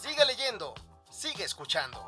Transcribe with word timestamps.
Sigue 0.00 0.24
leyendo, 0.26 0.74
sigue 1.10 1.42
escuchando. 1.42 1.98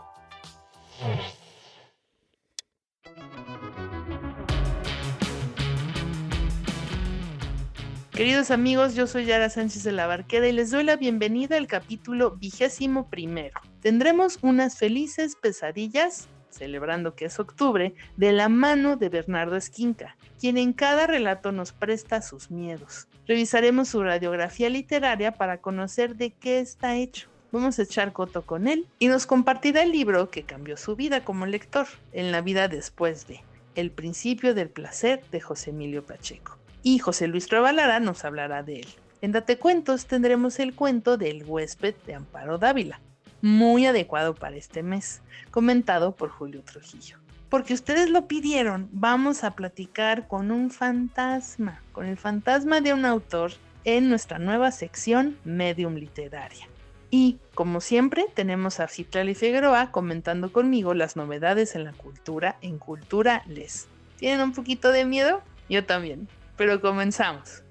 Queridos 8.13 8.53
amigos, 8.53 8.95
yo 8.95 9.09
soy 9.09 9.25
Yara 9.25 9.51
Sánchez 9.51 9.83
de 9.83 9.91
la 9.91 10.07
Barquera 10.07 10.47
y 10.47 10.53
les 10.53 10.71
doy 10.71 10.85
la 10.85 10.95
bienvenida 10.95 11.57
al 11.57 11.67
capítulo 11.67 12.37
vigésimo 12.37 13.11
primero. 13.11 13.61
Tendremos 13.81 14.39
unas 14.41 14.79
felices 14.79 15.35
pesadillas, 15.35 16.29
celebrando 16.49 17.17
que 17.17 17.25
es 17.25 17.41
octubre, 17.41 17.97
de 18.17 18.33
la 18.33 18.49
mano 18.49 18.95
de 18.95 19.09
Bernardo 19.09 19.57
Esquinca, 19.57 20.17
quien 20.39 20.59
en 20.59 20.75
cada 20.75 21.09
relato 21.09 21.51
nos 21.51 21.73
presta 21.73 22.23
sus 22.23 22.53
miedos. 22.53 23.09
Revisaremos 23.27 23.89
su 23.89 24.01
radiografía 24.05 24.71
literaria 24.71 25.33
para 25.33 25.61
conocer 25.61 26.15
de 26.15 26.31
qué 26.31 26.61
está 26.61 26.95
hecho. 26.95 27.30
Vamos 27.53 27.79
a 27.79 27.83
echar 27.83 28.13
coto 28.13 28.43
con 28.43 28.69
él 28.69 28.87
y 28.99 29.09
nos 29.09 29.27
compartirá 29.27 29.83
el 29.83 29.91
libro 29.91 30.31
que 30.31 30.45
cambió 30.45 30.77
su 30.77 30.95
vida 30.95 31.25
como 31.25 31.47
lector, 31.47 31.87
en 32.13 32.31
la 32.31 32.43
vida 32.43 32.69
después 32.69 33.27
de 33.27 33.43
El 33.75 33.91
principio 33.91 34.55
del 34.55 34.69
placer 34.69 35.25
de 35.33 35.41
José 35.41 35.71
Emilio 35.71 36.05
Pacheco 36.05 36.61
y 36.83 36.99
José 36.99 37.29
Luis 37.29 37.47
Trabalara 37.47 38.01
nos 38.01 38.25
hablará 38.25 38.63
de 38.63 38.81
él. 38.81 38.89
En 39.21 39.33
Date 39.33 39.59
Cuentos 39.59 40.07
tendremos 40.07 40.59
el 40.61 40.75
cuento 40.75 41.17
del 41.17 41.45
huésped 41.45 41.95
de 42.07 42.15
Amparo 42.15 42.57
Dávila, 42.59 43.01
muy 43.43 43.87
adecuado 43.87 44.35
para 44.35 44.57
este 44.57 44.83
mes, 44.83 45.21
comentado 45.51 46.15
por 46.15 46.31
Julio 46.31 46.63
Trujillo. 46.63 47.19
Porque 47.49 47.75
ustedes 47.75 48.09
lo 48.11 48.29
pidieron, 48.29 48.89
vamos 48.93 49.45
a 49.45 49.57
platicar 49.57 50.29
con 50.29 50.53
un 50.53 50.71
fantasma, 50.71 51.83
con 51.93 52.07
el 52.07 52.17
fantasma 52.17 52.81
de 52.81 52.95
un 52.95 53.05
autor 53.05 53.53
en 53.85 54.09
nuestra 54.09 54.39
nueva 54.39 54.71
sección 54.71 55.37
Medium 55.45 55.97
Literaria. 55.97 56.70
Y, 57.11 57.39
como 57.55 57.81
siempre, 57.81 58.27
tenemos 58.35 58.81
a 58.81 58.89
Citlali 58.89 59.35
Figueroa 59.35 59.91
comentando 59.91 60.53
conmigo 60.53 60.95
las 60.95 61.17
novedades 61.17 61.75
en 61.75 61.85
la 61.85 61.93
cultura 61.93 62.57
en 62.61 62.79
Cultura 62.79 63.43
Les. 63.49 63.89
¿Tienen 64.19 64.41
un 64.41 64.53
poquito 64.53 64.93
de 64.93 65.05
miedo? 65.05 65.43
Yo 65.69 65.85
también 65.85 66.29
pero 66.61 66.79
comenzamos. 66.83 67.63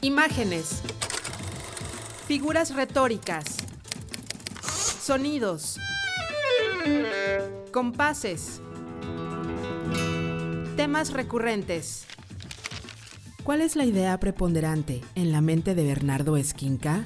Imágenes. 0.00 0.82
Figuras 2.26 2.74
retóricas. 2.74 3.58
Sonidos. 5.00 5.78
Compases. 7.70 8.60
Temas 10.74 11.12
recurrentes. 11.12 12.04
¿Cuál 13.44 13.60
es 13.60 13.76
la 13.76 13.84
idea 13.84 14.18
preponderante 14.18 15.02
en 15.14 15.30
la 15.30 15.40
mente 15.40 15.76
de 15.76 15.84
Bernardo 15.84 16.36
Esquinca? 16.36 17.04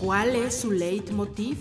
¿Cuál 0.00 0.36
es 0.36 0.60
su 0.60 0.70
leitmotiv? 0.70 1.58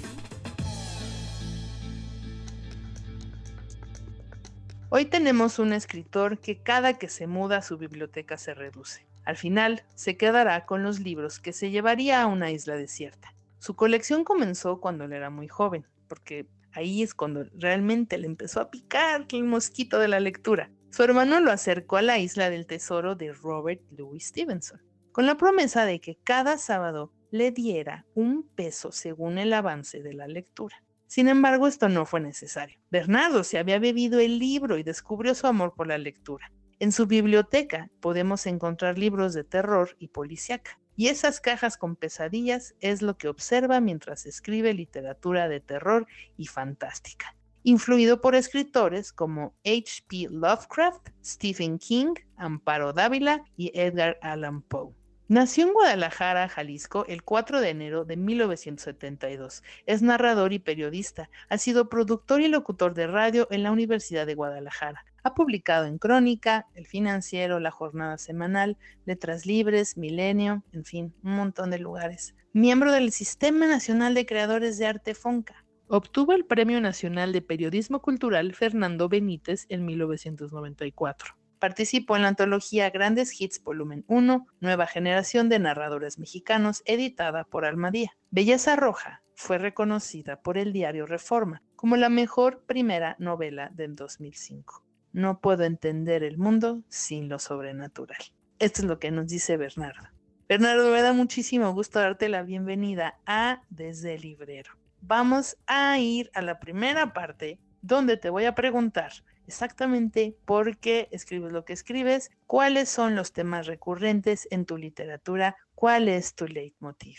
Hoy 4.89 5.05
tenemos 5.05 5.57
un 5.57 5.73
escritor 5.73 6.37
que 6.37 6.61
cada 6.61 6.99
que 6.99 7.09
se 7.09 7.25
muda 7.25 7.63
su 7.63 7.79
biblioteca 7.79 8.37
se 8.37 8.53
reduce. 8.53 9.07
Al 9.25 9.37
final, 9.37 9.83
se 9.95 10.17
quedará 10.17 10.67
con 10.67 10.83
los 10.83 10.99
libros 10.99 11.39
que 11.39 11.51
se 11.51 11.71
llevaría 11.71 12.21
a 12.21 12.27
una 12.27 12.51
isla 12.51 12.75
desierta. 12.75 13.33
Su 13.57 13.75
colección 13.75 14.23
comenzó 14.23 14.79
cuando 14.79 15.05
él 15.05 15.13
era 15.13 15.31
muy 15.31 15.47
joven, 15.47 15.87
porque 16.07 16.47
ahí 16.73 17.01
es 17.01 17.15
cuando 17.15 17.45
realmente 17.55 18.19
le 18.19 18.27
empezó 18.27 18.61
a 18.61 18.69
picar 18.69 19.25
el 19.31 19.45
mosquito 19.45 19.97
de 19.97 20.09
la 20.09 20.19
lectura. 20.19 20.69
Su 20.91 21.01
hermano 21.01 21.39
lo 21.39 21.51
acercó 21.51 21.97
a 21.97 22.03
la 22.03 22.19
isla 22.19 22.51
del 22.51 22.67
tesoro 22.67 23.15
de 23.15 23.33
Robert 23.33 23.81
Louis 23.97 24.27
Stevenson, 24.27 24.79
con 25.11 25.25
la 25.25 25.37
promesa 25.37 25.85
de 25.85 25.99
que 25.99 26.19
cada 26.23 26.59
sábado 26.59 27.11
le 27.31 27.51
diera 27.51 28.05
un 28.13 28.43
peso 28.55 28.91
según 28.91 29.37
el 29.37 29.53
avance 29.53 30.01
de 30.01 30.13
la 30.13 30.27
lectura. 30.27 30.83
Sin 31.07 31.29
embargo, 31.29 31.67
esto 31.67 31.87
no 31.87 32.05
fue 32.05 32.19
necesario. 32.19 32.79
Bernardo 32.91 33.43
se 33.43 33.57
había 33.57 33.79
bebido 33.79 34.19
el 34.19 34.39
libro 34.39 34.77
y 34.77 34.83
descubrió 34.83 35.33
su 35.35 35.47
amor 35.47 35.73
por 35.73 35.87
la 35.87 35.97
lectura. 35.97 36.51
En 36.79 36.91
su 36.91 37.07
biblioteca 37.07 37.89
podemos 38.01 38.45
encontrar 38.45 38.99
libros 38.99 39.33
de 39.33 39.43
terror 39.43 39.95
y 39.99 40.09
policíaca. 40.09 40.79
Y 40.95 41.07
esas 41.07 41.39
cajas 41.39 41.77
con 41.77 41.95
pesadillas 41.95 42.75
es 42.81 43.01
lo 43.01 43.17
que 43.17 43.29
observa 43.29 43.79
mientras 43.79 44.25
escribe 44.25 44.73
literatura 44.73 45.47
de 45.47 45.59
terror 45.59 46.07
y 46.37 46.47
fantástica, 46.47 47.35
influido 47.63 48.19
por 48.19 48.35
escritores 48.35 49.13
como 49.13 49.55
H.P. 49.63 50.27
Lovecraft, 50.31 51.09
Stephen 51.23 51.77
King, 51.77 52.15
Amparo 52.35 52.93
Dávila 52.93 53.43
y 53.55 53.71
Edgar 53.79 54.17
Allan 54.21 54.61
Poe. 54.63 54.93
Nació 55.29 55.67
en 55.67 55.73
Guadalajara, 55.73 56.47
Jalisco, 56.47 57.05
el 57.09 57.21
4 57.21 57.59
de 57.59 57.69
enero 57.69 58.05
de 58.05 58.15
1972. 58.15 59.61
Es 59.85 60.01
narrador 60.01 60.53
y 60.53 60.59
periodista. 60.59 61.29
Ha 61.49 61.57
sido 61.57 61.89
productor 61.89 62.39
y 62.39 62.47
locutor 62.47 62.93
de 62.93 63.07
radio 63.07 63.45
en 63.51 63.61
la 63.61 63.73
Universidad 63.73 64.25
de 64.25 64.35
Guadalajara. 64.35 65.03
Ha 65.25 65.35
publicado 65.35 65.85
en 65.85 65.97
Crónica, 65.97 66.67
El 66.75 66.87
Financiero, 66.87 67.59
La 67.59 67.71
Jornada 67.71 68.17
Semanal, 68.17 68.77
Letras 69.05 69.45
Libres, 69.45 69.97
Milenio, 69.97 70.63
en 70.71 70.85
fin, 70.85 71.13
un 71.23 71.35
montón 71.35 71.71
de 71.71 71.79
lugares. 71.79 72.33
Miembro 72.53 72.93
del 72.93 73.11
Sistema 73.11 73.67
Nacional 73.67 74.13
de 74.13 74.25
Creadores 74.25 74.77
de 74.77 74.87
Arte 74.87 75.13
FONCA. 75.13 75.65
Obtuvo 75.89 76.31
el 76.31 76.45
Premio 76.45 76.79
Nacional 76.79 77.33
de 77.33 77.41
Periodismo 77.41 78.01
Cultural 78.01 78.55
Fernando 78.55 79.09
Benítez 79.09 79.65
en 79.67 79.85
1994. 79.85 81.35
Participó 81.59 82.15
en 82.15 82.21
la 82.21 82.27
antología 82.27 82.89
Grandes 82.91 83.39
Hits 83.39 83.63
Volumen 83.63 84.05
1, 84.07 84.45
Nueva 84.59 84.85
Generación 84.85 85.49
de 85.49 85.57
Narradores 85.57 86.19
Mexicanos, 86.19 86.83
editada 86.85 87.45
por 87.45 87.65
Almadía. 87.65 88.11
Belleza 88.29 88.75
Roja 88.75 89.23
fue 89.33 89.57
reconocida 89.57 90.41
por 90.41 90.57
el 90.57 90.71
diario 90.71 91.05
Reforma 91.05 91.63
como 91.75 91.95
la 91.95 92.09
mejor 92.09 92.63
primera 92.65 93.15
novela 93.17 93.71
del 93.73 93.95
2005. 93.95 94.83
No 95.13 95.39
puedo 95.39 95.63
entender 95.63 96.23
el 96.23 96.37
mundo 96.37 96.83
sin 96.89 97.27
lo 97.27 97.39
sobrenatural. 97.39 98.19
Esto 98.59 98.81
es 98.81 98.87
lo 98.87 98.99
que 98.99 99.11
nos 99.11 99.27
dice 99.27 99.57
Bernardo. 99.57 100.09
Bernardo, 100.47 100.91
me 100.91 101.01
da 101.01 101.13
muchísimo 101.13 101.73
gusto 101.73 101.99
darte 101.99 102.29
la 102.29 102.43
bienvenida 102.43 103.19
a 103.25 103.61
Desde 103.69 104.15
el 104.15 104.21
Librero. 104.21 104.73
Vamos 105.01 105.57
a 105.65 105.97
ir 105.99 106.29
a 106.33 106.41
la 106.41 106.59
primera 106.59 107.13
parte 107.13 107.59
donde 107.81 108.17
te 108.17 108.29
voy 108.29 108.45
a 108.45 108.55
preguntar 108.55 109.11
exactamente 109.47 110.37
por 110.45 110.77
qué 110.77 111.07
escribes 111.11 111.51
lo 111.51 111.65
que 111.65 111.73
escribes, 111.73 112.29
cuáles 112.45 112.89
son 112.89 113.15
los 113.15 113.31
temas 113.33 113.65
recurrentes 113.65 114.47
en 114.51 114.65
tu 114.65 114.77
literatura, 114.77 115.55
cuál 115.73 116.09
es 116.09 116.35
tu 116.35 116.47
leitmotiv. 116.47 117.17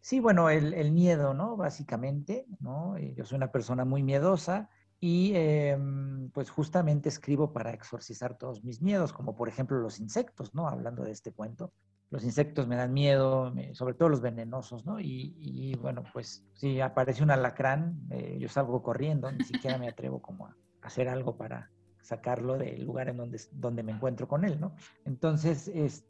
Sí, 0.00 0.18
bueno, 0.18 0.50
el, 0.50 0.92
miedo, 0.92 1.34
¿no? 1.34 1.56
Básicamente, 1.56 2.46
¿no? 2.58 2.96
Eh, 2.96 3.14
yo 3.16 3.24
soy 3.24 3.36
una 3.36 3.52
persona 3.52 3.84
muy 3.84 4.02
miedosa 4.02 4.70
y 4.98 5.32
em, 5.34 6.30
pues 6.30 6.50
justamente 6.50 7.08
escribo 7.08 7.52
para 7.52 7.72
exorcizar 7.72 8.36
todos 8.36 8.64
mis 8.64 8.80
miedos, 8.82 9.12
como 9.12 9.36
por 9.36 9.48
ejemplo 9.48 9.78
los 9.78 10.00
insectos, 10.00 10.54
¿no? 10.54 10.68
Hablando 10.68 11.04
de 11.04 11.12
este 11.12 11.32
cuento. 11.32 11.72
Los 12.10 12.24
insectos 12.24 12.66
me 12.66 12.76
dan 12.76 12.92
miedo, 12.92 13.54
sobre 13.72 13.94
todo 13.94 14.08
los 14.08 14.20
venenosos, 14.20 14.84
¿no? 14.84 14.98
Y, 14.98 15.76
bueno, 15.80 16.02
pues 16.12 16.44
si 16.54 16.80
aparece 16.80 17.22
un 17.22 17.30
alacrán, 17.30 18.00
eh, 18.10 18.36
yo 18.40 18.48
salgo 18.48 18.82
corriendo, 18.82 19.30
ni 19.30 19.44
siquiera 19.44 19.78
me 19.78 19.88
atrevo 19.88 20.20
como 20.20 20.46
a, 20.48 20.56
hacer 20.82 21.08
algo 21.08 21.36
para 21.36 21.70
sacarlo 22.02 22.58
del 22.58 22.84
lugar 22.84 23.08
en 23.08 23.18
donde, 23.18 23.40
donde 23.52 23.82
me 23.82 23.92
encuentro 23.92 24.26
con 24.26 24.44
él, 24.44 24.58
¿no? 24.60 24.74
Entonces, 25.04 25.68
es, 25.68 26.04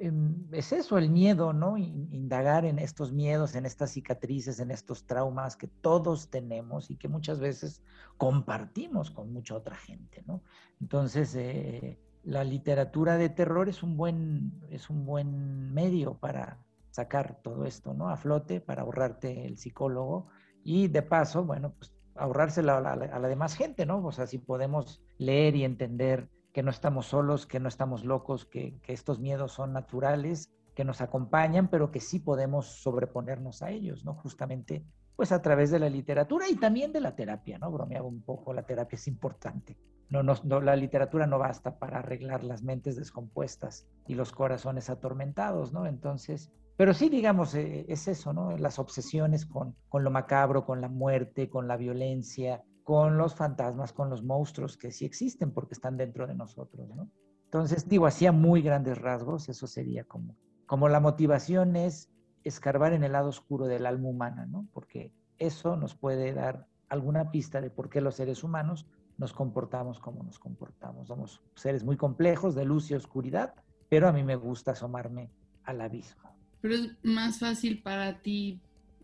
em, 0.00 0.46
es 0.52 0.72
eso, 0.72 0.96
el 0.98 1.10
miedo, 1.10 1.52
¿no? 1.52 1.76
Indagar 1.76 2.64
en 2.64 2.78
estos 2.78 3.12
miedos, 3.12 3.54
en 3.54 3.66
estas 3.66 3.90
cicatrices, 3.90 4.60
en 4.60 4.70
estos 4.70 5.06
traumas 5.06 5.56
que 5.56 5.68
todos 5.68 6.30
tenemos 6.30 6.90
y 6.90 6.96
que 6.96 7.08
muchas 7.08 7.40
veces 7.40 7.82
compartimos 8.16 9.10
con 9.10 9.32
mucha 9.32 9.54
otra 9.54 9.76
gente, 9.76 10.22
¿no? 10.26 10.42
Entonces, 10.80 11.34
eh, 11.34 11.98
la 12.22 12.42
literatura 12.42 13.18
de 13.18 13.28
terror 13.28 13.68
es 13.68 13.82
un 13.82 13.96
buen, 13.96 14.52
es 14.70 14.88
un 14.88 15.04
buen 15.04 15.72
medio 15.74 16.14
para 16.14 16.58
sacar 16.90 17.40
todo 17.42 17.66
esto, 17.66 17.92
¿no? 17.92 18.08
A 18.08 18.16
flote, 18.16 18.60
para 18.60 18.82
ahorrarte 18.82 19.46
el 19.46 19.58
psicólogo 19.58 20.28
y 20.62 20.88
de 20.88 21.02
paso, 21.02 21.44
bueno, 21.44 21.74
pues 21.74 21.93
ahorrársela 22.16 22.78
a 22.78 22.96
la, 22.96 23.28
demás 23.28 23.54
gente, 23.54 23.86
¿no? 23.86 24.04
O 24.04 24.12
sea, 24.12 24.26
si 24.26 24.38
podemos 24.38 25.02
leer 25.18 25.56
y 25.56 25.64
entender 25.64 26.28
que 26.52 26.62
no 26.62 26.70
estamos 26.70 27.06
solos, 27.06 27.46
que 27.46 27.60
no 27.60 27.68
estamos 27.68 28.04
locos, 28.04 28.44
que, 28.44 28.78
estos 28.86 29.20
miedos 29.20 29.52
son 29.52 29.72
naturales 29.72 30.52
que 30.74 30.84
nos 30.84 31.00
acompañan, 31.00 31.68
pero 31.68 31.90
que 31.90 32.00
sí 32.00 32.18
podemos 32.18 32.82
sobreponernos 32.82 33.62
a 33.62 33.70
ellos, 33.70 34.04
¿no? 34.04 34.14
Justamente, 34.14 34.84
pues 35.14 35.30
a 35.30 35.40
través 35.40 35.70
de 35.70 35.78
la 35.78 35.88
literatura 35.88 36.48
y 36.48 36.56
también 36.56 36.92
de 36.92 37.00
la 37.00 37.14
terapia, 37.14 37.58
¿no? 37.58 37.70
Bromeaba 37.70 38.06
un 38.06 38.22
poco, 38.22 38.52
la 38.52 38.64
terapia 38.64 38.96
es 38.96 39.06
importante. 39.06 39.76
No, 40.10 40.22
no, 40.22 40.60
la 40.60 40.76
literatura 40.76 41.26
no 41.26 41.38
basta 41.38 41.78
para 41.78 42.00
arreglar 42.00 42.44
las 42.44 42.62
mentes 42.62 42.96
descompuestas 42.96 43.88
y 44.06 44.14
los 44.14 44.32
corazones 44.32 44.90
atormentados, 44.90 45.72
¿no? 45.72 45.86
Entonces, 45.86 46.52
pero 46.76 46.92
sí, 46.92 47.08
digamos, 47.08 47.54
eh, 47.54 47.86
es 47.88 48.08
eso, 48.08 48.32
¿no? 48.32 48.56
Las 48.56 48.78
obsesiones 48.78 49.46
con, 49.46 49.76
con 49.88 50.02
lo 50.04 50.10
macabro, 50.10 50.64
con 50.64 50.80
la 50.80 50.88
muerte, 50.88 51.48
con 51.48 51.68
la 51.68 51.76
violencia, 51.76 52.62
con 52.82 53.16
los 53.16 53.34
fantasmas, 53.34 53.92
con 53.92 54.10
los 54.10 54.22
monstruos 54.22 54.76
que 54.76 54.90
sí 54.90 55.04
existen 55.04 55.52
porque 55.52 55.74
están 55.74 55.96
dentro 55.96 56.26
de 56.26 56.34
nosotros, 56.34 56.88
¿no? 56.94 57.10
Entonces, 57.44 57.88
digo, 57.88 58.06
hacía 58.06 58.32
muy 58.32 58.62
grandes 58.62 58.98
rasgos, 58.98 59.48
eso 59.48 59.66
sería 59.66 60.04
como, 60.04 60.36
como 60.66 60.88
la 60.88 60.98
motivación 60.98 61.76
es 61.76 62.10
escarbar 62.42 62.92
en 62.92 63.04
el 63.04 63.12
lado 63.12 63.28
oscuro 63.28 63.66
del 63.66 63.86
alma 63.86 64.08
humana, 64.08 64.46
¿no? 64.46 64.66
Porque 64.72 65.12
eso 65.38 65.76
nos 65.76 65.94
puede 65.94 66.32
dar 66.32 66.66
alguna 66.88 67.30
pista 67.30 67.60
de 67.60 67.70
por 67.70 67.88
qué 67.88 68.00
los 68.00 68.16
seres 68.16 68.44
humanos 68.44 68.86
nos 69.16 69.32
comportamos 69.32 70.00
como 70.00 70.22
nos 70.22 70.38
comportamos. 70.38 71.08
Somos 71.08 71.42
seres 71.54 71.84
muy 71.84 71.96
complejos 71.96 72.54
de 72.54 72.64
luz 72.64 72.90
y 72.90 72.94
oscuridad, 72.94 73.54
pero 73.88 74.08
a 74.08 74.12
mí 74.12 74.24
me 74.24 74.36
gusta 74.36 74.72
asomarme 74.72 75.30
al 75.64 75.80
abismo. 75.80 76.33
Pero 76.64 76.76
es 76.76 76.92
más 77.02 77.40
fácil 77.40 77.82
para 77.82 78.22
ti 78.22 78.58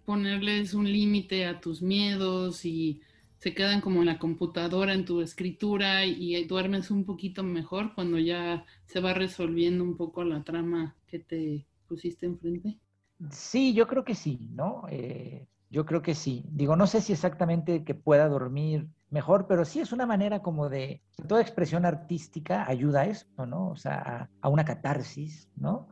ponerles 0.06 0.72
un 0.72 0.90
límite 0.90 1.44
a 1.44 1.60
tus 1.60 1.82
miedos 1.82 2.64
y 2.64 3.02
se 3.36 3.52
quedan 3.52 3.82
como 3.82 4.00
en 4.00 4.06
la 4.06 4.18
computadora, 4.18 4.94
en 4.94 5.04
tu 5.04 5.20
escritura 5.20 6.06
y 6.06 6.42
duermes 6.46 6.90
un 6.90 7.04
poquito 7.04 7.42
mejor 7.42 7.94
cuando 7.94 8.18
ya 8.18 8.64
se 8.86 9.00
va 9.00 9.12
resolviendo 9.12 9.84
un 9.84 9.98
poco 9.98 10.24
la 10.24 10.42
trama 10.42 10.96
que 11.06 11.18
te 11.18 11.66
pusiste 11.86 12.24
enfrente? 12.24 12.78
Sí, 13.30 13.74
yo 13.74 13.86
creo 13.86 14.06
que 14.06 14.14
sí, 14.14 14.48
¿no? 14.54 14.84
Eh, 14.88 15.46
yo 15.68 15.84
creo 15.84 16.00
que 16.00 16.14
sí. 16.14 16.46
Digo, 16.52 16.76
no 16.76 16.86
sé 16.86 17.02
si 17.02 17.12
exactamente 17.12 17.84
que 17.84 17.94
pueda 17.94 18.26
dormir 18.30 18.88
mejor, 19.10 19.46
pero 19.46 19.66
sí 19.66 19.80
es 19.80 19.92
una 19.92 20.06
manera 20.06 20.40
como 20.40 20.70
de, 20.70 21.02
toda 21.28 21.42
expresión 21.42 21.84
artística 21.84 22.66
ayuda 22.66 23.02
a 23.02 23.06
eso, 23.06 23.26
¿no? 23.44 23.68
O 23.68 23.76
sea, 23.76 23.98
a, 24.00 24.30
a 24.40 24.48
una 24.48 24.64
catarsis, 24.64 25.50
¿no? 25.56 25.88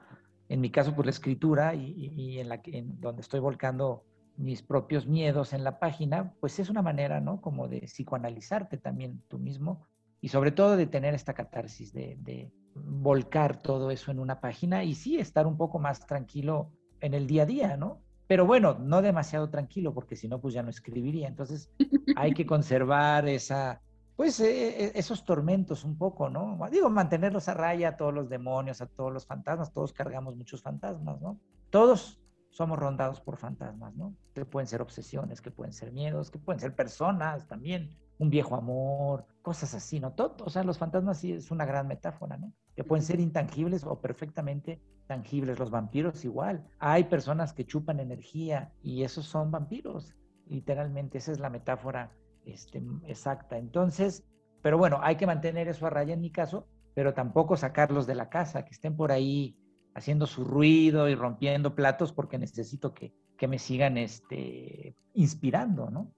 En 0.49 0.61
mi 0.61 0.71
caso, 0.71 0.95
por 0.95 1.05
la 1.05 1.11
escritura 1.11 1.75
y, 1.75 2.39
en, 2.39 2.49
la, 2.49 2.61
en 2.65 3.00
donde 3.00 3.23
estoy 3.23 3.41
volcando 3.41 4.05
mis 4.37 4.62
propios 4.62 5.06
miedos 5.06 5.53
en 5.53 5.65
la 5.65 5.79
página, 5.79 6.35
pues 6.41 6.59
es 6.59 6.71
una 6.71 6.83
manera, 6.83 7.21
¿no? 7.21 7.41
Como 7.41 7.69
de 7.69 7.81
psicoanalizarte 7.81 8.79
también 8.79 9.23
tú 9.29 9.39
mismo 9.39 9.87
y 10.21 10.29
sobre 10.29 10.53
todo 10.53 10.77
de 10.77 10.87
tener 10.87 11.15
esta 11.15 11.35
catarsis, 11.35 11.93
de, 11.93 12.17
de, 12.21 12.53
volcar 12.75 13.61
todo 13.61 13.91
eso 13.91 14.12
en 14.12 14.21
una 14.21 14.41
página 14.41 14.85
y 14.85 14.95
sí 14.95 15.19
estar 15.19 15.47
un 15.49 15.56
poco 15.56 15.81
más 15.81 16.06
tranquilo 16.06 16.71
en 17.00 17.12
el 17.15 17.27
día 17.27 17.43
a 17.43 17.47
día, 17.47 17.77
¿no? 17.77 18.03
Pero 18.29 18.47
bueno, 18.47 18.75
no 18.79 19.03
demasiado 19.03 19.50
tranquilo 19.50 19.93
porque 19.93 20.15
si 20.15 20.29
no, 20.29 20.41
pues 20.41 20.55
ya 20.55 20.62
no 20.62 20.71
escribiría. 20.71 21.27
Entonces 21.27 21.73
hay 22.15 22.35
que 22.35 22.47
conservar 22.47 23.27
esa, 23.27 23.81
pues 24.19 24.41
eh, 24.41 24.87
eh, 24.87 24.93
esos 24.97 25.25
tormentos 25.25 25.85
un 25.85 25.97
poco, 25.97 26.29
¿no? 26.29 26.59
Digo, 26.73 26.91
mantenerlos 26.91 27.47
a 27.47 27.55
raya 27.55 27.91
a 27.91 27.97
todos 27.97 28.12
los 28.12 28.29
demonios, 28.29 28.81
a 28.81 28.87
todos 28.87 29.12
los 29.12 29.25
fantasmas, 29.25 29.73
todos 29.73 29.93
cargamos 29.93 30.35
muchos 30.35 30.61
fantasmas, 30.61 31.20
¿no? 31.20 31.38
Todos 31.70 32.20
somos 32.50 32.81
rondados 32.81 33.20
por 33.20 33.37
fantasmas, 33.37 33.94
¿no? 33.94 34.17
Que 34.35 34.44
pueden 34.44 34.67
ser 34.67 34.82
obsesiones, 34.82 35.41
que 35.41 35.53
pueden 35.53 35.73
ser 35.73 35.93
miedos, 35.93 36.32
que 36.32 36.41
pueden 36.41 36.59
ser 36.59 36.75
personas 36.75 37.47
también, 37.47 37.97
un 38.19 38.29
viejo 38.29 38.56
amor, 38.56 39.25
cosas 39.41 39.73
así, 39.75 40.00
¿no? 40.00 40.11
Todo, 40.15 40.35
o 40.44 40.50
sea, 40.50 40.64
los 40.64 40.79
fantasmas 40.79 41.19
sí 41.19 41.35
es 41.35 41.53
una 41.53 41.64
gran 41.64 41.87
metáfora, 41.87 42.37
¿no? 42.37 42.53
Que 42.75 42.82
pueden 42.82 43.05
ser 43.05 43.21
intangibles 43.21 43.85
o 43.85 44.00
perfectamente 44.00 44.82
tangibles. 45.06 45.61
Los 45.61 45.71
vampiros 45.71 46.25
igual. 46.25 46.67
Hay 46.81 47.05
personas 47.05 47.53
que 47.53 47.67
chupan 47.67 48.00
energía 48.00 48.73
y 48.82 49.05
esos 49.05 49.26
son 49.26 49.53
vampiros, 49.53 50.17
literalmente, 50.49 51.19
esa 51.19 51.31
es 51.31 51.38
la 51.38 51.50
metáfora 51.50 52.11
este, 52.53 52.83
exacta. 53.06 53.59
Entonces, 53.59 54.25
pero 54.62 54.79
bueno, 54.79 55.00
hay 55.03 55.17
que 55.17 55.27
mantener 55.27 55.69
eso 55.69 55.87
a 55.87 55.91
raya 55.91 56.15
en 56.15 56.21
mi 56.21 56.31
caso, 56.31 56.67
pero 56.95 57.15
tampoco 57.15 57.56
sacarlos 57.56 58.06
de 58.06 58.15
la 58.15 58.29
casa, 58.29 58.65
que 58.65 58.73
estén 58.73 58.97
por 58.97 59.12
ahí 59.12 59.56
haciendo 59.95 60.27
su 60.27 60.45
ruido 60.45 61.09
y 61.09 61.15
rompiendo 61.15 61.75
platos 61.75 62.12
porque 62.12 62.39
necesito 62.39 62.95
que, 62.95 63.12
que 63.37 63.49
me 63.49 63.59
sigan 63.59 63.99
este, 63.99 64.95
inspirando, 65.15 65.91
¿no? 65.91 66.12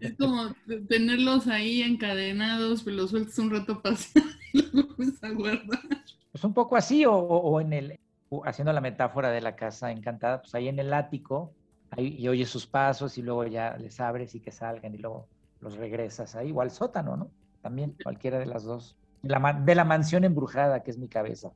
Es 0.00 0.16
como 0.16 0.54
tenerlos 0.88 1.48
ahí 1.48 1.82
encadenados, 1.82 2.82
pero 2.82 2.98
los 2.98 3.10
sueltas 3.10 3.38
un 3.38 3.50
rato 3.50 3.82
pasar 3.82 4.22
y 4.52 4.62
los 4.72 5.22
a 5.22 5.30
guardar. 5.30 5.80
Pues 6.30 6.44
un 6.44 6.54
poco 6.54 6.76
así, 6.76 7.04
o, 7.04 7.14
o, 7.14 7.60
en 7.60 7.72
el, 7.72 8.00
haciendo 8.44 8.72
la 8.72 8.80
metáfora 8.80 9.30
de 9.30 9.40
la 9.40 9.56
casa 9.56 9.90
encantada, 9.90 10.40
pues 10.40 10.54
ahí 10.54 10.68
en 10.68 10.78
el 10.78 10.92
ático, 10.92 11.52
ahí, 11.90 12.16
y 12.18 12.28
oyes 12.28 12.48
sus 12.48 12.66
pasos 12.66 13.18
y 13.18 13.22
luego 13.22 13.46
ya 13.46 13.76
les 13.76 14.00
abres 14.00 14.34
y 14.34 14.40
que 14.40 14.50
salgan 14.50 14.94
y 14.94 14.98
luego 14.98 15.28
los 15.62 15.76
regresas 15.76 16.34
ahí, 16.34 16.52
o 16.52 16.60
al 16.60 16.70
sótano, 16.70 17.16
¿no? 17.16 17.30
También, 17.62 17.94
cualquiera 18.02 18.38
de 18.38 18.46
las 18.46 18.64
dos. 18.64 18.96
De 19.22 19.30
la, 19.30 19.62
de 19.64 19.74
la 19.74 19.84
mansión 19.84 20.24
embrujada, 20.24 20.82
que 20.82 20.90
es 20.90 20.98
mi 20.98 21.08
cabeza. 21.08 21.52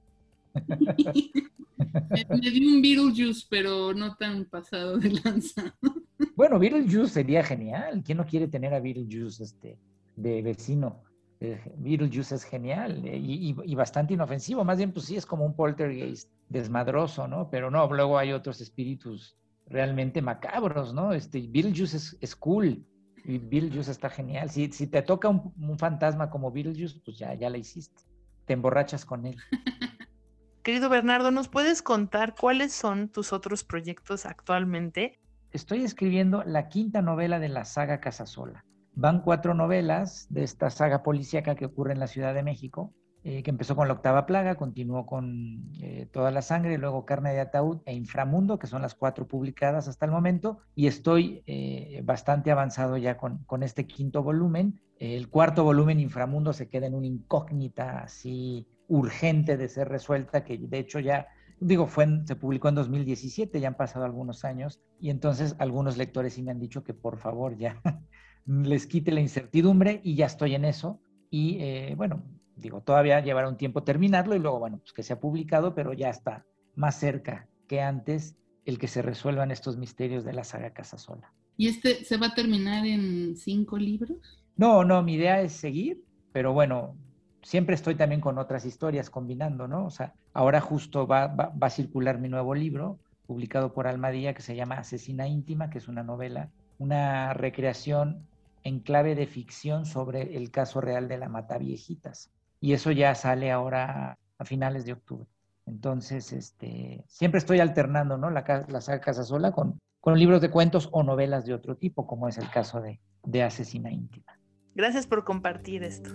me, 0.54 2.50
di 2.50 2.66
un 2.66 2.80
Beetlejuice, 2.80 3.46
pero 3.50 3.92
no 3.92 4.14
tan 4.14 4.44
pasado 4.44 4.98
de 4.98 5.10
lanza. 5.10 5.74
bueno, 6.36 6.58
Beetlejuice 6.58 7.08
sería 7.08 7.42
genial. 7.42 8.02
¿Quién 8.04 8.18
no 8.18 8.26
quiere 8.26 8.46
tener 8.46 8.72
a 8.72 8.80
Beetlejuice 8.80 9.42
este, 9.42 9.78
de 10.14 10.42
vecino? 10.42 11.02
Eh, 11.40 11.60
Beetlejuice 11.76 12.36
es 12.36 12.44
genial 12.44 13.04
eh, 13.04 13.18
y, 13.18 13.56
y, 13.64 13.74
bastante 13.74 14.14
inofensivo. 14.14 14.64
Más 14.64 14.78
bien, 14.78 14.92
pues 14.92 15.06
sí, 15.06 15.16
es 15.16 15.26
como 15.26 15.44
un 15.44 15.54
poltergeist 15.54 16.30
desmadroso, 16.48 17.26
¿no? 17.26 17.50
Pero 17.50 17.72
no, 17.72 17.86
luego 17.92 18.16
hay 18.16 18.32
otros 18.32 18.60
espíritus 18.60 19.36
realmente 19.66 20.22
macabros, 20.22 20.94
¿no? 20.94 21.12
Este, 21.12 21.40
Beetlejuice 21.40 21.96
es, 21.96 22.16
es 22.20 22.36
cool 22.36 22.86
y 23.26 23.38
Beetlejuice 23.38 23.90
está 23.90 24.08
genial. 24.08 24.50
Si, 24.50 24.70
si 24.70 24.86
te 24.86 25.02
toca 25.02 25.28
un, 25.28 25.78
fantasma 25.78 26.30
como 26.30 26.52
Beetlejuice, 26.52 27.00
pues 27.04 27.18
ya, 27.18 27.34
ya 27.34 27.50
la 27.50 27.58
hiciste. 27.58 28.02
Te 28.44 28.52
emborrachas 28.52 29.04
con 29.04 29.26
él. 29.26 29.36
Querido 30.62 30.88
Bernardo, 30.88 31.30
¿nos 31.30 31.48
puedes 31.48 31.82
contar 31.82 32.34
cuáles 32.34 32.72
son 32.72 33.08
tus 33.08 33.32
otros 33.32 33.64
proyectos 33.64 34.26
actualmente? 34.26 35.20
Estoy 35.52 35.82
escribiendo 35.82 36.42
la 36.44 36.68
quinta 36.68 37.02
novela 37.02 37.38
de 37.38 37.48
la 37.48 37.64
saga 37.64 38.00
Casasola. 38.00 38.64
Van 38.94 39.22
cuatro 39.22 39.54
novelas 39.54 40.26
de 40.30 40.42
esta 40.42 40.70
saga 40.70 41.02
policíaca 41.02 41.54
que 41.54 41.66
ocurre 41.66 41.92
en 41.92 42.00
la 42.00 42.06
Ciudad 42.06 42.34
de 42.34 42.42
México. 42.42 42.94
Eh, 43.28 43.42
que 43.42 43.50
empezó 43.50 43.74
con 43.74 43.88
la 43.88 43.94
octava 43.94 44.24
plaga, 44.24 44.54
continuó 44.54 45.04
con 45.04 45.72
eh, 45.80 46.08
toda 46.12 46.30
la 46.30 46.42
sangre, 46.42 46.78
luego 46.78 47.04
carne 47.04 47.32
de 47.32 47.40
ataúd 47.40 47.80
e 47.84 47.92
inframundo, 47.92 48.60
que 48.60 48.68
son 48.68 48.82
las 48.82 48.94
cuatro 48.94 49.26
publicadas 49.26 49.88
hasta 49.88 50.06
el 50.06 50.12
momento, 50.12 50.60
y 50.76 50.86
estoy 50.86 51.42
eh, 51.48 52.02
bastante 52.04 52.52
avanzado 52.52 52.96
ya 52.98 53.16
con, 53.16 53.38
con 53.46 53.64
este 53.64 53.84
quinto 53.84 54.22
volumen. 54.22 54.80
El 55.00 55.28
cuarto 55.28 55.64
volumen, 55.64 55.98
inframundo, 55.98 56.52
se 56.52 56.68
queda 56.68 56.86
en 56.86 56.94
una 56.94 57.08
incógnita 57.08 57.98
así 57.98 58.68
urgente 58.86 59.56
de 59.56 59.66
ser 59.70 59.88
resuelta, 59.88 60.44
que 60.44 60.56
de 60.58 60.78
hecho 60.78 61.00
ya 61.00 61.26
digo, 61.58 61.88
fue 61.88 62.06
se 62.26 62.36
publicó 62.36 62.68
en 62.68 62.76
2017, 62.76 63.58
ya 63.58 63.66
han 63.66 63.76
pasado 63.76 64.04
algunos 64.04 64.44
años, 64.44 64.80
y 65.00 65.10
entonces 65.10 65.56
algunos 65.58 65.96
lectores 65.96 66.34
sí 66.34 66.44
me 66.44 66.52
han 66.52 66.60
dicho 66.60 66.84
que 66.84 66.94
por 66.94 67.18
favor 67.18 67.56
ya 67.58 67.82
les 68.46 68.86
quite 68.86 69.10
la 69.10 69.20
incertidumbre 69.20 70.00
y 70.04 70.14
ya 70.14 70.26
estoy 70.26 70.54
en 70.54 70.64
eso. 70.64 71.00
Y 71.28 71.92
bueno, 71.96 72.22
digo, 72.56 72.80
todavía 72.80 73.20
llevará 73.20 73.48
un 73.48 73.56
tiempo 73.56 73.82
terminarlo 73.82 74.34
y 74.34 74.38
luego, 74.38 74.58
bueno, 74.58 74.78
pues 74.78 74.92
que 74.92 75.02
sea 75.02 75.20
publicado, 75.20 75.74
pero 75.74 75.92
ya 75.92 76.08
está 76.08 76.44
más 76.74 76.98
cerca 76.98 77.48
que 77.68 77.80
antes 77.80 78.36
el 78.64 78.78
que 78.78 78.88
se 78.88 79.02
resuelvan 79.02 79.50
estos 79.50 79.76
misterios 79.76 80.24
de 80.24 80.32
la 80.32 80.44
saga 80.44 80.70
Casasola. 80.70 81.32
¿Y 81.56 81.68
este 81.68 82.04
se 82.04 82.16
va 82.16 82.28
a 82.28 82.34
terminar 82.34 82.86
en 82.86 83.36
cinco 83.36 83.78
libros? 83.78 84.18
No, 84.56 84.84
no, 84.84 85.02
mi 85.02 85.14
idea 85.14 85.40
es 85.40 85.52
seguir, 85.52 86.02
pero 86.32 86.52
bueno, 86.52 86.96
siempre 87.42 87.74
estoy 87.74 87.94
también 87.94 88.20
con 88.20 88.38
otras 88.38 88.64
historias 88.64 89.10
combinando, 89.10 89.68
¿no? 89.68 89.86
O 89.86 89.90
sea, 89.90 90.14
ahora 90.32 90.60
justo 90.60 91.06
va, 91.06 91.28
va, 91.28 91.50
va 91.50 91.66
a 91.66 91.70
circular 91.70 92.18
mi 92.18 92.28
nuevo 92.28 92.54
libro, 92.54 92.98
publicado 93.26 93.72
por 93.72 93.86
Almadía, 93.86 94.34
que 94.34 94.42
se 94.42 94.56
llama 94.56 94.78
Asesina 94.78 95.28
Íntima, 95.28 95.70
que 95.70 95.78
es 95.78 95.88
una 95.88 96.02
novela, 96.02 96.50
una 96.78 97.32
recreación 97.34 98.26
en 98.64 98.80
clave 98.80 99.14
de 99.14 99.26
ficción 99.26 99.86
sobre 99.86 100.36
el 100.36 100.50
caso 100.50 100.80
real 100.80 101.06
de 101.06 101.18
la 101.18 101.28
Mata 101.28 101.58
Viejitas 101.58 102.30
y 102.60 102.72
eso 102.72 102.90
ya 102.90 103.14
sale 103.14 103.50
ahora 103.50 104.18
a 104.38 104.44
finales 104.44 104.84
de 104.84 104.92
octubre. 104.92 105.26
Entonces, 105.66 106.32
este, 106.32 107.04
siempre 107.08 107.38
estoy 107.38 107.60
alternando 107.60 108.16
¿no? 108.16 108.30
la, 108.30 108.66
la 108.68 108.80
saga 108.80 109.00
Casa 109.00 109.24
Sola 109.24 109.52
con, 109.52 109.80
con 110.00 110.18
libros 110.18 110.40
de 110.40 110.50
cuentos 110.50 110.88
o 110.92 111.02
novelas 111.02 111.44
de 111.44 111.54
otro 111.54 111.76
tipo, 111.76 112.06
como 112.06 112.28
es 112.28 112.38
el 112.38 112.48
caso 112.50 112.80
de, 112.80 113.00
de 113.24 113.42
Asesina 113.42 113.90
Íntima. 113.90 114.38
Gracias 114.74 115.06
por 115.06 115.24
compartir 115.24 115.82
esto. 115.82 116.10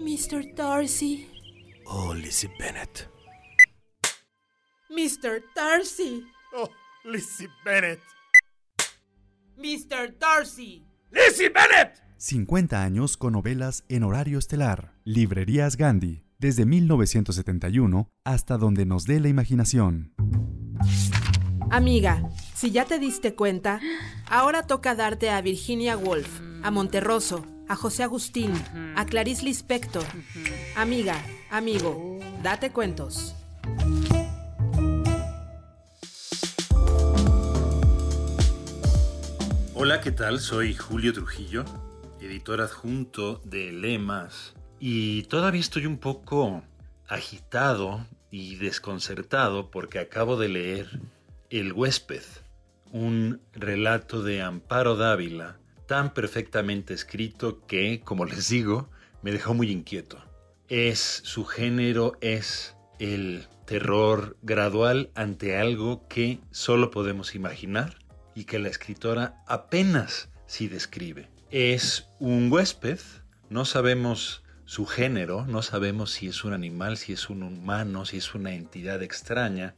Mr. 0.00 0.54
Darcy. 0.54 1.28
Oh, 1.86 2.14
Lizzie 2.14 2.50
Bennett. 2.58 3.10
Mr. 4.88 5.42
Darcy. 5.54 6.24
Oh, 6.54 6.68
Lizzie 7.04 7.48
Bennett. 7.64 8.00
Mr. 9.56 10.16
Darcy. 10.18 10.86
Lizzie 11.10 11.50
Bennett. 11.50 12.07
50 12.18 12.82
años 12.82 13.16
con 13.16 13.34
novelas 13.34 13.84
en 13.88 14.02
horario 14.02 14.38
estelar. 14.38 14.92
Librerías 15.04 15.76
Gandhi. 15.76 16.24
desde 16.40 16.66
1971 16.66 18.08
hasta 18.24 18.58
donde 18.58 18.86
nos 18.86 19.06
dé 19.06 19.18
la 19.18 19.28
imaginación. 19.28 20.12
Amiga, 21.70 22.30
si 22.54 22.70
ya 22.70 22.84
te 22.84 22.98
diste 22.98 23.34
cuenta, 23.34 23.80
ahora 24.28 24.62
toca 24.62 24.94
darte 24.94 25.30
a 25.30 25.40
Virginia 25.40 25.96
Woolf, 25.96 26.40
a 26.62 26.70
Monterroso, 26.70 27.44
a 27.68 27.74
José 27.74 28.04
Agustín, 28.04 28.52
a 28.94 29.04
Clarice 29.04 29.44
Lispector. 29.44 30.04
Amiga, 30.76 31.20
amigo, 31.50 32.20
date 32.42 32.70
cuentos. 32.70 33.34
Hola, 39.74 40.00
¿qué 40.00 40.10
tal? 40.10 40.40
Soy 40.40 40.74
Julio 40.74 41.12
Trujillo, 41.12 41.64
editor 42.20 42.60
adjunto 42.60 43.40
de 43.44 43.72
Lemas, 43.72 44.54
y 44.80 45.22
todavía 45.24 45.60
estoy 45.60 45.86
un 45.86 45.98
poco 45.98 46.62
agitado 47.06 48.06
y 48.30 48.56
desconcertado 48.56 49.70
porque 49.70 49.98
acabo 49.98 50.36
de 50.36 50.48
leer 50.48 51.00
El 51.50 51.72
huésped, 51.72 52.22
un 52.92 53.40
relato 53.52 54.22
de 54.22 54.42
Amparo 54.42 54.96
Dávila 54.96 55.56
tan 55.86 56.12
perfectamente 56.12 56.92
escrito 56.92 57.66
que, 57.66 58.00
como 58.00 58.26
les 58.26 58.48
digo, 58.50 58.90
me 59.22 59.32
dejó 59.32 59.54
muy 59.54 59.70
inquieto. 59.70 60.22
Es 60.68 61.22
su 61.24 61.44
género 61.46 62.12
es 62.20 62.76
el 62.98 63.46
terror 63.64 64.36
gradual 64.42 65.10
ante 65.14 65.56
algo 65.56 66.06
que 66.08 66.40
solo 66.50 66.90
podemos 66.90 67.34
imaginar 67.34 67.96
y 68.34 68.44
que 68.44 68.58
la 68.58 68.68
escritora 68.68 69.42
apenas 69.46 70.28
sí 70.46 70.68
describe. 70.68 71.28
Es 71.50 72.06
un 72.18 72.52
huésped, 72.52 72.98
no 73.48 73.64
sabemos 73.64 74.42
su 74.66 74.84
género, 74.84 75.46
no 75.46 75.62
sabemos 75.62 76.10
si 76.10 76.28
es 76.28 76.44
un 76.44 76.52
animal, 76.52 76.98
si 76.98 77.14
es 77.14 77.30
un 77.30 77.42
humano, 77.42 78.04
si 78.04 78.18
es 78.18 78.34
una 78.34 78.52
entidad 78.52 79.02
extraña, 79.02 79.74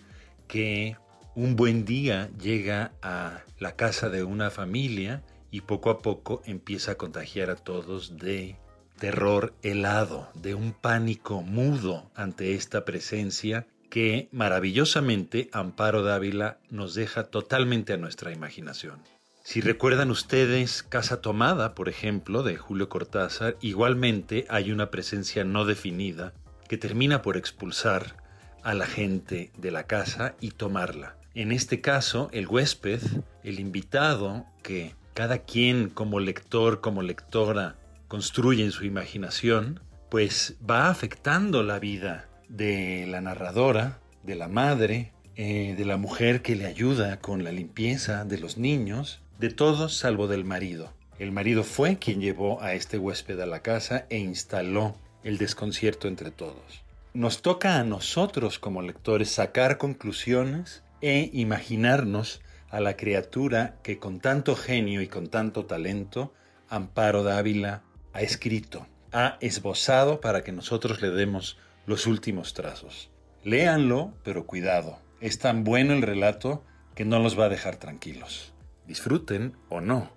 que 0.49 0.97
un 1.37 1.55
buen 1.55 1.85
día 1.85 2.29
llega 2.41 2.91
a 3.03 3.43
la 3.61 3.77
casa 3.77 4.09
de 4.09 4.25
una 4.25 4.51
familia 4.51 5.23
y 5.53 5.61
poco 5.61 5.91
a 5.91 5.99
poco 5.99 6.43
empieza 6.45 6.93
a 6.93 6.97
contagiar 6.97 7.51
a 7.51 7.55
todos 7.55 8.19
de 8.19 8.57
terror 8.99 9.55
helado, 9.63 10.29
de 10.35 10.57
un 10.57 10.73
pánico 10.73 11.41
mudo 11.41 12.11
ante 12.17 12.55
esta 12.55 12.85
presencia 12.85 13.69
que 13.91 14.29
maravillosamente 14.33 15.49
Amparo 15.53 16.03
Dávila 16.03 16.59
nos 16.69 16.95
deja 16.95 17.31
totalmente 17.31 17.93
a 17.93 17.97
nuestra 17.97 18.33
imaginación. 18.33 19.01
Si 19.43 19.61
recuerdan 19.63 20.11
ustedes 20.11 20.83
Casa 20.83 21.23
Tomada, 21.23 21.75
por 21.75 21.89
ejemplo, 21.89 22.43
de 22.43 22.57
Julio 22.57 22.89
Cortázar, 22.89 23.57
igualmente 23.63 24.47
hay 24.49 24.71
una 24.71 24.91
presencia 24.91 25.45
no 25.45 25.65
definida 25.65 26.35
que 26.69 26.77
termina 26.77 27.23
por 27.23 27.37
expulsar 27.37 28.17
a 28.63 28.75
la 28.75 28.87
gente 28.87 29.51
de 29.57 29.71
la 29.71 29.85
casa 29.85 30.35
y 30.41 30.51
tomarla. 30.51 31.17
En 31.35 31.53
este 31.53 31.81
caso, 31.81 32.29
el 32.33 32.47
huésped, 32.47 33.01
el 33.43 33.61
invitado, 33.61 34.45
que 34.63 34.95
cada 35.15 35.39
quien 35.39 35.89
como 35.89 36.21
lector, 36.21 36.81
como 36.81 37.03
lectora, 37.03 37.77
construye 38.09 38.63
en 38.63 38.73
su 38.73 38.85
imaginación, 38.85 39.81
pues 40.11 40.57
va 40.69 40.91
afectando 40.91 41.63
la 41.63 41.79
vida 41.79 42.29
de 42.49 43.07
la 43.09 43.21
narradora, 43.21 44.01
de 44.23 44.35
la 44.35 44.49
madre, 44.49 45.13
eh, 45.37 45.75
de 45.79 45.85
la 45.87 45.97
mujer 45.97 46.43
que 46.43 46.57
le 46.57 46.67
ayuda 46.67 47.21
con 47.21 47.43
la 47.43 47.53
limpieza 47.53 48.25
de 48.25 48.39
los 48.39 48.59
niños, 48.59 49.23
de 49.41 49.49
todos 49.49 49.97
salvo 49.97 50.29
del 50.29 50.45
marido. 50.45 50.93
El 51.19 51.33
marido 51.33 51.65
fue 51.65 51.97
quien 51.97 52.21
llevó 52.21 52.61
a 52.61 52.75
este 52.75 52.99
huésped 52.99 53.41
a 53.41 53.47
la 53.47 53.63
casa 53.63 54.05
e 54.11 54.19
instaló 54.19 54.97
el 55.25 55.39
desconcierto 55.39 56.09
entre 56.09 56.31
todos. 56.31 56.83
Nos 57.15 57.41
toca 57.41 57.81
a 57.81 57.85
nosotros 57.85 58.59
como 58.59 58.83
lectores 58.83 59.31
sacar 59.31 59.79
conclusiones 59.79 60.83
e 61.01 61.31
imaginarnos 61.33 62.43
a 62.69 62.81
la 62.81 62.99
criatura 62.99 63.77
que 63.83 63.99
con 63.99 64.21
tanto 64.21 64.55
genio 64.57 65.01
y 65.01 65.09
con 65.09 65.29
tanto 65.29 65.65
talento 65.65 66.35
Amparo 66.69 67.23
Dávila 67.23 67.83
ha 68.13 68.21
escrito, 68.21 68.87
ha 69.11 69.39
esbozado 69.41 70.21
para 70.21 70.45
que 70.45 70.53
nosotros 70.53 71.01
le 71.01 71.13
demos 71.13 71.57
los 71.87 72.07
últimos 72.07 72.53
trazos. 72.53 73.09
Léanlo, 73.43 74.13
pero 74.23 74.47
cuidado. 74.47 74.99
Es 75.23 75.39
tan 75.39 75.65
bueno 75.65 75.95
el 75.95 76.03
relato 76.03 76.63
que 76.95 77.07
no 77.07 77.21
los 77.21 77.41
va 77.41 77.47
a 77.47 77.49
dejar 77.49 77.77
tranquilos. 77.77 78.53
Disfruten 78.91 79.57
o 79.69 79.81
no. 79.81 80.11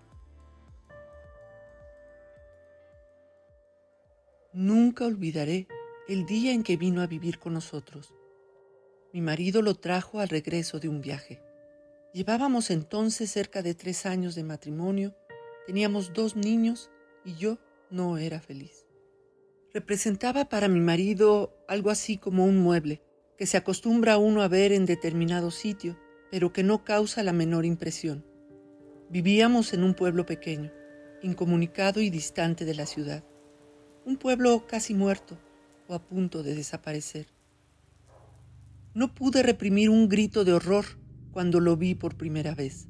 Nunca 4.52 5.06
olvidaré 5.06 5.68
el 6.08 6.26
día 6.26 6.54
en 6.54 6.64
que 6.64 6.76
vino 6.76 7.04
a 7.04 7.06
vivir 7.06 7.38
con 7.38 7.54
nosotros. 7.54 8.16
Mi 9.14 9.22
marido 9.22 9.62
lo 9.62 9.76
trajo 9.76 10.22
al 10.22 10.30
regreso 10.30 10.80
de 10.80 10.90
un 10.90 11.02
viaje. 11.02 11.44
Llevábamos 12.16 12.72
entonces 12.72 13.30
cerca 13.30 13.62
de 13.62 13.76
tres 13.76 14.08
años 14.08 14.34
de 14.34 14.44
matrimonio, 14.44 15.16
teníamos 15.68 16.12
dos 16.12 16.36
niños 16.36 16.90
y 17.24 17.36
yo 17.36 17.60
no 17.92 18.18
era 18.18 18.42
feliz. 18.42 18.88
Representaba 19.72 20.50
para 20.50 20.68
mi 20.68 20.80
marido 20.80 21.56
algo 21.68 21.92
así 21.92 22.18
como 22.18 22.44
un 22.44 22.58
mueble, 22.58 23.04
que 23.38 23.46
se 23.46 23.58
acostumbra 23.58 24.18
uno 24.18 24.42
a 24.42 24.48
ver 24.48 24.72
en 24.72 24.88
determinado 24.88 25.52
sitio, 25.52 25.96
pero 26.32 26.52
que 26.52 26.64
no 26.64 26.84
causa 26.84 27.22
la 27.22 27.34
menor 27.34 27.66
impresión. 27.66 28.33
Vivíamos 29.14 29.74
en 29.74 29.84
un 29.84 29.94
pueblo 29.94 30.26
pequeño, 30.26 30.72
incomunicado 31.22 32.02
y 32.02 32.10
distante 32.10 32.66
de 32.66 32.74
la 32.74 32.88
ciudad. 32.88 33.24
Un 34.08 34.18
pueblo 34.18 34.66
casi 34.66 34.96
muerto 34.96 35.38
o 35.88 35.94
a 35.94 36.02
punto 36.02 36.42
de 36.42 36.56
desaparecer. 36.56 37.28
No 38.96 39.14
pude 39.14 39.44
reprimir 39.44 39.92
un 39.92 40.10
grito 40.10 40.44
de 40.46 40.54
horror 40.54 40.86
cuando 41.30 41.60
lo 41.60 41.78
vi 41.78 41.94
por 41.94 42.18
primera 42.18 42.56
vez. 42.56 42.88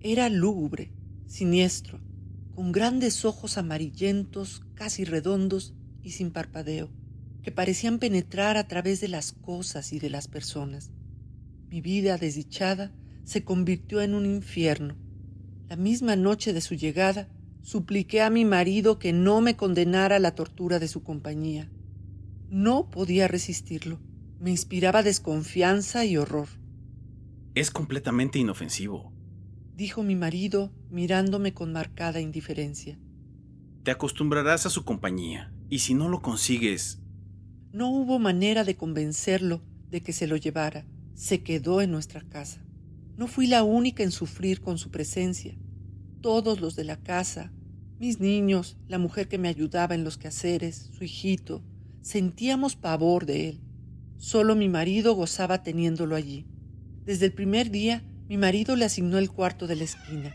Era 0.00 0.28
lúgubre, 0.28 0.90
siniestro, 1.28 2.00
con 2.56 2.72
grandes 2.72 3.24
ojos 3.24 3.58
amarillentos, 3.58 4.62
casi 4.74 5.04
redondos 5.04 5.72
y 6.02 6.10
sin 6.10 6.32
parpadeo 6.32 6.90
que 7.44 7.52
parecían 7.52 8.00
penetrar 8.00 8.56
a 8.56 8.66
través 8.66 9.00
de 9.00 9.06
las 9.06 9.30
cosas 9.30 9.92
y 9.92 10.00
de 10.00 10.10
las 10.10 10.26
personas. 10.26 10.90
Mi 11.70 11.80
vida 11.80 12.18
desdichada 12.18 12.90
se 13.22 13.44
convirtió 13.44 14.00
en 14.00 14.16
un 14.16 14.26
infierno. 14.26 14.96
La 15.68 15.76
misma 15.76 16.16
noche 16.16 16.54
de 16.54 16.62
su 16.62 16.74
llegada, 16.74 17.28
supliqué 17.60 18.22
a 18.22 18.30
mi 18.30 18.46
marido 18.46 18.98
que 18.98 19.12
no 19.12 19.42
me 19.42 19.54
condenara 19.54 20.16
a 20.16 20.18
la 20.18 20.34
tortura 20.34 20.78
de 20.78 20.88
su 20.88 21.02
compañía. 21.02 21.70
No 22.48 22.88
podía 22.88 23.28
resistirlo. 23.28 24.00
Me 24.40 24.50
inspiraba 24.50 25.02
desconfianza 25.02 26.06
y 26.06 26.16
horror. 26.16 26.48
Es 27.54 27.70
completamente 27.70 28.38
inofensivo, 28.38 29.12
dijo 29.74 30.02
mi 30.02 30.16
marido 30.16 30.72
mirándome 30.90 31.52
con 31.52 31.72
marcada 31.72 32.20
indiferencia. 32.20 32.98
Te 33.82 33.90
acostumbrarás 33.90 34.64
a 34.64 34.70
su 34.70 34.84
compañía, 34.84 35.52
y 35.68 35.80
si 35.80 35.92
no 35.92 36.08
lo 36.08 36.22
consigues, 36.22 37.00
no 37.72 37.90
hubo 37.90 38.18
manera 38.18 38.64
de 38.64 38.76
convencerlo 38.76 39.60
de 39.90 40.00
que 40.00 40.14
se 40.14 40.26
lo 40.26 40.36
llevara. 40.36 40.86
Se 41.14 41.42
quedó 41.42 41.82
en 41.82 41.90
nuestra 41.90 42.22
casa. 42.22 42.64
No 43.18 43.26
fui 43.26 43.48
la 43.48 43.64
única 43.64 44.04
en 44.04 44.12
sufrir 44.12 44.60
con 44.60 44.78
su 44.78 44.92
presencia. 44.92 45.56
Todos 46.20 46.60
los 46.60 46.76
de 46.76 46.84
la 46.84 46.94
casa, 47.02 47.52
mis 47.98 48.20
niños, 48.20 48.76
la 48.86 48.98
mujer 48.98 49.26
que 49.26 49.38
me 49.38 49.48
ayudaba 49.48 49.96
en 49.96 50.04
los 50.04 50.18
quehaceres, 50.18 50.92
su 50.96 51.02
hijito, 51.02 51.64
sentíamos 52.00 52.76
pavor 52.76 53.26
de 53.26 53.48
él. 53.48 53.60
Solo 54.18 54.54
mi 54.54 54.68
marido 54.68 55.14
gozaba 55.14 55.64
teniéndolo 55.64 56.14
allí. 56.14 56.46
Desde 57.04 57.26
el 57.26 57.32
primer 57.32 57.72
día, 57.72 58.04
mi 58.28 58.36
marido 58.36 58.76
le 58.76 58.84
asignó 58.84 59.18
el 59.18 59.32
cuarto 59.32 59.66
de 59.66 59.74
la 59.74 59.82
esquina. 59.82 60.32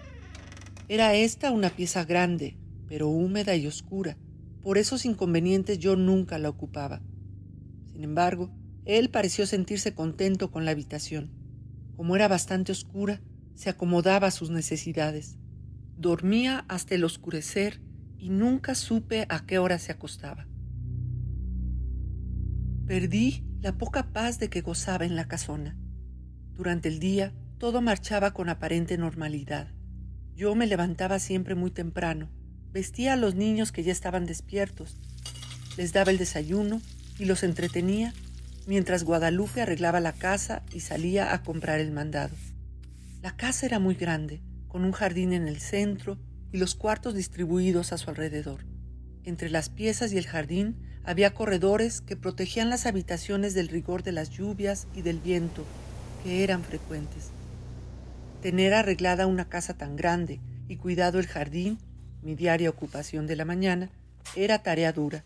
Era 0.89 1.15
esta 1.15 1.51
una 1.51 1.69
pieza 1.69 2.03
grande, 2.03 2.57
pero 2.89 3.07
húmeda 3.07 3.55
y 3.55 3.65
oscura. 3.65 4.17
Por 4.61 4.77
esos 4.77 5.05
inconvenientes 5.05 5.79
yo 5.79 5.95
nunca 5.95 6.37
la 6.37 6.49
ocupaba. 6.49 7.01
Sin 7.93 8.03
embargo, 8.03 8.51
él 8.83 9.09
pareció 9.09 9.47
sentirse 9.47 9.93
contento 9.93 10.51
con 10.51 10.65
la 10.65 10.71
habitación. 10.71 11.42
Como 11.95 12.15
era 12.15 12.27
bastante 12.27 12.71
oscura, 12.71 13.21
se 13.55 13.69
acomodaba 13.69 14.27
a 14.27 14.31
sus 14.31 14.49
necesidades. 14.49 15.37
Dormía 15.97 16.65
hasta 16.67 16.95
el 16.95 17.03
oscurecer 17.03 17.81
y 18.17 18.29
nunca 18.29 18.75
supe 18.75 19.25
a 19.29 19.45
qué 19.45 19.59
hora 19.59 19.77
se 19.79 19.91
acostaba. 19.91 20.47
Perdí 22.85 23.45
la 23.61 23.77
poca 23.77 24.11
paz 24.11 24.39
de 24.39 24.49
que 24.49 24.61
gozaba 24.61 25.05
en 25.05 25.15
la 25.15 25.27
casona. 25.27 25.77
Durante 26.53 26.89
el 26.89 26.99
día 26.99 27.33
todo 27.57 27.81
marchaba 27.81 28.33
con 28.33 28.49
aparente 28.49 28.97
normalidad. 28.97 29.67
Yo 30.35 30.55
me 30.55 30.67
levantaba 30.67 31.19
siempre 31.19 31.55
muy 31.55 31.71
temprano, 31.71 32.29
vestía 32.71 33.13
a 33.13 33.17
los 33.17 33.35
niños 33.35 33.71
que 33.71 33.83
ya 33.83 33.91
estaban 33.91 34.25
despiertos, 34.25 34.97
les 35.77 35.93
daba 35.93 36.11
el 36.11 36.17
desayuno 36.17 36.81
y 37.19 37.25
los 37.25 37.43
entretenía 37.43 38.13
mientras 38.65 39.03
Guadalupe 39.03 39.61
arreglaba 39.61 39.99
la 39.99 40.13
casa 40.13 40.63
y 40.71 40.79
salía 40.79 41.33
a 41.33 41.43
comprar 41.43 41.79
el 41.79 41.91
mandado. 41.91 42.35
La 43.21 43.35
casa 43.35 43.65
era 43.65 43.79
muy 43.79 43.95
grande, 43.95 44.41
con 44.67 44.83
un 44.83 44.91
jardín 44.91 45.33
en 45.33 45.47
el 45.47 45.59
centro 45.59 46.17
y 46.51 46.57
los 46.57 46.75
cuartos 46.75 47.13
distribuidos 47.15 47.93
a 47.93 47.97
su 47.97 48.09
alrededor. 48.09 48.65
entre 49.25 49.49
las 49.49 49.69
piezas 49.69 50.11
y 50.11 50.17
el 50.17 50.27
jardín 50.27 50.75
había 51.05 51.33
corredores 51.33 52.01
que 52.01 52.17
protegían 52.17 52.69
las 52.69 52.85
habitaciones 52.85 53.53
del 53.53 53.69
rigor 53.69 54.03
de 54.03 54.11
las 54.11 54.29
lluvias 54.29 54.87
y 54.93 55.01
del 55.01 55.19
viento, 55.19 55.63
que 56.23 56.43
eran 56.43 56.63
frecuentes. 56.63 57.29
Tener 58.41 58.73
arreglada 58.73 59.27
una 59.27 59.47
casa 59.47 59.75
tan 59.75 59.95
grande 59.95 60.41
y 60.67 60.75
cuidado 60.77 61.19
el 61.19 61.27
jardín, 61.27 61.77
mi 62.21 62.35
diaria 62.35 62.69
ocupación 62.69 63.27
de 63.27 63.35
la 63.35 63.45
mañana, 63.45 63.89
era 64.35 64.63
tarea 64.63 64.91
dura. 64.91 65.23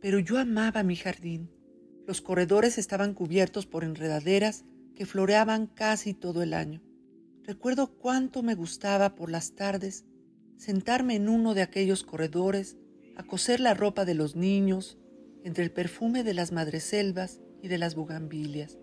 Pero 0.00 0.18
yo 0.18 0.38
amaba 0.38 0.82
mi 0.82 0.96
jardín. 0.96 1.50
Los 2.06 2.20
corredores 2.20 2.78
estaban 2.78 3.14
cubiertos 3.14 3.66
por 3.66 3.84
enredaderas 3.84 4.64
que 4.94 5.06
floreaban 5.06 5.66
casi 5.66 6.14
todo 6.14 6.42
el 6.42 6.54
año. 6.54 6.82
Recuerdo 7.44 7.98
cuánto 7.98 8.42
me 8.42 8.54
gustaba 8.54 9.14
por 9.14 9.30
las 9.30 9.54
tardes 9.54 10.04
sentarme 10.56 11.14
en 11.14 11.28
uno 11.28 11.54
de 11.54 11.62
aquellos 11.62 12.02
corredores 12.02 12.76
a 13.16 13.22
coser 13.22 13.60
la 13.60 13.74
ropa 13.74 14.04
de 14.04 14.14
los 14.14 14.36
niños 14.36 14.98
entre 15.44 15.64
el 15.64 15.70
perfume 15.70 16.24
de 16.24 16.34
las 16.34 16.52
madreselvas 16.52 17.40
y 17.62 17.68
de 17.68 17.78
las 17.78 17.94
bugambilias. 17.94 18.78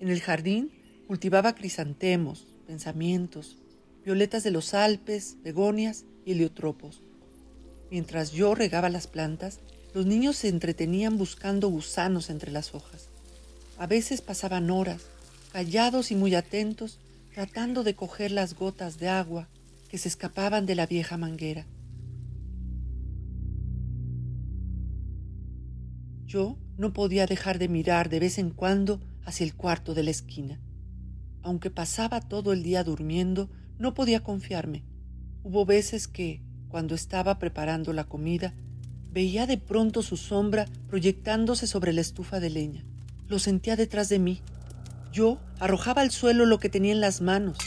En 0.00 0.08
el 0.08 0.20
jardín 0.20 0.70
cultivaba 1.06 1.54
crisantemos, 1.54 2.54
pensamientos, 2.66 3.58
violetas 4.04 4.44
de 4.44 4.50
los 4.50 4.74
Alpes, 4.74 5.36
begonias 5.42 6.04
y 6.24 6.32
heliotropos. 6.32 7.02
Mientras 7.90 8.32
yo 8.32 8.54
regaba 8.54 8.88
las 8.88 9.06
plantas, 9.06 9.60
los 9.98 10.06
niños 10.06 10.36
se 10.36 10.46
entretenían 10.46 11.18
buscando 11.18 11.66
gusanos 11.66 12.30
entre 12.30 12.52
las 12.52 12.72
hojas. 12.72 13.08
A 13.78 13.88
veces 13.88 14.20
pasaban 14.20 14.70
horas, 14.70 15.02
callados 15.50 16.12
y 16.12 16.14
muy 16.14 16.36
atentos, 16.36 17.00
tratando 17.34 17.82
de 17.82 17.96
coger 17.96 18.30
las 18.30 18.54
gotas 18.54 19.00
de 19.00 19.08
agua 19.08 19.48
que 19.88 19.98
se 19.98 20.06
escapaban 20.06 20.66
de 20.66 20.76
la 20.76 20.86
vieja 20.86 21.16
manguera. 21.16 21.66
Yo 26.26 26.56
no 26.76 26.92
podía 26.92 27.26
dejar 27.26 27.58
de 27.58 27.66
mirar 27.66 28.08
de 28.08 28.20
vez 28.20 28.38
en 28.38 28.50
cuando 28.50 29.00
hacia 29.24 29.42
el 29.42 29.56
cuarto 29.56 29.94
de 29.94 30.04
la 30.04 30.12
esquina. 30.12 30.60
Aunque 31.42 31.72
pasaba 31.72 32.20
todo 32.20 32.52
el 32.52 32.62
día 32.62 32.84
durmiendo, 32.84 33.50
no 33.80 33.94
podía 33.94 34.22
confiarme. 34.22 34.84
Hubo 35.42 35.66
veces 35.66 36.06
que, 36.06 36.40
cuando 36.68 36.94
estaba 36.94 37.40
preparando 37.40 37.92
la 37.92 38.04
comida, 38.04 38.54
veía 39.10 39.46
de 39.46 39.58
pronto 39.58 40.02
su 40.02 40.16
sombra 40.16 40.66
proyectándose 40.88 41.66
sobre 41.66 41.92
la 41.92 42.00
estufa 42.00 42.40
de 42.40 42.50
leña. 42.50 42.84
Lo 43.26 43.38
sentía 43.38 43.76
detrás 43.76 44.08
de 44.08 44.18
mí. 44.18 44.40
Yo 45.12 45.40
arrojaba 45.58 46.02
al 46.02 46.10
suelo 46.10 46.46
lo 46.46 46.58
que 46.58 46.68
tenía 46.68 46.92
en 46.92 47.00
las 47.00 47.20
manos 47.20 47.58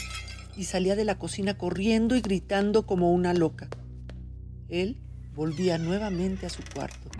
y 0.56 0.64
salía 0.64 0.96
de 0.96 1.04
la 1.04 1.18
cocina 1.18 1.58
corriendo 1.58 2.16
y 2.16 2.20
gritando 2.20 2.86
como 2.86 3.12
una 3.12 3.34
loca. 3.34 3.68
Él 4.68 5.00
volvía 5.34 5.78
nuevamente 5.78 6.46
a 6.46 6.50
su 6.50 6.62
cuarto, 6.74 7.10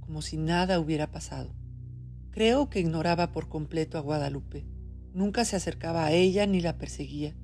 como 0.00 0.22
si 0.22 0.36
nada 0.36 0.80
hubiera 0.80 1.10
pasado. 1.10 1.54
Creo 2.30 2.68
que 2.68 2.80
ignoraba 2.80 3.32
por 3.32 3.48
completo 3.48 3.96
a 3.96 4.00
Guadalupe. 4.00 4.66
Nunca 5.12 5.44
se 5.44 5.56
acercaba 5.56 6.04
a 6.04 6.12
ella 6.12 6.46
ni 6.46 6.60
la 6.60 6.78
perseguía. 6.78 7.34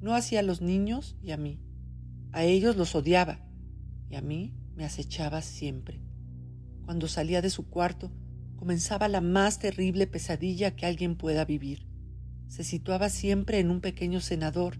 No 0.00 0.14
hacía 0.14 0.40
a 0.40 0.42
los 0.42 0.62
niños 0.62 1.16
y 1.22 1.32
a 1.32 1.36
mí. 1.36 1.60
A 2.32 2.44
ellos 2.44 2.76
los 2.76 2.94
odiaba 2.94 3.40
y 4.08 4.14
a 4.14 4.22
mí 4.22 4.54
me 4.80 4.86
acechaba 4.86 5.42
siempre. 5.42 6.00
Cuando 6.84 7.06
salía 7.06 7.40
de 7.40 7.50
su 7.50 7.68
cuarto, 7.68 8.10
comenzaba 8.56 9.06
la 9.06 9.20
más 9.20 9.60
terrible 9.60 10.08
pesadilla 10.08 10.74
que 10.74 10.86
alguien 10.86 11.14
pueda 11.14 11.44
vivir 11.44 11.90
se 12.50 12.64
situaba 12.64 13.10
siempre 13.10 13.60
en 13.60 13.70
un 13.70 13.80
pequeño 13.80 14.20
cenador, 14.20 14.76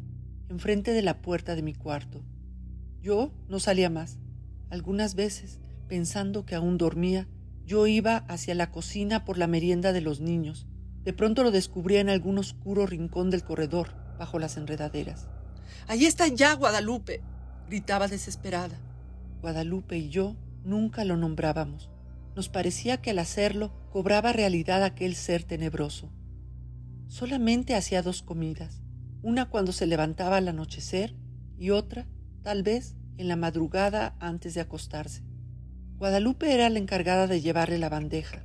enfrente 0.49 0.92
de 0.92 1.02
la 1.02 1.23
puerta 1.23 1.54
de 1.54 1.62
mi 1.62 1.73
cuarto. 1.73 2.25
Yo 3.00 3.33
no 3.49 3.61
salía 3.61 3.88
más. 3.88 4.19
Algunas 4.71 5.14
veces, 5.14 5.61
pensando 5.87 6.45
que 6.45 6.57
aún 6.57 6.78
dormía, 6.78 7.28
yo 7.64 7.87
iba 7.87 8.16
hacia 8.28 8.57
la 8.57 8.73
cocina 8.73 9.25
por 9.25 9.38
la 9.38 9.47
merienda 9.47 9.92
de 9.92 10.00
los 10.00 10.21
niños. 10.21 10.66
De 11.04 11.12
pronto 11.12 11.45
lo 11.45 11.52
descubría 11.52 12.00
en 12.00 12.09
algún 12.09 12.38
oscuro 12.38 12.87
rincón 12.87 13.30
del 13.30 13.45
corredor, 13.45 13.95
bajo 14.19 14.40
las 14.40 14.56
enredaderas. 14.56 15.28
Allí 15.86 16.06
está 16.06 16.26
ya, 16.26 16.54
Guadalupe, 16.54 17.21
gritaba 17.69 18.08
desesperada. 18.08 18.80
Guadalupe 19.41 19.97
y 19.99 20.09
yo 20.11 20.37
nunca 20.65 21.05
lo 21.05 21.17
nombrábamos. 21.17 21.91
Nos 22.37 22.49
parecía 22.49 23.00
que 23.00 23.11
al 23.11 23.19
hacerlo 23.19 23.73
cobraba 23.91 24.33
realidad 24.33 24.85
aquel 24.85 25.15
ser 25.15 25.45
tenebroso. 25.45 26.11
Solamente 27.07 27.75
hacía 27.75 28.03
dos 28.03 28.23
comidas, 28.23 28.83
una 29.23 29.50
cuando 29.50 29.73
se 29.73 29.87
levantaba 29.87 30.37
al 30.37 30.49
anochecer 30.49 31.17
y 31.59 31.71
otra, 31.71 32.07
tal 32.43 32.63
vez, 32.63 32.97
en 33.19 33.29
la 33.29 33.37
madrugada 33.37 34.15
antes 34.21 34.55
de 34.55 34.61
acostarse. 34.61 35.23
Guadalupe 35.99 36.55
era 36.55 36.71
la 36.71 36.79
encargada 36.79 37.26
de 37.26 37.41
llevarle 37.41 37.79
la 37.79 37.89
bandeja. 37.89 38.43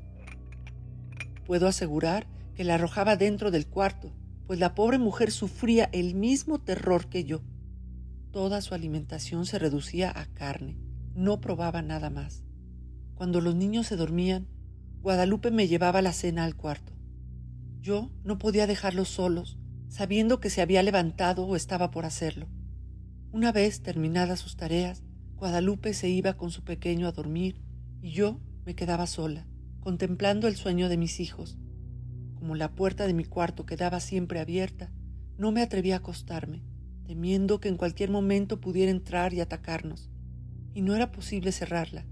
Puedo 1.46 1.68
asegurar 1.68 2.28
que 2.56 2.64
la 2.64 2.76
arrojaba 2.76 3.16
dentro 3.16 3.52
del 3.52 3.68
cuarto, 3.68 4.12
pues 4.48 4.60
la 4.60 4.76
pobre 4.76 4.98
mujer 4.98 5.32
sufría 5.32 5.90
el 5.94 6.16
mismo 6.16 6.60
terror 6.60 7.08
que 7.08 7.24
yo. 7.24 7.42
Toda 8.32 8.62
su 8.62 8.74
alimentación 8.74 9.46
se 9.46 9.60
reducía 9.60 10.12
a 10.14 10.26
carne, 10.26 10.78
no 11.16 11.42
probaba 11.42 11.82
nada 11.82 12.10
más. 12.10 12.44
Cuando 13.16 13.42
los 13.42 13.56
niños 13.56 13.88
se 13.88 13.96
dormían, 13.96 14.48
Guadalupe 15.02 15.50
me 15.50 15.68
llevaba 15.68 16.02
la 16.02 16.14
cena 16.14 16.44
al 16.44 16.56
cuarto. 16.56 16.94
Yo 17.80 18.12
no 18.24 18.38
podía 18.38 18.68
dejarlos 18.68 19.08
solos, 19.08 19.58
sabiendo 19.88 20.40
que 20.40 20.50
se 20.50 20.62
había 20.62 20.84
levantado 20.84 21.46
o 21.46 21.56
estaba 21.56 21.92
por 21.92 22.06
hacerlo. 22.06 22.48
Una 23.32 23.52
vez 23.52 23.82
terminadas 23.82 24.40
sus 24.40 24.58
tareas, 24.58 25.04
Guadalupe 25.36 25.94
se 25.94 26.10
iba 26.10 26.34
con 26.34 26.52
su 26.52 26.64
pequeño 26.64 27.08
a 27.08 27.12
dormir 27.12 27.62
y 28.02 28.12
yo 28.12 28.42
me 28.66 28.76
quedaba 28.76 29.08
sola, 29.08 29.48
contemplando 29.80 30.48
el 30.48 30.56
sueño 30.56 30.90
de 30.90 30.98
mis 30.98 31.20
hijos. 31.20 31.58
Como 32.34 32.56
la 32.56 32.74
puerta 32.74 33.08
de 33.08 33.14
mi 33.14 33.24
cuarto 33.26 33.66
quedaba 33.66 34.00
siempre 34.00 34.40
abierta, 34.40 34.92
no 35.38 35.52
me 35.52 35.62
atreví 35.62 35.92
a 35.92 35.98
acostarme, 35.98 36.64
temiendo 37.06 37.60
que 37.60 37.70
en 37.70 37.78
cualquier 37.78 38.10
momento 38.10 38.60
pudiera 38.60 38.92
entrar 38.92 39.34
y 39.34 39.42
atacarnos. 39.42 40.10
Y 40.76 40.84
no 40.84 40.94
era 40.94 41.12
posible 41.12 41.52
cerrarla. 41.52 42.06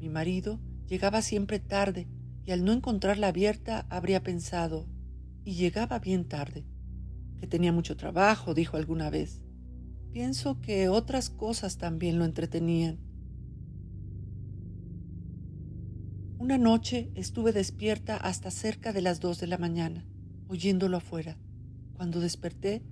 Mi 0.00 0.08
marido 0.08 0.58
llegaba 0.88 1.22
siempre 1.22 1.60
tarde 1.60 2.08
y 2.44 2.50
al 2.50 2.64
no 2.64 2.72
encontrarla 2.72 3.28
abierta 3.28 3.86
habría 3.90 4.22
pensado, 4.22 4.88
y 5.44 5.54
llegaba 5.54 5.98
bien 5.98 6.26
tarde, 6.26 6.64
que 7.38 7.46
tenía 7.46 7.72
mucho 7.72 7.96
trabajo, 7.96 8.54
dijo 8.54 8.76
alguna 8.78 9.10
vez. 9.10 9.42
Pienso 10.12 10.60
que 10.60 10.88
otras 10.88 11.28
cosas 11.28 11.76
también 11.76 12.18
lo 12.18 12.24
entretenían. 12.24 12.98
Una 16.38 16.56
noche 16.56 17.10
estuve 17.14 17.52
despierta 17.52 18.16
hasta 18.16 18.50
cerca 18.50 18.94
de 18.94 19.02
las 19.02 19.20
dos 19.20 19.38
de 19.40 19.46
la 19.46 19.58
mañana, 19.58 20.06
oyéndolo 20.48 20.96
afuera. 20.96 21.36
Cuando 21.92 22.20
desperté, 22.20 22.82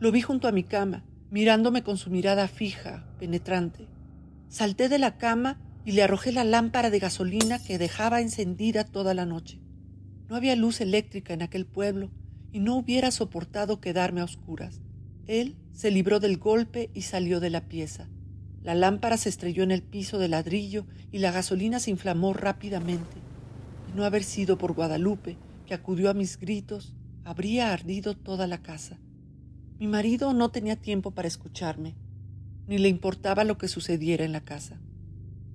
lo 0.00 0.10
vi 0.10 0.22
junto 0.22 0.48
a 0.48 0.52
mi 0.52 0.64
cama, 0.64 1.04
mirándome 1.30 1.84
con 1.84 1.96
su 1.96 2.10
mirada 2.10 2.48
fija, 2.48 3.06
penetrante. 3.20 3.91
Salté 4.52 4.90
de 4.90 4.98
la 4.98 5.16
cama 5.16 5.58
y 5.82 5.92
le 5.92 6.02
arrojé 6.02 6.30
la 6.30 6.44
lámpara 6.44 6.90
de 6.90 6.98
gasolina 6.98 7.58
que 7.58 7.78
dejaba 7.78 8.20
encendida 8.20 8.84
toda 8.84 9.14
la 9.14 9.24
noche. 9.24 9.62
No 10.28 10.36
había 10.36 10.56
luz 10.56 10.82
eléctrica 10.82 11.32
en 11.32 11.40
aquel 11.40 11.64
pueblo 11.64 12.10
y 12.52 12.60
no 12.60 12.76
hubiera 12.76 13.10
soportado 13.12 13.80
quedarme 13.80 14.20
a 14.20 14.24
oscuras. 14.24 14.82
Él 15.26 15.56
se 15.72 15.90
libró 15.90 16.20
del 16.20 16.36
golpe 16.36 16.90
y 16.92 17.00
salió 17.00 17.40
de 17.40 17.48
la 17.48 17.62
pieza. 17.62 18.10
La 18.62 18.74
lámpara 18.74 19.16
se 19.16 19.30
estrelló 19.30 19.62
en 19.62 19.70
el 19.70 19.82
piso 19.82 20.18
de 20.18 20.28
ladrillo 20.28 20.84
y 21.10 21.20
la 21.20 21.32
gasolina 21.32 21.80
se 21.80 21.90
inflamó 21.90 22.34
rápidamente. 22.34 23.16
Y 23.90 23.96
no 23.96 24.04
haber 24.04 24.22
sido 24.22 24.58
por 24.58 24.74
Guadalupe, 24.74 25.38
que 25.64 25.72
acudió 25.72 26.10
a 26.10 26.14
mis 26.14 26.38
gritos, 26.38 26.94
habría 27.24 27.72
ardido 27.72 28.14
toda 28.14 28.46
la 28.46 28.60
casa. 28.60 28.98
Mi 29.78 29.86
marido 29.86 30.34
no 30.34 30.50
tenía 30.50 30.76
tiempo 30.76 31.12
para 31.12 31.26
escucharme, 31.26 31.94
ni 32.66 32.78
le 32.78 32.88
importaba 32.88 33.44
lo 33.44 33.58
que 33.58 33.68
sucediera 33.68 34.24
en 34.24 34.32
la 34.32 34.44
casa. 34.44 34.80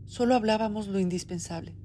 Solo 0.06 0.36
hablábamos 0.36 0.88
lo 0.88 1.00
indispensable. 1.00 1.76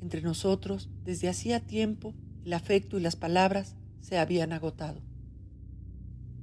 Entre 0.00 0.22
nosotros, 0.22 0.90
desde 1.04 1.28
hacía 1.28 1.60
tiempo, 1.60 2.14
el 2.44 2.52
afecto 2.52 2.98
y 2.98 3.00
las 3.00 3.16
palabras 3.16 3.76
se 4.00 4.18
habían 4.18 4.52
agotado. 4.52 5.02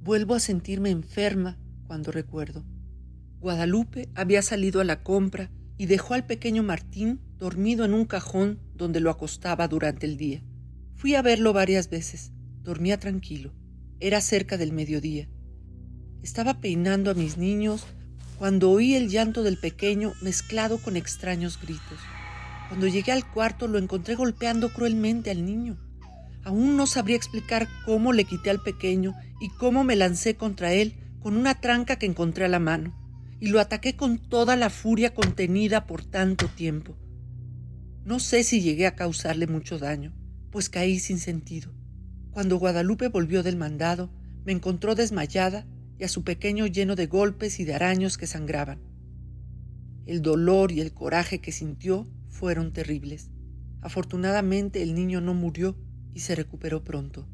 Vuelvo 0.02 0.34
a 0.34 0.40
sentirme 0.40 0.90
enferma 0.90 1.58
cuando 1.86 2.12
recuerdo. 2.12 2.64
Guadalupe 3.40 4.08
había 4.14 4.42
salido 4.42 4.80
a 4.80 4.84
la 4.84 5.02
compra 5.02 5.50
y 5.76 5.86
dejó 5.86 6.14
al 6.14 6.26
pequeño 6.26 6.62
Martín 6.62 7.20
dormido 7.38 7.84
en 7.84 7.94
un 7.94 8.04
cajón 8.04 8.60
donde 8.74 9.00
lo 9.00 9.10
acostaba 9.10 9.68
durante 9.68 10.06
el 10.06 10.16
día. 10.16 10.42
Fui 10.94 11.14
a 11.14 11.22
verlo 11.22 11.52
varias 11.52 11.90
veces. 11.90 12.32
Dormía 12.62 12.98
tranquilo. 12.98 13.52
Era 14.00 14.20
cerca 14.20 14.56
del 14.56 14.72
mediodía. 14.72 15.28
Estaba 16.22 16.60
peinando 16.60 17.10
a 17.10 17.14
mis 17.14 17.38
niños 17.38 17.86
cuando 18.38 18.70
oí 18.70 18.94
el 18.94 19.08
llanto 19.08 19.42
del 19.42 19.58
pequeño 19.58 20.14
mezclado 20.22 20.78
con 20.78 20.96
extraños 20.96 21.60
gritos. 21.60 21.98
Cuando 22.68 22.86
llegué 22.86 23.12
al 23.12 23.28
cuarto 23.28 23.66
lo 23.66 23.78
encontré 23.78 24.14
golpeando 24.14 24.72
cruelmente 24.72 25.30
al 25.30 25.44
niño. 25.44 25.76
Aún 26.44 26.76
no 26.76 26.86
sabría 26.86 27.16
explicar 27.16 27.66
cómo 27.84 28.12
le 28.12 28.24
quité 28.24 28.50
al 28.50 28.62
pequeño 28.62 29.14
y 29.40 29.48
cómo 29.48 29.82
me 29.82 29.96
lancé 29.96 30.36
contra 30.36 30.72
él 30.72 30.94
con 31.20 31.36
una 31.36 31.60
tranca 31.60 31.96
que 31.96 32.06
encontré 32.06 32.44
a 32.44 32.48
la 32.48 32.60
mano. 32.60 32.94
y 33.40 33.50
lo 33.50 33.60
ataqué 33.60 33.94
con 33.94 34.18
toda 34.18 34.56
la 34.56 34.68
furia 34.68 35.14
contenida 35.14 35.86
por 35.86 36.04
tanto 36.04 36.48
tiempo. 36.48 36.96
No 38.04 38.18
sé 38.18 38.42
si 38.42 38.60
llegué 38.62 38.86
a 38.88 38.96
causarle 38.96 39.46
mucho 39.46 39.78
daño, 39.78 40.12
pues 40.50 40.68
caí 40.68 40.98
sin 40.98 41.20
sentido. 41.20 41.72
Cuando 42.32 42.58
Guadalupe 42.58 43.06
volvió 43.08 43.44
del 43.44 43.56
mandado, 43.56 44.10
me 44.44 44.50
encontró 44.50 44.96
desmayada 44.96 45.66
y 45.98 46.04
a 46.04 46.08
su 46.08 46.24
pequeño 46.24 46.66
lleno 46.66 46.94
de 46.94 47.06
golpes 47.06 47.60
y 47.60 47.64
de 47.64 47.74
araños 47.74 48.18
que 48.18 48.26
sangraban. 48.26 48.80
El 50.06 50.22
dolor 50.22 50.72
y 50.72 50.80
el 50.80 50.92
coraje 50.92 51.40
que 51.40 51.52
sintió 51.52 52.06
fueron 52.28 52.72
terribles. 52.72 53.30
Afortunadamente 53.80 54.82
el 54.82 54.94
niño 54.94 55.20
no 55.20 55.34
murió 55.34 55.76
y 56.14 56.20
se 56.20 56.34
recuperó 56.34 56.84
pronto. 56.84 57.28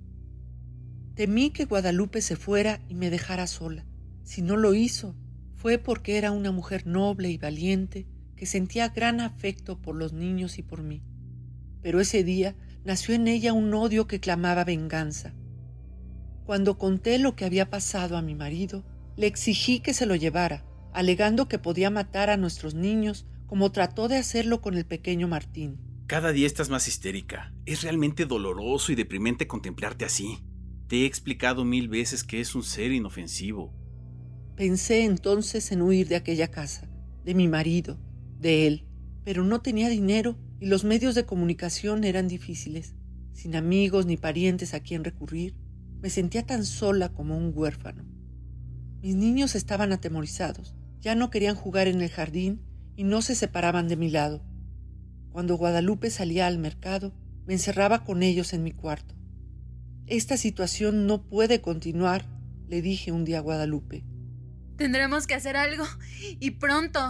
Temí 1.15 1.51
que 1.51 1.65
Guadalupe 1.67 2.21
se 2.21 2.37
fuera 2.37 2.81
y 2.89 2.95
me 2.95 3.11
dejara 3.11 3.47
sola. 3.47 3.85
Si 4.25 4.43
no 4.43 4.57
lo 4.57 4.75
hizo, 4.75 5.15
fue 5.55 5.79
porque 5.79 6.19
era 6.19 6.33
una 6.33 6.51
mujer 6.51 6.87
noble 6.87 7.31
y 7.31 7.39
valiente 7.39 8.07
que 8.35 8.47
sentía 8.47 8.89
gran 8.89 9.21
afecto 9.21 9.81
por 9.81 9.95
los 9.95 10.13
niños 10.13 10.59
y 10.59 10.63
por 10.63 10.83
mí. 10.83 11.03
Pero 11.83 12.01
ese 12.01 12.25
día 12.25 12.57
nació 12.85 13.15
en 13.15 13.29
ella 13.29 13.53
un 13.53 13.73
odio 13.73 14.07
que 14.07 14.21
clamaba 14.21 14.65
venganza. 14.65 15.35
Cuando 16.45 16.77
conté 16.77 17.19
lo 17.19 17.35
que 17.37 17.47
había 17.47 17.71
pasado 17.71 18.17
a 18.17 18.23
mi 18.23 18.35
marido, 18.35 18.85
le 19.17 19.27
exigí 19.27 19.81
que 19.81 19.95
se 19.95 20.05
lo 20.05 20.15
llevara, 20.15 20.65
alegando 20.93 21.49
que 21.49 21.59
podía 21.59 21.91
matar 21.91 22.29
a 22.29 22.37
nuestros 22.37 22.75
niños 22.75 23.27
como 23.47 23.73
trató 23.73 24.09
de 24.09 24.17
hacerlo 24.17 24.61
con 24.61 24.75
el 24.75 24.85
pequeño 24.85 25.27
Martín. 25.27 25.79
Cada 26.07 26.33
día 26.33 26.47
estás 26.47 26.69
más 26.69 26.87
histérica. 26.87 27.55
Es 27.65 27.83
realmente 27.83 28.27
doloroso 28.27 28.93
y 28.93 28.95
deprimente 28.95 29.47
contemplarte 29.47 30.05
así. 30.05 30.39
Te 30.87 31.03
he 31.03 31.07
explicado 31.07 31.65
mil 31.65 31.89
veces 31.89 32.25
que 32.25 32.41
es 32.41 32.55
un 32.55 32.63
ser 32.63 32.93
inofensivo. 32.93 33.73
Pensé 34.55 35.05
entonces 35.05 35.73
en 35.73 35.81
huir 35.81 36.09
de 36.09 36.17
aquella 36.17 36.49
casa, 36.49 36.89
de 37.25 37.35
mi 37.35 37.49
marido, 37.49 37.99
de 38.39 38.67
él, 38.67 38.87
pero 39.25 39.45
no 39.45 39.63
tenía 39.63 39.89
dinero 39.89 40.37
y 40.61 40.67
los 40.67 40.85
medios 40.85 41.15
de 41.15 41.25
comunicación 41.25 42.05
eran 42.05 42.29
difíciles. 42.29 42.95
Sin 43.33 43.57
amigos 43.57 44.05
ni 44.05 44.19
parientes 44.19 44.75
a 44.75 44.81
quien 44.81 45.05
recurrir, 45.05 45.57
me 46.05 46.11
sentía 46.11 46.45
tan 46.45 46.67
sola 46.67 47.09
como 47.09 47.35
un 47.35 47.51
huérfano. 47.55 48.05
Mis 49.01 49.17
niños 49.17 49.55
estaban 49.55 49.91
atemorizados, 49.91 50.75
ya 51.01 51.15
no 51.15 51.31
querían 51.31 51.57
jugar 51.57 51.89
en 51.89 52.03
el 52.03 52.11
jardín 52.11 52.61
y 52.95 53.05
no 53.05 53.23
se 53.23 53.35
separaban 53.35 53.89
de 53.89 53.97
mi 53.97 54.11
lado. 54.11 54.45
Cuando 55.31 55.57
Guadalupe 55.57 56.11
salía 56.11 56.47
al 56.47 56.59
mercado, 56.59 57.15
me 57.47 57.55
encerraba 57.55 58.05
con 58.05 58.23
ellos 58.23 58.53
en 58.53 58.63
mi 58.63 58.73
cuarto. 58.73 59.15
Esta 60.07 60.37
situación 60.37 61.07
no 61.07 61.27
puede 61.27 61.63
continuar, 61.63 62.27
le 62.69 62.83
dije 62.83 63.11
un 63.11 63.25
día 63.25 63.39
a 63.39 63.41
Guadalupe. 63.41 64.05
Tendremos 64.77 65.27
que 65.27 65.33
hacer 65.33 65.57
algo, 65.57 65.85
y 66.39 66.51
pronto. 66.51 67.01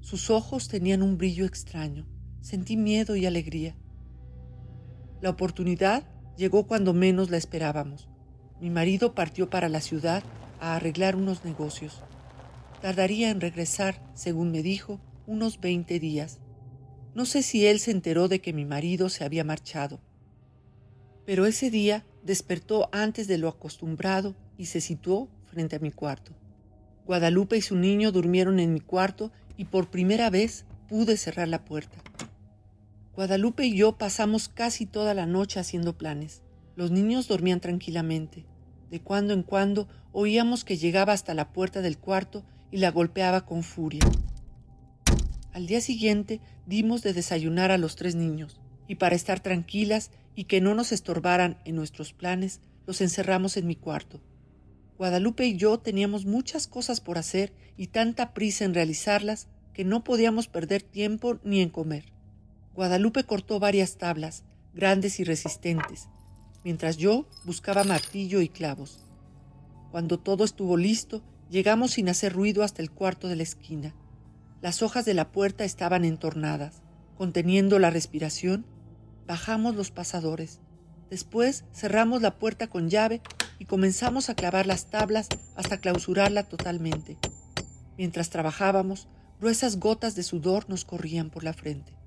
Sus 0.00 0.28
ojos 0.28 0.66
tenían 0.66 1.04
un 1.04 1.18
brillo 1.18 1.44
extraño. 1.44 2.04
Sentí 2.40 2.76
miedo 2.76 3.14
y 3.14 3.26
alegría. 3.26 3.76
La 5.20 5.30
oportunidad 5.30 6.17
llegó 6.38 6.66
cuando 6.68 6.94
menos 6.94 7.30
la 7.30 7.36
esperábamos. 7.36 8.08
Mi 8.60 8.70
marido 8.70 9.14
partió 9.14 9.50
para 9.50 9.68
la 9.68 9.80
ciudad 9.80 10.22
a 10.60 10.76
arreglar 10.76 11.16
unos 11.16 11.44
negocios. 11.44 12.00
Tardaría 12.80 13.30
en 13.30 13.40
regresar, 13.40 14.00
según 14.14 14.52
me 14.52 14.62
dijo, 14.62 15.00
unos 15.26 15.60
20 15.60 15.98
días. 15.98 16.38
No 17.14 17.26
sé 17.26 17.42
si 17.42 17.66
él 17.66 17.80
se 17.80 17.90
enteró 17.90 18.28
de 18.28 18.40
que 18.40 18.52
mi 18.52 18.64
marido 18.64 19.08
se 19.08 19.24
había 19.24 19.42
marchado. 19.42 20.00
Pero 21.26 21.44
ese 21.44 21.70
día 21.70 22.06
despertó 22.22 22.88
antes 22.92 23.26
de 23.26 23.38
lo 23.38 23.48
acostumbrado 23.48 24.36
y 24.56 24.66
se 24.66 24.80
situó 24.80 25.28
frente 25.46 25.76
a 25.76 25.80
mi 25.80 25.90
cuarto. 25.90 26.32
Guadalupe 27.04 27.56
y 27.56 27.62
su 27.62 27.74
niño 27.74 28.12
durmieron 28.12 28.60
en 28.60 28.72
mi 28.72 28.80
cuarto 28.80 29.32
y 29.56 29.64
por 29.64 29.90
primera 29.90 30.30
vez 30.30 30.66
pude 30.88 31.16
cerrar 31.16 31.48
la 31.48 31.64
puerta. 31.64 31.98
Guadalupe 33.18 33.66
y 33.66 33.74
yo 33.74 33.98
pasamos 33.98 34.48
casi 34.48 34.86
toda 34.86 35.12
la 35.12 35.26
noche 35.26 35.58
haciendo 35.58 35.98
planes. 35.98 36.40
Los 36.76 36.92
niños 36.92 37.26
dormían 37.26 37.58
tranquilamente. 37.58 38.46
De 38.92 39.00
cuando 39.00 39.34
en 39.34 39.42
cuando 39.42 39.88
oíamos 40.12 40.64
que 40.64 40.76
llegaba 40.76 41.14
hasta 41.14 41.34
la 41.34 41.52
puerta 41.52 41.82
del 41.82 41.98
cuarto 41.98 42.44
y 42.70 42.76
la 42.76 42.92
golpeaba 42.92 43.44
con 43.44 43.64
furia. 43.64 44.04
Al 45.52 45.66
día 45.66 45.80
siguiente 45.80 46.40
dimos 46.64 47.02
de 47.02 47.12
desayunar 47.12 47.72
a 47.72 47.76
los 47.76 47.96
tres 47.96 48.14
niños, 48.14 48.60
y 48.86 48.94
para 48.94 49.16
estar 49.16 49.40
tranquilas 49.40 50.12
y 50.36 50.44
que 50.44 50.60
no 50.60 50.76
nos 50.76 50.92
estorbaran 50.92 51.58
en 51.64 51.74
nuestros 51.74 52.12
planes, 52.12 52.60
los 52.86 53.00
encerramos 53.00 53.56
en 53.56 53.66
mi 53.66 53.74
cuarto. 53.74 54.20
Guadalupe 54.96 55.44
y 55.44 55.56
yo 55.56 55.80
teníamos 55.80 56.24
muchas 56.24 56.68
cosas 56.68 57.00
por 57.00 57.18
hacer 57.18 57.52
y 57.76 57.88
tanta 57.88 58.32
prisa 58.32 58.64
en 58.64 58.74
realizarlas 58.74 59.48
que 59.74 59.82
no 59.82 60.04
podíamos 60.04 60.46
perder 60.46 60.84
tiempo 60.84 61.40
ni 61.42 61.62
en 61.62 61.70
comer. 61.70 62.16
Guadalupe 62.78 63.24
cortó 63.24 63.58
varias 63.58 63.96
tablas, 63.96 64.44
grandes 64.72 65.18
y 65.18 65.24
resistentes, 65.24 66.06
mientras 66.62 66.96
yo 66.96 67.26
buscaba 67.42 67.82
martillo 67.82 68.40
y 68.40 68.48
clavos. 68.48 69.00
Cuando 69.90 70.20
todo 70.20 70.44
estuvo 70.44 70.76
listo, 70.76 71.20
llegamos 71.50 71.90
sin 71.90 72.08
hacer 72.08 72.34
ruido 72.34 72.62
hasta 72.62 72.80
el 72.80 72.92
cuarto 72.92 73.26
de 73.26 73.34
la 73.34 73.42
esquina. 73.42 73.96
Las 74.62 74.80
hojas 74.80 75.04
de 75.04 75.14
la 75.14 75.32
puerta 75.32 75.64
estaban 75.64 76.04
entornadas. 76.04 76.82
Conteniendo 77.16 77.80
la 77.80 77.90
respiración, 77.90 78.64
bajamos 79.26 79.74
los 79.74 79.90
pasadores. 79.90 80.60
Después 81.10 81.64
cerramos 81.74 82.22
la 82.22 82.38
puerta 82.38 82.68
con 82.68 82.90
llave 82.90 83.22
y 83.58 83.64
comenzamos 83.64 84.30
a 84.30 84.36
clavar 84.36 84.68
las 84.68 84.88
tablas 84.88 85.26
hasta 85.56 85.78
clausurarla 85.78 86.44
totalmente. 86.44 87.18
Mientras 87.96 88.30
trabajábamos, 88.30 89.08
gruesas 89.40 89.80
gotas 89.80 90.14
de 90.14 90.22
sudor 90.22 90.70
nos 90.70 90.84
corrían 90.84 91.30
por 91.30 91.42
la 91.42 91.54
frente. 91.54 91.97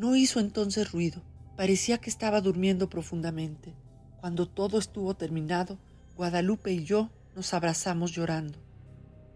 No 0.00 0.16
hizo 0.16 0.40
entonces 0.40 0.92
ruido, 0.92 1.22
parecía 1.58 1.98
que 1.98 2.08
estaba 2.08 2.40
durmiendo 2.40 2.88
profundamente. 2.88 3.74
Cuando 4.18 4.48
todo 4.48 4.78
estuvo 4.78 5.12
terminado, 5.12 5.78
Guadalupe 6.16 6.72
y 6.72 6.84
yo 6.84 7.10
nos 7.36 7.52
abrazamos 7.52 8.12
llorando. 8.12 8.58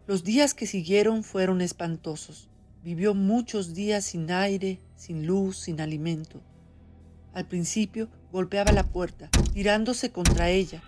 Los 0.07 0.25
días 0.25 0.55
que 0.55 0.67
siguieron 0.67 1.23
fueron 1.23 1.61
espantosos. 1.61 2.49
Vivió 2.83 3.13
muchos 3.15 3.75
días 3.75 4.07
sin 4.07 4.31
aire, 4.31 4.81
sin 4.97 5.27
luz, 5.27 5.59
sin 5.59 5.83
alimento. 5.83 6.41
Al 7.35 7.47
principio 7.47 8.09
golpeaba 8.33 8.73
la 8.73 8.85
puerta, 8.85 9.29
tirándose 9.53 10.13
contra 10.13 10.49
ella. 10.49 10.83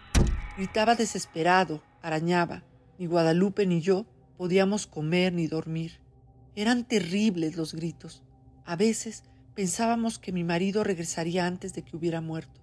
Gritaba 0.57 0.95
desesperado, 0.95 1.83
arañaba. 2.01 2.65
Ni 2.99 3.05
Guadalupe 3.05 3.67
ni 3.67 3.83
yo 3.83 4.07
podíamos 4.39 4.87
comer 4.87 5.35
ni 5.35 5.49
dormir. 5.49 6.01
Eran 6.55 6.89
terribles 6.89 7.59
los 7.59 7.75
gritos. 7.75 8.23
A 8.65 8.75
veces 8.75 9.23
pensábamos 9.57 10.19
que 10.19 10.33
mi 10.33 10.45
marido 10.45 10.85
regresaría 10.85 11.47
antes 11.47 11.73
de 11.73 11.83
que 11.83 11.97
hubiera 11.97 12.21
muerto. 12.21 12.61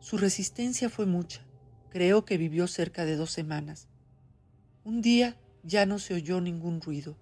Su 0.00 0.16
resistencia 0.16 0.88
fue 0.88 1.04
mucha. 1.04 1.42
Creo 1.90 2.24
que 2.24 2.38
vivió 2.38 2.66
cerca 2.66 3.04
de 3.04 3.16
dos 3.16 3.30
semanas. 3.30 3.88
Un 4.82 5.02
día 5.02 5.36
ya 5.62 5.84
no 5.84 5.98
se 5.98 6.14
oyó 6.14 6.40
ningún 6.40 6.80
ruido, 6.80 7.18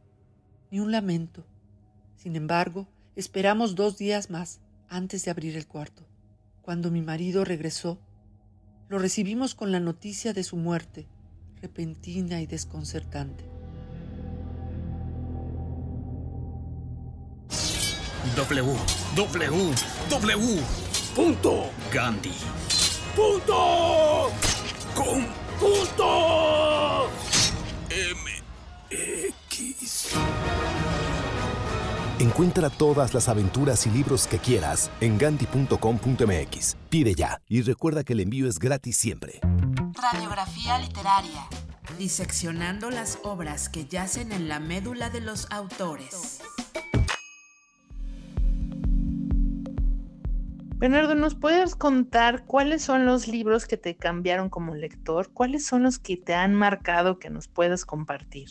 ni 0.71 0.79
un 0.79 0.93
lamento. 0.93 1.45
Sin 2.17 2.37
embargo, 2.37 2.87
esperamos 3.17 3.75
dos 3.75 3.99
días 3.99 4.31
más 4.31 4.61
antes 4.89 5.25
de 5.25 5.33
abrir 5.33 5.57
el 5.57 5.67
cuarto. 5.67 6.07
Cuando 6.63 6.93
mi 6.93 7.03
marido 7.03 7.45
regresó, 7.45 7.99
lo 8.89 9.01
recibimos 9.01 9.57
con 9.57 9.73
la 9.73 9.81
noticia 9.81 10.33
de 10.33 10.45
su 10.45 10.57
muerte, 10.57 11.09
repentina 11.61 12.41
y 12.41 12.47
desconcertante. 12.47 13.54
W, 18.37 18.77
W, 19.15 19.75
W. 20.11 20.63
Punto. 21.15 21.71
Gandhi. 21.93 22.33
Punto. 23.15 24.31
Con 24.95 25.27
punto. 25.61 27.09
MX. 27.91 28.45
Encuentra 32.19 32.71
todas 32.71 33.13
las 33.13 33.29
aventuras 33.29 33.87
y 33.87 33.91
libros 33.91 34.27
que 34.27 34.39
quieras 34.39 34.91
en 35.01 35.19
gandhi.com.mx. 35.19 36.77
Pide 36.89 37.15
ya 37.15 37.41
y 37.49 37.63
recuerda 37.63 38.03
que 38.03 38.15
el 38.15 38.21
envío 38.21 38.49
es 38.49 38.59
gratis 38.59 38.97
siempre. 38.97 39.41
Radiografía 39.93 40.79
literaria. 40.79 41.47
Diseccionando 41.99 42.91
las 42.91 43.19
obras 43.23 43.69
que 43.69 43.87
yacen 43.87 44.33
en 44.33 44.49
la 44.49 44.59
médula 44.59 45.11
de 45.11 45.21
los 45.21 45.47
autores. 45.51 46.41
Bernardo, 50.85 51.15
¿nos 51.15 51.35
puedes 51.35 51.77
contar 51.77 52.45
cuáles 52.45 52.83
son 52.83 53.07
los 53.07 53.27
libros 53.27 53.67
que 53.67 53.79
te 53.79 53.97
cambiaron 53.97 54.51
como 54.51 54.75
lector? 54.75 55.31
¿Cuáles 55.33 55.65
son 55.65 55.83
los 55.83 55.99
que 55.99 56.19
te 56.19 56.35
han 56.35 56.55
marcado 56.55 57.19
que 57.19 57.31
nos 57.31 57.49
puedas 57.49 57.87
compartir? 57.87 58.51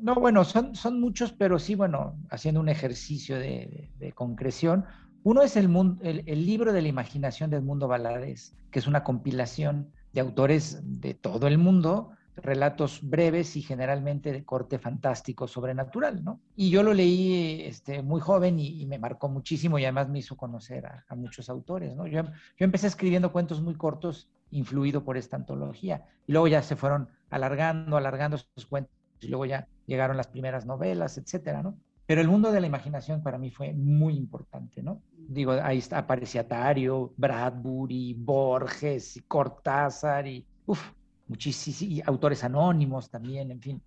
No, 0.00 0.16
bueno, 0.16 0.44
son, 0.44 0.74
son 0.74 0.98
muchos, 1.00 1.30
pero 1.30 1.60
sí, 1.60 1.76
bueno, 1.76 2.16
haciendo 2.30 2.60
un 2.60 2.68
ejercicio 2.68 3.38
de, 3.38 3.92
concreción. 4.16 4.86
Uno 5.22 5.42
es 5.42 5.56
el, 5.56 5.68
mundo, 5.68 6.02
el, 6.02 6.24
el, 6.26 6.46
libro 6.46 6.72
de 6.72 6.82
la 6.82 6.88
imaginación 6.88 7.48
del 7.48 7.62
mundo 7.62 7.86
Valadez, 7.86 8.56
que 8.72 8.80
es 8.80 8.88
una 8.88 9.04
compilación 9.04 9.92
de 10.12 10.20
autores 10.20 10.80
de 10.82 11.14
todo 11.14 11.46
el 11.46 11.58
mundo, 11.58 12.10
relatos 12.42 13.00
breves 13.02 13.56
y 13.56 13.62
generalmente 13.62 14.32
de 14.32 14.44
corte 14.44 14.78
fantástico 14.78 15.46
sobrenatural, 15.46 16.24
¿no? 16.24 16.40
Y 16.56 16.70
yo 16.70 16.82
lo 16.82 16.94
leí 16.94 17.62
este, 17.62 18.02
muy 18.02 18.20
joven 18.20 18.58
y, 18.58 18.86
me 18.86 18.98
marcó 18.98 19.28
muchísimo 19.28 19.78
y 19.78 19.84
además 19.84 20.08
me 20.08 20.20
hizo 20.20 20.36
conocer 20.36 20.86
a, 20.86 21.14
muchos 21.14 21.50
autores, 21.50 21.94
¿no? 21.94 22.06
Yo, 22.06 22.22
yo 22.22 22.30
empecé 22.58 22.86
escribiendo 22.86 23.32
cuentos 23.32 23.60
muy 23.60 23.74
cortos 23.74 24.28
influido 24.50 25.04
por 25.04 25.16
esta 25.16 25.36
antología 25.36 26.06
y 26.26 26.32
luego 26.32 26.48
ya 26.48 26.62
se 26.62 26.76
fueron 26.76 27.08
alargando, 27.30 27.96
alargando 27.96 28.38
sus 28.38 28.66
cuentos 28.66 28.92
y 29.20 29.28
luego 29.28 29.46
ya 29.46 29.68
llegaron 29.86 30.16
las 30.16 30.28
primeras 30.28 30.64
novelas, 30.64 31.18
etcétera, 31.18 31.62
¿no? 31.62 31.78
Pero 32.06 32.22
el 32.22 32.28
mundo 32.28 32.52
de 32.52 32.60
la 32.62 32.66
imaginación 32.66 33.22
para 33.22 33.36
mí 33.36 33.50
fue 33.50 33.74
muy 33.74 34.16
importante, 34.16 34.82
¿no? 34.82 35.02
Digo, 35.14 35.52
ahí 35.52 35.84
aparecía 35.90 36.48
Tario, 36.48 37.12
Bradbury, 37.18 38.14
Borges, 38.14 39.22
Cortázar 39.28 40.26
y, 40.26 40.46
uff, 40.64 40.92
muchísimos 41.28 42.06
autores 42.06 42.42
anónimos 42.44 43.10
también, 43.10 43.50
en 43.50 43.60
fin. 43.60 43.82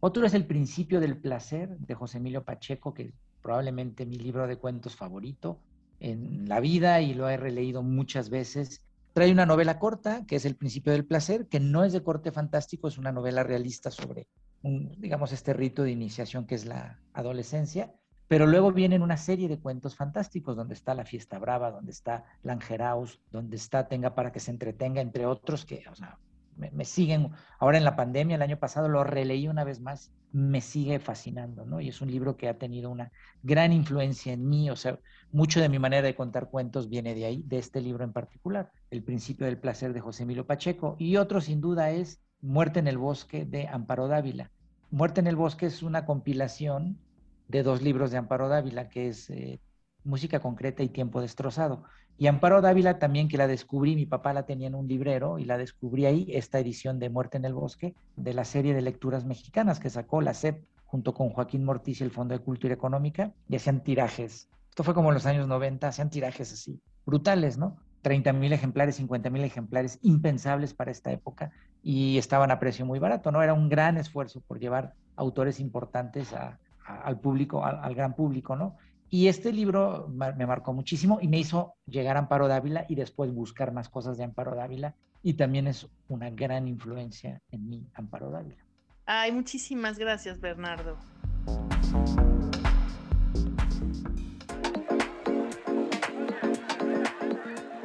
Otro 0.00 0.26
es 0.26 0.34
El 0.34 0.46
principio 0.46 1.00
del 1.00 1.16
placer 1.16 1.78
de 1.78 1.94
José 1.94 2.18
Emilio 2.18 2.44
Pacheco, 2.44 2.92
que 2.92 3.02
es 3.04 3.14
probablemente 3.42 4.04
mi 4.04 4.16
libro 4.18 4.46
de 4.46 4.56
cuentos 4.56 4.96
favorito 4.96 5.60
en 6.00 6.48
la 6.48 6.60
vida 6.60 7.00
y 7.00 7.14
lo 7.14 7.28
he 7.28 7.36
releído 7.36 7.82
muchas 7.82 8.28
veces. 8.28 8.82
Trae 9.12 9.32
una 9.32 9.46
novela 9.46 9.78
corta, 9.78 10.26
que 10.26 10.36
es 10.36 10.44
El 10.44 10.56
principio 10.56 10.92
del 10.92 11.06
placer, 11.06 11.48
que 11.48 11.60
no 11.60 11.84
es 11.84 11.92
de 11.92 12.02
corte 12.02 12.32
fantástico, 12.32 12.88
es 12.88 12.98
una 12.98 13.12
novela 13.12 13.42
realista 13.42 13.90
sobre, 13.90 14.26
digamos, 14.62 15.32
este 15.32 15.54
rito 15.54 15.82
de 15.82 15.92
iniciación 15.92 16.46
que 16.46 16.54
es 16.54 16.66
la 16.66 17.00
adolescencia. 17.14 17.92
Pero 18.28 18.46
luego 18.46 18.72
vienen 18.72 19.02
una 19.02 19.16
serie 19.16 19.48
de 19.48 19.60
cuentos 19.60 19.94
fantásticos, 19.94 20.56
donde 20.56 20.74
está 20.74 20.94
La 20.94 21.04
Fiesta 21.04 21.38
Brava, 21.38 21.70
donde 21.70 21.92
está 21.92 22.24
Langeraus, 22.42 23.20
donde 23.30 23.56
está 23.56 23.86
Tenga 23.86 24.14
para 24.14 24.32
que 24.32 24.40
se 24.40 24.50
entretenga, 24.50 25.00
entre 25.00 25.24
otros, 25.26 25.64
que, 25.64 25.84
o 25.90 25.94
sea, 25.94 26.18
me, 26.56 26.84
siguen, 26.84 27.30
ahora 27.58 27.78
en 27.78 27.84
la 27.84 27.96
pandemia, 27.96 28.36
el 28.36 28.42
año 28.42 28.58
pasado 28.58 28.88
lo 28.88 29.04
releí 29.04 29.48
una 29.48 29.64
vez 29.64 29.80
más, 29.80 30.12
me 30.32 30.60
sigue 30.60 30.98
fascinando, 30.98 31.64
¿no? 31.64 31.80
Y 31.80 31.88
es 31.88 32.00
un 32.00 32.10
libro 32.10 32.36
que 32.36 32.48
ha 32.48 32.58
tenido 32.58 32.90
una 32.90 33.12
gran 33.42 33.72
influencia 33.72 34.32
en 34.32 34.48
mí, 34.48 34.70
o 34.70 34.76
sea, 34.76 34.98
mucho 35.32 35.60
de 35.60 35.68
mi 35.68 35.78
manera 35.78 36.02
de 36.02 36.14
contar 36.14 36.50
cuentos 36.50 36.88
viene 36.88 37.14
de 37.14 37.26
ahí, 37.26 37.42
de 37.46 37.58
este 37.58 37.80
libro 37.80 38.04
en 38.04 38.12
particular, 38.12 38.70
El 38.90 39.02
principio 39.02 39.46
del 39.46 39.58
placer 39.58 39.92
de 39.92 40.00
José 40.00 40.24
Emilio 40.24 40.46
Pacheco, 40.46 40.96
y 40.98 41.16
otro 41.16 41.40
sin 41.40 41.60
duda 41.60 41.90
es 41.90 42.20
Muerte 42.42 42.80
en 42.80 42.86
el 42.86 42.98
bosque 42.98 43.44
de 43.44 43.66
Amparo 43.66 44.08
Dávila. 44.08 44.50
Muerte 44.90 45.20
en 45.20 45.26
el 45.26 45.36
bosque 45.36 45.66
es 45.66 45.82
una 45.82 46.04
compilación 46.04 46.98
de 47.48 47.62
dos 47.62 47.82
libros 47.82 48.10
de 48.10 48.18
Amparo 48.18 48.48
Dávila, 48.48 48.88
que 48.88 49.08
es 49.08 49.30
eh, 49.30 49.60
Música 50.06 50.40
concreta 50.40 50.82
y 50.82 50.88
Tiempo 50.88 51.20
destrozado. 51.20 51.84
Y 52.16 52.28
Amparo 52.28 52.62
Dávila 52.62 52.98
también, 52.98 53.28
que 53.28 53.36
la 53.36 53.46
descubrí, 53.46 53.94
mi 53.94 54.06
papá 54.06 54.32
la 54.32 54.46
tenía 54.46 54.68
en 54.68 54.74
un 54.74 54.88
librero 54.88 55.38
y 55.38 55.44
la 55.44 55.58
descubrí 55.58 56.06
ahí, 56.06 56.26
esta 56.30 56.58
edición 56.58 56.98
de 56.98 57.10
Muerte 57.10 57.36
en 57.36 57.44
el 57.44 57.52
Bosque, 57.52 57.94
de 58.16 58.32
la 58.32 58.44
serie 58.44 58.72
de 58.72 58.80
lecturas 58.80 59.26
mexicanas 59.26 59.80
que 59.80 59.90
sacó 59.90 60.22
la 60.22 60.32
SEP 60.32 60.64
junto 60.86 61.12
con 61.12 61.30
Joaquín 61.30 61.64
Mortiz 61.64 62.00
y 62.00 62.04
el 62.04 62.10
Fondo 62.10 62.32
de 62.32 62.42
Cultura 62.42 62.72
Económica, 62.72 63.32
y 63.48 63.56
hacían 63.56 63.82
tirajes. 63.82 64.48
Esto 64.70 64.84
fue 64.84 64.94
como 64.94 65.08
en 65.08 65.14
los 65.14 65.26
años 65.26 65.48
90, 65.48 65.88
hacían 65.88 66.08
tirajes 66.08 66.52
así, 66.52 66.80
brutales, 67.04 67.58
¿no? 67.58 67.76
30 68.02 68.32
mil 68.32 68.52
ejemplares, 68.52 68.96
50 68.96 69.28
mil 69.30 69.42
ejemplares, 69.42 69.98
impensables 70.02 70.72
para 70.72 70.92
esta 70.92 71.10
época, 71.10 71.50
y 71.82 72.18
estaban 72.18 72.50
a 72.50 72.60
precio 72.60 72.86
muy 72.86 72.98
barato, 72.98 73.32
¿no? 73.32 73.42
Era 73.42 73.52
un 73.52 73.68
gran 73.68 73.96
esfuerzo 73.96 74.40
por 74.40 74.60
llevar 74.60 74.94
autores 75.16 75.58
importantes 75.60 76.32
al 76.86 77.18
público, 77.18 77.64
al 77.64 77.94
gran 77.94 78.14
público, 78.14 78.54
¿no? 78.54 78.76
Y 79.08 79.28
este 79.28 79.52
libro 79.52 80.08
me 80.08 80.46
marcó 80.46 80.72
muchísimo 80.72 81.18
y 81.20 81.28
me 81.28 81.38
hizo 81.38 81.74
llegar 81.86 82.16
a 82.16 82.20
Amparo 82.20 82.48
Dávila 82.48 82.86
y 82.88 82.96
después 82.96 83.32
buscar 83.32 83.72
más 83.72 83.88
cosas 83.88 84.18
de 84.18 84.24
Amparo 84.24 84.54
Dávila. 84.54 84.94
Y 85.22 85.34
también 85.34 85.66
es 85.66 85.88
una 86.08 86.30
gran 86.30 86.68
influencia 86.68 87.40
en 87.50 87.68
mí, 87.68 87.86
Amparo 87.94 88.30
Dávila. 88.30 88.62
Ay, 89.06 89.32
muchísimas 89.32 89.98
gracias, 89.98 90.40
Bernardo. 90.40 90.96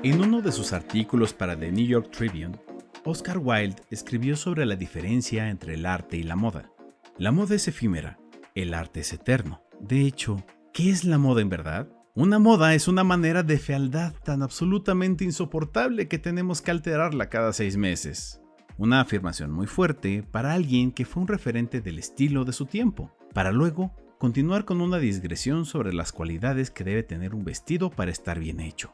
En 0.04 0.20
uno 0.20 0.42
de 0.42 0.52
sus 0.52 0.74
artículos 0.74 1.32
para 1.32 1.56
The 1.56 1.72
New 1.72 1.86
York 1.86 2.10
Tribune, 2.10 2.58
Oscar 3.06 3.38
Wilde 3.38 3.84
escribió 3.92 4.36
sobre 4.36 4.66
la 4.66 4.76
diferencia 4.76 5.50
entre 5.50 5.76
el 5.76 5.86
arte 5.86 6.18
y 6.18 6.24
la 6.24 6.36
moda. 6.36 6.72
La 7.20 7.32
moda 7.32 7.54
es 7.54 7.68
efímera, 7.68 8.18
el 8.56 8.74
arte 8.74 9.02
es 9.02 9.14
eterno. 9.14 9.62
De 9.80 10.02
hecho, 10.02 10.44
¿Qué 10.74 10.90
es 10.90 11.04
la 11.04 11.18
moda 11.18 11.42
en 11.42 11.50
verdad? 11.50 11.90
Una 12.16 12.40
moda 12.40 12.74
es 12.74 12.88
una 12.88 13.04
manera 13.04 13.44
de 13.44 13.60
fealdad 13.60 14.14
tan 14.24 14.42
absolutamente 14.42 15.26
insoportable 15.26 16.08
que 16.08 16.18
tenemos 16.18 16.62
que 16.62 16.72
alterarla 16.72 17.30
cada 17.30 17.52
seis 17.52 17.76
meses. 17.76 18.40
Una 18.78 19.02
afirmación 19.02 19.52
muy 19.52 19.68
fuerte 19.68 20.24
para 20.24 20.54
alguien 20.54 20.94
que 20.94 21.04
fue 21.04 21.24
un 21.24 21.28
referente 21.28 21.82
del 21.82 22.00
estilo 22.00 22.46
de 22.46 22.54
su 22.54 22.68
tiempo, 22.68 23.12
para 23.34 23.52
luego 23.52 23.94
continuar 24.18 24.64
con 24.64 24.80
una 24.80 24.98
digresión 24.98 25.66
sobre 25.66 25.94
las 25.94 26.14
cualidades 26.14 26.72
que 26.72 26.86
debe 26.86 27.04
tener 27.04 27.36
un 27.36 27.44
vestido 27.44 27.90
para 27.90 28.12
estar 28.12 28.40
bien 28.40 28.62
hecho. 28.62 28.94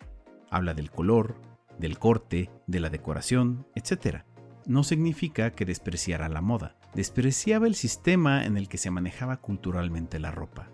Habla 0.49 0.73
del 0.73 0.89
color, 0.89 1.39
del 1.77 1.99
corte, 1.99 2.49
de 2.65 2.79
la 2.79 2.89
decoración, 2.89 3.67
etc. 3.75 4.23
No 4.65 4.83
significa 4.83 5.51
que 5.51 5.65
despreciara 5.65 6.27
la 6.27 6.41
moda, 6.41 6.75
despreciaba 6.95 7.67
el 7.67 7.75
sistema 7.75 8.45
en 8.45 8.57
el 8.57 8.67
que 8.67 8.79
se 8.79 8.89
manejaba 8.89 9.37
culturalmente 9.37 10.17
la 10.17 10.31
ropa 10.31 10.71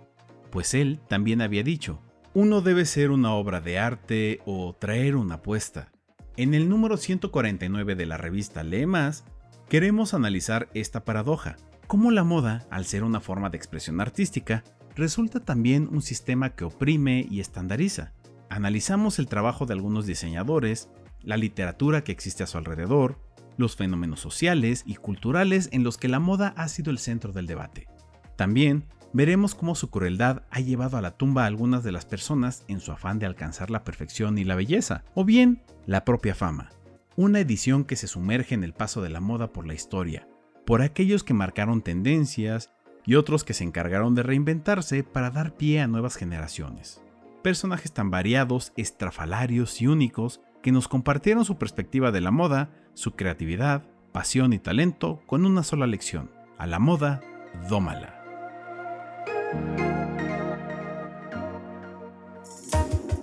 pues 0.54 0.76
él 0.76 1.00
también 1.08 1.42
había 1.42 1.64
dicho, 1.64 2.00
uno 2.36 2.62
debe 2.62 2.86
ser 2.86 3.10
una 3.10 3.34
obra 3.34 3.60
de 3.60 3.80
arte 3.80 4.40
o 4.46 4.76
traer 4.76 5.16
una 5.16 5.36
apuesta. 5.36 5.92
En 6.38 6.54
el 6.54 6.70
número 6.70 6.98
149 6.98 7.96
de 7.96 8.06
la 8.06 8.18
revista 8.18 8.62
Lee 8.62 8.86
Más, 8.86 9.24
queremos 9.68 10.14
analizar 10.14 10.70
esta 10.76 11.06
paradoja, 11.06 11.58
cómo 11.88 12.12
la 12.12 12.24
moda, 12.24 12.68
al 12.70 12.86
ser 12.86 13.04
una 13.04 13.20
forma 13.20 13.50
de 13.50 13.58
expresión 13.58 14.00
artística, 14.00 14.64
resulta 14.96 15.40
también 15.40 15.90
un 15.92 16.04
sistema 16.04 16.52
que 16.52 16.66
oprime 16.66 17.26
y 17.28 17.40
estandariza. 17.40 18.14
Analizamos 18.52 19.18
el 19.18 19.26
trabajo 19.26 19.66
de 19.66 19.74
algunos 19.74 20.06
diseñadores, 20.06 20.88
la 21.24 21.36
literatura 21.36 22.04
que 22.04 22.12
existe 22.12 22.44
a 22.44 22.48
su 22.48 22.60
alrededor, 22.60 23.18
los 23.58 23.76
fenómenos 23.76 24.20
sociales 24.20 24.84
y 24.86 24.98
culturales 24.98 25.70
en 25.72 25.84
los 25.84 25.98
que 25.98 26.10
la 26.10 26.20
moda 26.20 26.54
ha 26.58 26.68
sido 26.68 26.92
el 26.92 27.00
centro 27.00 27.34
del 27.34 27.48
debate. 27.48 27.88
También 28.36 28.86
veremos 29.14 29.56
cómo 29.56 29.76
su 29.76 29.90
crueldad 29.90 30.44
ha 30.50 30.60
llevado 30.60 30.98
a 30.98 31.02
la 31.02 31.12
tumba 31.12 31.44
a 31.44 31.48
algunas 31.48 31.84
de 31.84 31.92
las 31.92 32.06
personas 32.06 32.66
en 32.68 32.80
su 32.80 32.92
afán 32.92 33.20
de 33.20 33.26
alcanzar 33.26 33.70
la 33.70 33.84
perfección 33.84 34.38
y 34.38 34.44
la 34.44 34.56
belleza, 34.56 35.04
o 35.14 35.24
bien 35.24 35.62
la 35.86 36.04
propia 36.04 36.36
fama. 36.36 36.72
Una 37.16 37.40
edición 37.40 37.86
que 37.86 37.96
se 37.96 38.08
sumerge 38.08 38.56
en 38.56 38.64
el 38.64 38.74
paso 38.74 39.02
de 39.02 39.10
la 39.10 39.20
moda 39.20 39.54
por 39.54 39.68
la 39.68 39.76
historia, 39.76 40.28
por 40.66 40.82
aquellos 40.82 41.24
que 41.24 41.34
marcaron 41.34 41.82
tendencias 41.82 42.72
y 43.06 43.16
otros 43.16 43.44
que 43.44 43.54
se 43.54 43.64
encargaron 43.64 44.16
de 44.16 44.24
reinventarse 44.24 45.04
para 45.04 45.30
dar 45.30 45.56
pie 45.56 45.82
a 45.82 45.88
nuevas 45.88 46.16
generaciones. 46.16 47.02
Personajes 47.44 47.92
tan 47.92 48.10
variados, 48.10 48.72
estrafalarios 48.78 49.82
y 49.82 49.88
únicos 49.88 50.42
que 50.62 50.72
nos 50.72 50.88
compartieron 50.88 51.44
su 51.46 51.58
perspectiva 51.58 52.12
de 52.12 52.22
la 52.22 52.32
moda, 52.32 52.72
su 52.94 53.12
creatividad, 53.12 53.84
pasión 54.14 54.54
y 54.54 54.60
talento 54.60 55.22
con 55.28 55.46
una 55.46 55.64
sola 55.64 55.86
lección. 55.86 56.32
A 56.58 56.66
la 56.66 56.80
moda, 56.80 57.22
dómala. 57.70 58.23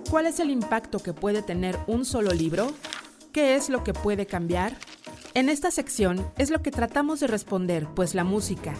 ¿Cuál 0.09 0.25
es 0.25 0.41
el 0.41 0.49
impacto 0.49 0.99
que 0.99 1.13
puede 1.13 1.41
tener 1.41 1.77
un 1.87 2.03
solo 2.03 2.31
libro? 2.31 2.73
¿Qué 3.31 3.55
es 3.55 3.69
lo 3.69 3.83
que 3.83 3.93
puede 3.93 4.25
cambiar? 4.25 4.77
En 5.33 5.47
esta 5.47 5.71
sección 5.71 6.29
es 6.37 6.49
lo 6.49 6.61
que 6.61 6.69
tratamos 6.69 7.21
de 7.21 7.27
responder, 7.27 7.87
pues 7.95 8.13
la 8.13 8.25
música, 8.25 8.75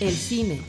el 0.00 0.12
cine, 0.12 0.62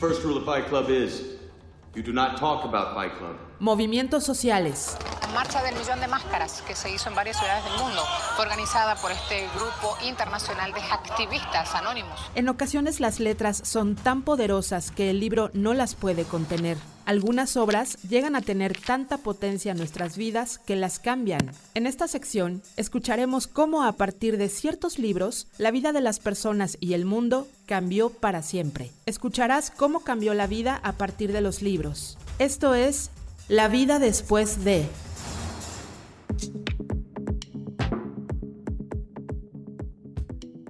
movimientos 3.60 4.24
sociales, 4.24 4.96
Marcha 5.34 5.62
del 5.62 5.76
Millón 5.76 6.00
de 6.00 6.08
Máscaras, 6.08 6.62
que 6.62 6.74
se 6.74 6.90
hizo 6.92 7.08
en 7.08 7.14
varias 7.14 7.38
ciudades 7.38 7.64
del 7.64 7.74
mundo, 7.74 8.02
fue 8.34 8.44
organizada 8.44 8.96
por 8.96 9.12
este 9.12 9.46
grupo 9.54 9.96
internacional 10.04 10.72
de 10.72 10.80
activistas 10.80 11.74
anónimos. 11.74 12.18
En 12.34 12.48
ocasiones 12.48 13.00
las 13.00 13.20
letras 13.20 13.60
son 13.64 13.94
tan 13.94 14.22
poderosas 14.22 14.90
que 14.90 15.10
el 15.10 15.20
libro 15.20 15.50
no 15.52 15.72
las 15.72 15.94
puede 15.94 16.24
contener. 16.24 16.78
Algunas 17.06 17.56
obras 17.56 17.96
llegan 18.08 18.36
a 18.36 18.40
tener 18.40 18.78
tanta 18.78 19.18
potencia 19.18 19.72
en 19.72 19.78
nuestras 19.78 20.16
vidas 20.16 20.58
que 20.58 20.76
las 20.76 20.98
cambian. 20.98 21.52
En 21.74 21.86
esta 21.86 22.08
sección 22.08 22.62
escucharemos 22.76 23.46
cómo 23.46 23.84
a 23.84 23.92
partir 23.92 24.36
de 24.36 24.48
ciertos 24.48 24.98
libros 24.98 25.46
la 25.58 25.70
vida 25.70 25.92
de 25.92 26.00
las 26.00 26.18
personas 26.18 26.76
y 26.80 26.94
el 26.94 27.04
mundo 27.04 27.48
cambió 27.66 28.10
para 28.10 28.42
siempre. 28.42 28.90
Escucharás 29.06 29.70
cómo 29.70 30.00
cambió 30.00 30.34
la 30.34 30.46
vida 30.46 30.80
a 30.82 30.92
partir 30.92 31.32
de 31.32 31.40
los 31.40 31.62
libros. 31.62 32.18
Esto 32.38 32.74
es 32.74 33.10
La 33.50 33.68
vida 33.68 33.98
después 33.98 34.64
de 34.64 34.86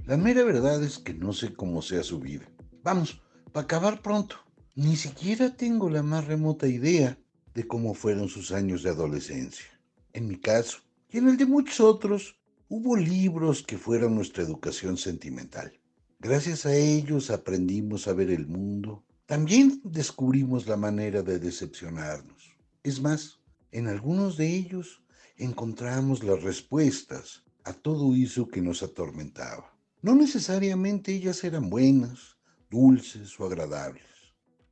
La 0.07 0.17
mera 0.17 0.43
verdad 0.43 0.83
es 0.83 0.99
que 0.99 1.15
no 1.15 1.33
sé 1.33 1.53
cómo 1.55 1.83
sea 1.83 2.03
su 2.03 2.19
vida. 2.19 2.51
Vamos, 2.83 3.23
para 3.53 3.65
acabar 3.65 4.03
pronto. 4.03 4.37
Ni 4.75 4.97
siquiera 4.97 5.55
tengo 5.57 5.89
la 5.89 6.03
más 6.03 6.27
remota 6.27 6.67
idea 6.67 7.17
de 7.55 7.69
cómo 7.69 7.95
fueron 7.95 8.29
sus 8.29 8.51
años 8.51 8.83
de 8.83 8.91
adolescencia. 8.91 9.67
En 10.13 10.27
mi 10.27 10.41
caso, 10.41 10.79
y 11.11 11.19
en 11.19 11.29
el 11.29 11.37
de 11.37 11.47
muchos 11.47 11.79
otros, 11.79 12.41
Hubo 12.73 12.97
libros 12.97 13.65
que 13.65 13.77
fueron 13.77 14.15
nuestra 14.15 14.45
educación 14.45 14.97
sentimental. 14.97 15.73
Gracias 16.21 16.67
a 16.67 16.73
ellos 16.77 17.33
aprendimos 17.33 18.07
a 18.07 18.13
ver 18.13 18.31
el 18.31 18.47
mundo. 18.47 19.05
También 19.27 19.81
descubrimos 19.83 20.69
la 20.69 20.77
manera 20.77 21.23
de 21.23 21.41
decepcionarnos. 21.41 22.50
Es 22.83 23.01
más, 23.01 23.41
en 23.73 23.89
algunos 23.89 24.37
de 24.37 24.55
ellos 24.55 25.03
encontramos 25.37 26.25
las 26.25 26.43
respuestas 26.43 27.45
a 27.65 27.75
todo 27.75 28.15
eso 28.15 28.49
que 28.49 28.63
nos 28.63 28.83
atormentaba. 28.83 29.77
No 30.01 30.15
necesariamente 30.15 31.13
ellas 31.13 31.45
eran 31.45 31.69
buenas, 31.69 32.39
dulces 32.71 33.39
o 33.39 33.45
agradables. 33.45 34.05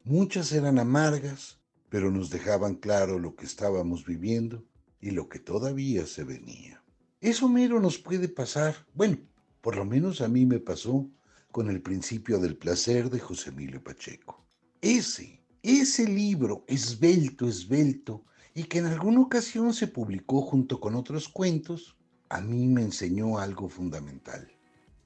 Muchas 0.05 0.53
eran 0.53 0.79
amargas, 0.79 1.61
pero 1.91 2.11
nos 2.11 2.31
dejaban 2.31 2.77
claro 2.77 3.19
lo 3.19 3.37
que 3.37 3.45
estábamos 3.45 4.07
viviendo 4.07 4.65
y 5.01 5.11
lo 5.11 5.29
que 5.29 5.39
todavía 5.39 6.07
se 6.07 6.25
venía. 6.25 6.83
Eso 7.21 7.49
mero 7.49 7.79
nos 7.79 7.99
puede 7.99 8.29
pasar, 8.29 8.75
bueno, 8.95 9.19
por 9.61 9.77
lo 9.77 9.85
menos 9.85 10.23
a 10.23 10.29
mí 10.29 10.47
me 10.47 10.61
pasó 10.61 11.11
con 11.51 11.69
el 11.69 11.83
principio 11.83 12.39
del 12.39 12.57
placer 12.57 13.11
de 13.11 13.21
José 13.21 13.51
Emilio 13.51 13.83
Pacheco. 13.83 14.47
Ese, 14.81 15.38
ese 15.63 16.07
libro 16.07 16.65
esbelto, 16.67 17.49
esbelto, 17.49 18.25
y 18.55 18.65
que 18.65 18.79
en 18.79 18.87
alguna 18.87 19.21
ocasión 19.21 19.73
se 19.73 19.87
publicó 19.87 20.43
junto 20.43 20.81
con 20.81 20.95
otros 20.95 21.29
cuentos, 21.29 21.97
a 22.29 22.41
mí 22.41 22.67
me 22.67 22.83
enseñó 22.83 23.39
algo 23.39 23.69
fundamental. 23.69 24.51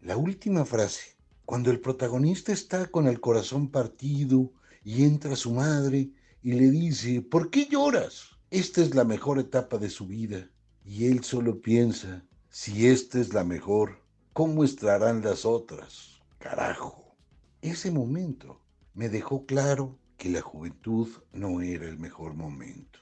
La 0.00 0.16
última 0.16 0.64
frase, 0.64 1.16
cuando 1.44 1.70
el 1.70 1.80
protagonista 1.80 2.52
está 2.52 2.86
con 2.86 3.06
el 3.06 3.20
corazón 3.20 3.70
partido 3.70 4.52
y 4.84 5.04
entra 5.04 5.36
su 5.36 5.52
madre 5.52 6.10
y 6.42 6.52
le 6.52 6.70
dice, 6.70 7.20
¿por 7.22 7.50
qué 7.50 7.66
lloras? 7.66 8.30
Esta 8.50 8.82
es 8.82 8.94
la 8.94 9.04
mejor 9.04 9.38
etapa 9.38 9.78
de 9.78 9.90
su 9.90 10.06
vida. 10.06 10.48
Y 10.84 11.06
él 11.06 11.22
solo 11.22 11.60
piensa, 11.60 12.24
si 12.48 12.88
esta 12.88 13.20
es 13.20 13.32
la 13.32 13.44
mejor, 13.44 14.02
¿cómo 14.32 14.64
estarán 14.64 15.22
las 15.22 15.44
otras? 15.44 16.20
Carajo. 16.38 17.14
Ese 17.60 17.90
momento 17.90 18.60
me 18.94 19.08
dejó 19.08 19.46
claro 19.46 19.98
que 20.22 20.28
la 20.28 20.40
juventud 20.40 21.08
no 21.32 21.62
era 21.62 21.88
el 21.88 21.98
mejor 21.98 22.34
momento. 22.34 23.00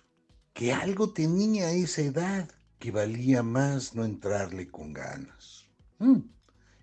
Que 0.54 0.72
algo 0.72 1.12
tenía 1.12 1.70
esa 1.70 2.00
edad 2.00 2.50
que 2.78 2.92
valía 2.92 3.42
más 3.42 3.94
no 3.94 4.06
entrarle 4.06 4.70
con 4.70 4.94
ganas. 4.94 5.68
Mm. 5.98 6.20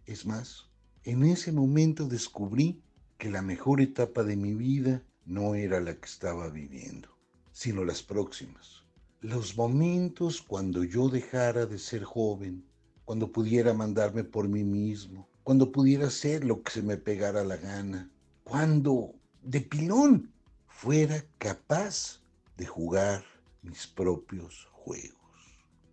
Es 0.06 0.28
más, 0.28 0.69
en 1.02 1.23
ese 1.23 1.52
momento 1.52 2.08
descubrí 2.08 2.84
que 3.17 3.32
la 3.32 3.41
mejor 3.41 3.82
etapa 3.82 4.21
de 4.23 4.36
mi 4.36 4.54
vida 4.54 5.04
no 5.26 5.56
era 5.56 5.80
la 5.80 5.95
que 5.95 6.06
estaba 6.06 6.50
viviendo, 6.50 7.17
sino 7.52 7.84
las 7.84 8.04
próximas. 8.04 8.84
Los 9.21 9.58
momentos 9.58 10.43
cuando 10.43 10.84
yo 10.84 11.10
dejara 11.10 11.65
de 11.65 11.80
ser 11.80 12.04
joven, 12.04 12.63
cuando 13.06 13.32
pudiera 13.32 13.73
mandarme 13.73 14.23
por 14.23 14.47
mí 14.47 14.63
mismo, 14.63 15.28
cuando 15.41 15.71
pudiera 15.71 16.06
hacer 16.06 16.43
lo 16.43 16.62
que 16.62 16.73
se 16.73 16.84
me 16.84 16.97
pegara 16.97 17.43
la 17.43 17.58
gana, 17.58 18.12
cuando 18.43 19.15
de 19.47 19.62
pilón 19.62 20.33
fuera 20.67 21.23
capaz 21.38 22.19
de 22.57 22.65
jugar 22.65 23.23
mis 23.62 23.88
propios 23.88 24.67
juegos. 24.73 25.15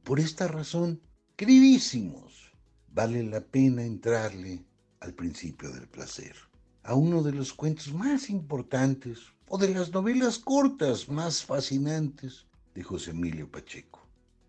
Por 0.03 0.19
esta 0.19 0.49
razón, 0.49 1.01
queridísimos, 1.37 2.51
vale 2.89 3.23
la 3.23 3.41
pena 3.41 3.85
entrarle 3.85 4.65
al 4.99 5.15
principio 5.15 5.71
del 5.71 5.87
placer, 5.87 6.35
a 6.83 6.97
uno 6.97 7.23
de 7.23 7.31
los 7.31 7.53
cuentos 7.53 7.95
más 7.95 8.29
importantes 8.29 9.21
o 9.47 9.57
de 9.57 9.73
las 9.73 9.93
novelas 9.93 10.41
cortas 10.41 11.09
más 11.09 11.45
fascinantes 11.45 12.47
de 12.75 12.83
José 12.83 13.13
Emilio 13.13 13.49
Pacheco. 13.49 14.05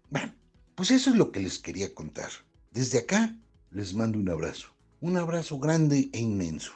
Bueno, 0.09 0.33
pues 0.73 0.89
eso 0.89 1.11
es 1.11 1.15
lo 1.15 1.31
que 1.31 1.41
les 1.41 1.59
quería 1.59 1.93
contar. 1.93 2.31
Desde 2.71 2.97
acá 2.97 3.37
les 3.69 3.93
mando 3.93 4.17
un 4.17 4.29
abrazo, 4.29 4.69
un 4.99 5.15
abrazo 5.15 5.59
grande 5.59 6.09
e 6.11 6.19
inmenso. 6.19 6.71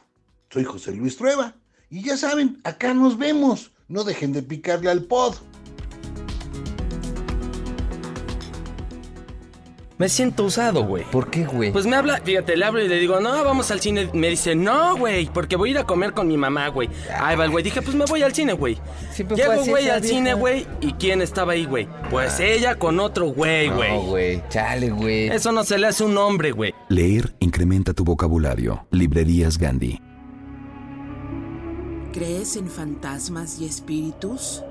Soy 0.51 0.63
José 0.63 0.91
Luis 0.93 1.17
Trueba 1.17 1.55
y 1.89 2.03
ya 2.03 2.17
saben, 2.17 2.59
acá 2.63 2.93
nos 2.93 3.17
vemos. 3.17 3.71
No 3.87 4.03
dejen 4.03 4.33
de 4.33 4.43
picarle 4.43 4.91
al 4.91 5.03
pod. 5.03 5.35
Me 9.97 10.07
siento 10.07 10.45
usado, 10.45 10.85
güey. 10.85 11.03
¿Por 11.11 11.29
qué, 11.29 11.45
güey? 11.45 11.73
Pues 11.73 11.85
me 11.85 11.97
habla, 11.97 12.21
fíjate, 12.23 12.55
le 12.55 12.63
hablo 12.63 12.81
y 12.81 12.87
le 12.87 12.99
digo, 12.99 13.19
no, 13.19 13.43
vamos 13.43 13.69
al 13.69 13.81
cine. 13.81 14.09
Me 14.13 14.29
dice, 14.29 14.55
no, 14.55 14.95
güey, 14.95 15.25
porque 15.25 15.57
voy 15.57 15.69
a 15.69 15.71
ir 15.71 15.77
a 15.79 15.83
comer 15.83 16.13
con 16.13 16.29
mi 16.29 16.37
mamá, 16.37 16.69
güey. 16.69 16.89
Ahí 17.19 17.35
va 17.35 17.43
el 17.43 17.51
güey. 17.51 17.65
Dije, 17.65 17.81
pues 17.81 17.97
me 17.97 18.05
voy 18.05 18.21
al 18.21 18.33
cine, 18.33 18.53
güey. 18.53 18.77
Llego, 19.35 19.65
güey, 19.65 19.89
al 19.89 20.01
cine, 20.01 20.35
güey. 20.35 20.65
¿Y 20.79 20.93
quién 20.93 21.21
estaba 21.21 21.51
ahí, 21.51 21.65
güey? 21.65 21.89
Pues 22.09 22.39
ella 22.39 22.75
con 22.75 23.01
otro 23.01 23.25
güey, 23.25 23.67
güey. 23.67 23.91
No, 23.91 24.01
güey. 24.03 24.43
Chale, 24.47 24.89
güey. 24.89 25.27
Eso 25.27 25.51
no 25.51 25.65
se 25.65 25.77
le 25.77 25.87
hace 25.87 26.05
un 26.05 26.17
hombre, 26.17 26.53
güey. 26.53 26.73
Leer 26.87 27.35
incrementa 27.39 27.93
tu 27.93 28.05
vocabulario. 28.05 28.87
Librerías 28.91 29.57
Gandhi. 29.57 29.99
¿Crees 32.11 32.55
en 32.55 32.67
fantasmas 32.67 33.59
y 33.59 33.65
espíritus? 33.65 34.63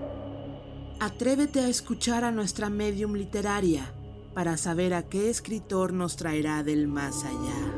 Atrévete 0.99 1.61
a 1.61 1.69
escuchar 1.69 2.25
a 2.25 2.33
nuestra 2.33 2.69
medium 2.69 3.15
literaria 3.15 3.95
para 4.35 4.57
saber 4.57 4.93
a 4.93 5.09
qué 5.09 5.31
escritor 5.31 5.93
nos 5.93 6.17
traerá 6.17 6.65
del 6.65 6.89
más 6.89 7.23
allá. 7.23 7.75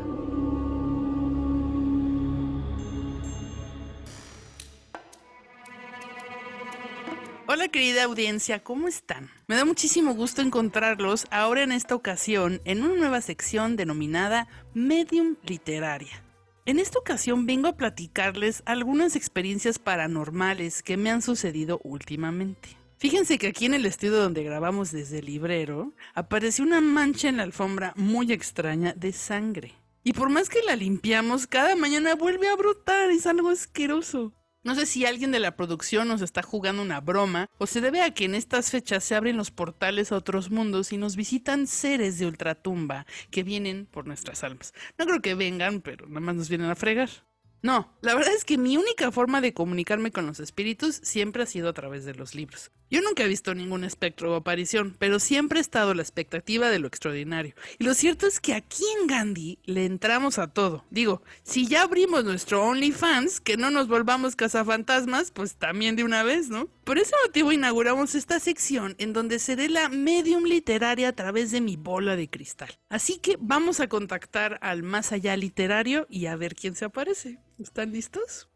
Hola 7.46 7.68
querida 7.68 8.04
audiencia, 8.04 8.64
¿cómo 8.64 8.88
están? 8.88 9.28
Me 9.46 9.56
da 9.56 9.66
muchísimo 9.66 10.14
gusto 10.14 10.40
encontrarlos 10.40 11.26
ahora 11.30 11.64
en 11.64 11.72
esta 11.72 11.94
ocasión 11.94 12.62
en 12.64 12.82
una 12.82 12.94
nueva 12.94 13.20
sección 13.20 13.76
denominada 13.76 14.48
Medium 14.72 15.36
Literaria. 15.44 16.29
En 16.66 16.78
esta 16.78 16.98
ocasión 16.98 17.46
vengo 17.46 17.68
a 17.68 17.76
platicarles 17.76 18.62
algunas 18.66 19.16
experiencias 19.16 19.78
paranormales 19.78 20.82
que 20.82 20.98
me 20.98 21.10
han 21.10 21.22
sucedido 21.22 21.80
últimamente. 21.84 22.76
Fíjense 22.98 23.38
que 23.38 23.46
aquí 23.46 23.64
en 23.64 23.72
el 23.72 23.86
estudio 23.86 24.16
donde 24.16 24.42
grabamos 24.42 24.92
desde 24.92 25.20
el 25.20 25.26
librero 25.26 25.94
apareció 26.14 26.64
una 26.64 26.82
mancha 26.82 27.30
en 27.30 27.38
la 27.38 27.44
alfombra 27.44 27.94
muy 27.96 28.30
extraña 28.30 28.92
de 28.92 29.12
sangre. 29.12 29.72
Y 30.04 30.12
por 30.12 30.28
más 30.28 30.50
que 30.50 30.62
la 30.62 30.76
limpiamos, 30.76 31.46
cada 31.46 31.76
mañana 31.76 32.14
vuelve 32.14 32.48
a 32.48 32.56
brotar, 32.56 33.10
es 33.10 33.26
algo 33.26 33.48
asqueroso. 33.48 34.32
No 34.62 34.74
sé 34.74 34.84
si 34.84 35.06
alguien 35.06 35.32
de 35.32 35.40
la 35.40 35.56
producción 35.56 36.08
nos 36.08 36.20
está 36.20 36.42
jugando 36.42 36.82
una 36.82 37.00
broma 37.00 37.48
o 37.56 37.66
se 37.66 37.80
debe 37.80 38.02
a 38.02 38.12
que 38.12 38.26
en 38.26 38.34
estas 38.34 38.70
fechas 38.70 39.02
se 39.02 39.14
abren 39.14 39.38
los 39.38 39.50
portales 39.50 40.12
a 40.12 40.16
otros 40.16 40.50
mundos 40.50 40.92
y 40.92 40.98
nos 40.98 41.16
visitan 41.16 41.66
seres 41.66 42.18
de 42.18 42.26
ultratumba 42.26 43.06
que 43.30 43.42
vienen 43.42 43.86
por 43.86 44.06
nuestras 44.06 44.44
almas. 44.44 44.74
No 44.98 45.06
creo 45.06 45.22
que 45.22 45.34
vengan, 45.34 45.80
pero 45.80 46.06
nada 46.08 46.20
más 46.20 46.34
nos 46.34 46.50
vienen 46.50 46.68
a 46.68 46.74
fregar. 46.74 47.08
No, 47.62 47.96
la 48.02 48.14
verdad 48.14 48.34
es 48.34 48.44
que 48.44 48.58
mi 48.58 48.76
única 48.76 49.10
forma 49.10 49.40
de 49.40 49.54
comunicarme 49.54 50.12
con 50.12 50.26
los 50.26 50.40
espíritus 50.40 50.96
siempre 50.96 51.42
ha 51.42 51.46
sido 51.46 51.70
a 51.70 51.74
través 51.74 52.04
de 52.04 52.14
los 52.14 52.34
libros. 52.34 52.70
Yo 52.90 53.00
nunca 53.02 53.22
he 53.22 53.28
visto 53.28 53.54
ningún 53.54 53.84
espectro 53.84 54.32
o 54.32 54.34
aparición, 54.34 54.96
pero 54.98 55.20
siempre 55.20 55.60
he 55.60 55.62
estado 55.62 55.92
a 55.92 55.94
la 55.94 56.02
expectativa 56.02 56.68
de 56.68 56.80
lo 56.80 56.88
extraordinario. 56.88 57.54
Y 57.78 57.84
lo 57.84 57.94
cierto 57.94 58.26
es 58.26 58.40
que 58.40 58.52
aquí 58.52 58.82
en 59.00 59.06
Gandhi 59.06 59.60
le 59.64 59.86
entramos 59.86 60.38
a 60.40 60.48
todo. 60.48 60.84
Digo, 60.90 61.22
si 61.44 61.68
ya 61.68 61.82
abrimos 61.82 62.24
nuestro 62.24 62.64
OnlyFans, 62.64 63.40
que 63.40 63.56
no 63.56 63.70
nos 63.70 63.86
volvamos 63.86 64.34
cazafantasmas, 64.34 65.30
pues 65.30 65.54
también 65.54 65.94
de 65.94 66.02
una 66.02 66.24
vez, 66.24 66.48
¿no? 66.48 66.68
Por 66.82 66.98
ese 66.98 67.14
motivo 67.24 67.52
inauguramos 67.52 68.16
esta 68.16 68.40
sección 68.40 68.96
en 68.98 69.12
donde 69.12 69.38
seré 69.38 69.68
la 69.68 69.88
medium 69.88 70.42
literaria 70.42 71.10
a 71.10 71.12
través 71.12 71.52
de 71.52 71.60
mi 71.60 71.76
bola 71.76 72.16
de 72.16 72.28
cristal. 72.28 72.76
Así 72.88 73.18
que 73.18 73.36
vamos 73.40 73.78
a 73.78 73.88
contactar 73.88 74.58
al 74.62 74.82
más 74.82 75.12
allá 75.12 75.36
literario 75.36 76.08
y 76.10 76.26
a 76.26 76.34
ver 76.34 76.56
quién 76.56 76.74
se 76.74 76.86
aparece. 76.86 77.38
¿Están 77.60 77.92
listos? 77.92 78.49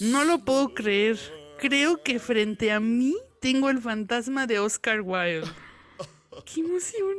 No 0.00 0.24
lo 0.24 0.38
puedo 0.38 0.72
creer. 0.72 1.18
Creo 1.58 2.02
que 2.02 2.18
frente 2.18 2.72
a 2.72 2.80
mí 2.80 3.14
tengo 3.38 3.68
el 3.68 3.82
fantasma 3.82 4.46
de 4.46 4.58
Oscar 4.58 5.02
Wilde. 5.02 5.46
¡Qué 6.46 6.60
emoción! 6.60 7.16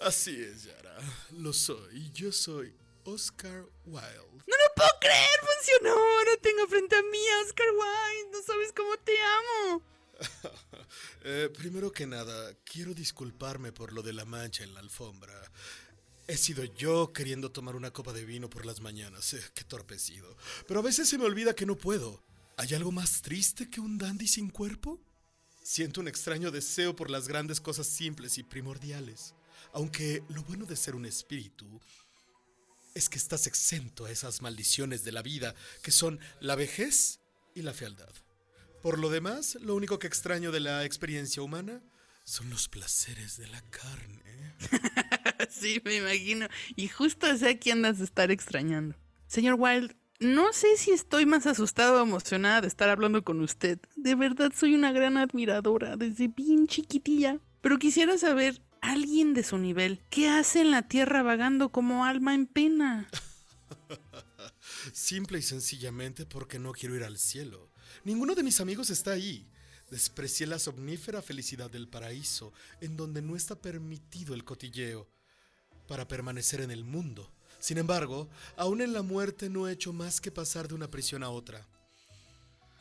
Así 0.00 0.40
es, 0.40 0.64
Yara. 0.64 0.96
Lo 1.32 1.52
soy. 1.52 2.12
Yo 2.12 2.30
soy 2.30 2.72
Oscar 3.02 3.64
Wilde. 3.84 4.44
¡No 4.46 4.54
lo 4.54 4.74
puedo 4.76 4.90
creer! 5.00 5.40
¡Funcionó! 5.40 5.98
Ahora 5.98 6.36
tengo 6.40 6.68
frente 6.68 6.94
a 6.94 7.02
mí 7.02 7.18
a 7.18 7.44
Oscar 7.44 7.66
Wilde. 7.70 8.30
No 8.30 8.42
sabes 8.44 8.72
cómo 8.72 8.96
te 8.98 9.12
amo. 9.20 9.82
eh, 11.24 11.50
primero 11.58 11.90
que 11.90 12.06
nada, 12.06 12.54
quiero 12.64 12.94
disculparme 12.94 13.72
por 13.72 13.92
lo 13.92 14.02
de 14.02 14.12
la 14.12 14.24
mancha 14.24 14.62
en 14.62 14.74
la 14.74 14.80
alfombra. 14.80 15.34
He 16.28 16.36
sido 16.36 16.64
yo 16.64 17.12
queriendo 17.12 17.52
tomar 17.52 17.76
una 17.76 17.92
copa 17.92 18.12
de 18.12 18.24
vino 18.24 18.50
por 18.50 18.66
las 18.66 18.80
mañanas. 18.80 19.32
Eh, 19.34 19.42
qué 19.54 19.62
torpecido. 19.62 20.36
Pero 20.66 20.80
a 20.80 20.82
veces 20.82 21.08
se 21.08 21.18
me 21.18 21.24
olvida 21.24 21.54
que 21.54 21.66
no 21.66 21.76
puedo. 21.76 22.24
¿Hay 22.56 22.74
algo 22.74 22.90
más 22.90 23.22
triste 23.22 23.70
que 23.70 23.80
un 23.80 23.96
dandy 23.96 24.26
sin 24.26 24.50
cuerpo? 24.50 25.00
Siento 25.62 26.00
un 26.00 26.08
extraño 26.08 26.50
deseo 26.50 26.96
por 26.96 27.10
las 27.10 27.28
grandes 27.28 27.60
cosas 27.60 27.86
simples 27.86 28.38
y 28.38 28.42
primordiales. 28.42 29.34
Aunque 29.72 30.24
lo 30.28 30.42
bueno 30.42 30.64
de 30.64 30.74
ser 30.74 30.96
un 30.96 31.06
espíritu 31.06 31.80
es 32.94 33.08
que 33.08 33.18
estás 33.18 33.46
exento 33.46 34.06
a 34.06 34.10
esas 34.10 34.42
maldiciones 34.42 35.04
de 35.04 35.12
la 35.12 35.22
vida 35.22 35.54
que 35.82 35.92
son 35.92 36.18
la 36.40 36.56
vejez 36.56 37.20
y 37.54 37.62
la 37.62 37.74
fealdad. 37.74 38.12
Por 38.82 38.98
lo 38.98 39.10
demás, 39.10 39.56
lo 39.60 39.74
único 39.74 39.98
que 39.98 40.06
extraño 40.06 40.50
de 40.50 40.60
la 40.60 40.84
experiencia 40.84 41.42
humana 41.42 41.82
son 42.24 42.50
los 42.50 42.68
placeres 42.68 43.36
de 43.36 43.46
la 43.48 43.60
carne. 43.70 44.54
sí, 45.50 45.80
me 45.84 45.96
imagino. 45.96 46.48
Y 46.74 46.88
justo 46.88 47.26
sé 47.36 47.58
a 47.64 47.72
andas 47.72 47.98
de 47.98 48.04
estar 48.04 48.30
extrañando. 48.30 48.96
Señor 49.26 49.56
Wilde, 49.58 49.96
no 50.18 50.52
sé 50.52 50.76
si 50.76 50.92
estoy 50.92 51.26
más 51.26 51.46
asustado 51.46 52.00
o 52.00 52.02
emocionada 52.02 52.62
de 52.62 52.68
estar 52.68 52.88
hablando 52.88 53.22
con 53.22 53.40
usted. 53.40 53.78
De 53.96 54.14
verdad 54.14 54.52
soy 54.54 54.74
una 54.74 54.92
gran 54.92 55.16
admiradora 55.16 55.96
desde 55.96 56.28
bien 56.28 56.66
chiquitilla. 56.66 57.40
Pero 57.60 57.78
quisiera 57.78 58.16
saber, 58.16 58.62
alguien 58.80 59.34
de 59.34 59.42
su 59.42 59.58
nivel, 59.58 60.00
¿qué 60.10 60.28
hace 60.28 60.60
en 60.60 60.70
la 60.70 60.88
tierra 60.88 61.22
vagando 61.22 61.70
como 61.70 62.04
alma 62.04 62.34
en 62.34 62.46
pena? 62.46 63.08
Simple 64.92 65.38
y 65.38 65.42
sencillamente 65.42 66.26
porque 66.26 66.58
no 66.58 66.72
quiero 66.72 66.94
ir 66.94 67.02
al 67.02 67.18
cielo. 67.18 67.70
Ninguno 68.04 68.34
de 68.34 68.42
mis 68.42 68.60
amigos 68.60 68.90
está 68.90 69.12
ahí. 69.12 69.50
Desprecié 69.90 70.46
la 70.46 70.58
somnífera 70.58 71.22
felicidad 71.22 71.70
del 71.70 71.88
paraíso, 71.88 72.52
en 72.80 72.96
donde 72.96 73.22
no 73.22 73.36
está 73.36 73.60
permitido 73.60 74.34
el 74.34 74.44
cotilleo, 74.44 75.08
para 75.86 76.08
permanecer 76.08 76.60
en 76.60 76.70
el 76.70 76.84
mundo. 76.84 77.30
Sin 77.58 77.78
embargo, 77.78 78.28
aún 78.56 78.80
en 78.80 78.92
la 78.92 79.02
muerte 79.02 79.48
no 79.48 79.68
he 79.68 79.72
hecho 79.72 79.92
más 79.92 80.20
que 80.20 80.30
pasar 80.30 80.68
de 80.68 80.74
una 80.74 80.90
prisión 80.90 81.22
a 81.22 81.30
otra. 81.30 81.66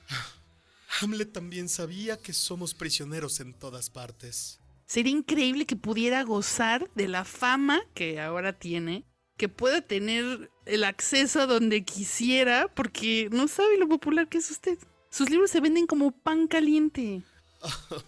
Hamlet 1.02 1.32
también 1.32 1.70
sabía 1.70 2.18
que 2.18 2.34
somos 2.34 2.74
prisioneros 2.74 3.40
en 3.40 3.54
todas 3.54 3.90
partes. 3.90 4.60
Sería 4.86 5.12
increíble 5.12 5.66
que 5.66 5.76
pudiera 5.76 6.24
gozar 6.24 6.90
de 6.94 7.08
la 7.08 7.26
fama 7.26 7.82
que 7.94 8.22
ahora 8.22 8.54
tiene, 8.54 9.04
que 9.38 9.50
pueda 9.50 9.82
tener 9.82 10.52
el 10.66 10.84
acceso 10.84 11.42
a 11.42 11.48
donde 11.48 11.84
quisiera, 11.84 12.68
porque 12.74 13.30
no 13.32 13.48
sabe 13.48 13.78
lo 13.78 13.88
popular 13.88 14.30
que 14.30 14.38
es 14.38 14.52
usted. 14.52 14.78
Sus 15.10 15.30
libros 15.30 15.50
se 15.50 15.62
venden 15.62 15.88
como 15.88 16.12
pan 16.12 16.48
caliente. 16.48 17.24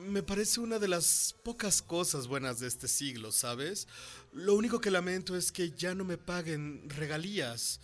Me 0.00 0.22
parece 0.22 0.60
una 0.60 0.78
de 0.78 0.88
las 0.88 1.36
pocas 1.42 1.82
cosas 1.82 2.26
buenas 2.26 2.58
de 2.58 2.66
este 2.66 2.88
siglo, 2.88 3.32
¿sabes? 3.32 3.86
Lo 4.32 4.54
único 4.54 4.80
que 4.80 4.90
lamento 4.90 5.36
es 5.36 5.52
que 5.52 5.70
ya 5.72 5.94
no 5.94 6.04
me 6.04 6.16
paguen 6.16 6.88
regalías. 6.88 7.80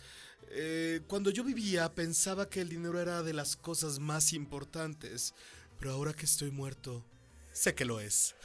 Eh, 0.49 1.01
cuando 1.07 1.29
yo 1.29 1.43
vivía 1.43 1.93
pensaba 1.93 2.49
que 2.49 2.61
el 2.61 2.69
dinero 2.69 2.99
era 2.99 3.21
de 3.21 3.33
las 3.33 3.55
cosas 3.55 3.99
más 3.99 4.33
importantes, 4.33 5.33
pero 5.79 5.91
ahora 5.91 6.13
que 6.13 6.25
estoy 6.25 6.49
muerto, 6.49 7.03
sé 7.51 7.75
que 7.75 7.85
lo 7.85 7.99
es. 7.99 8.35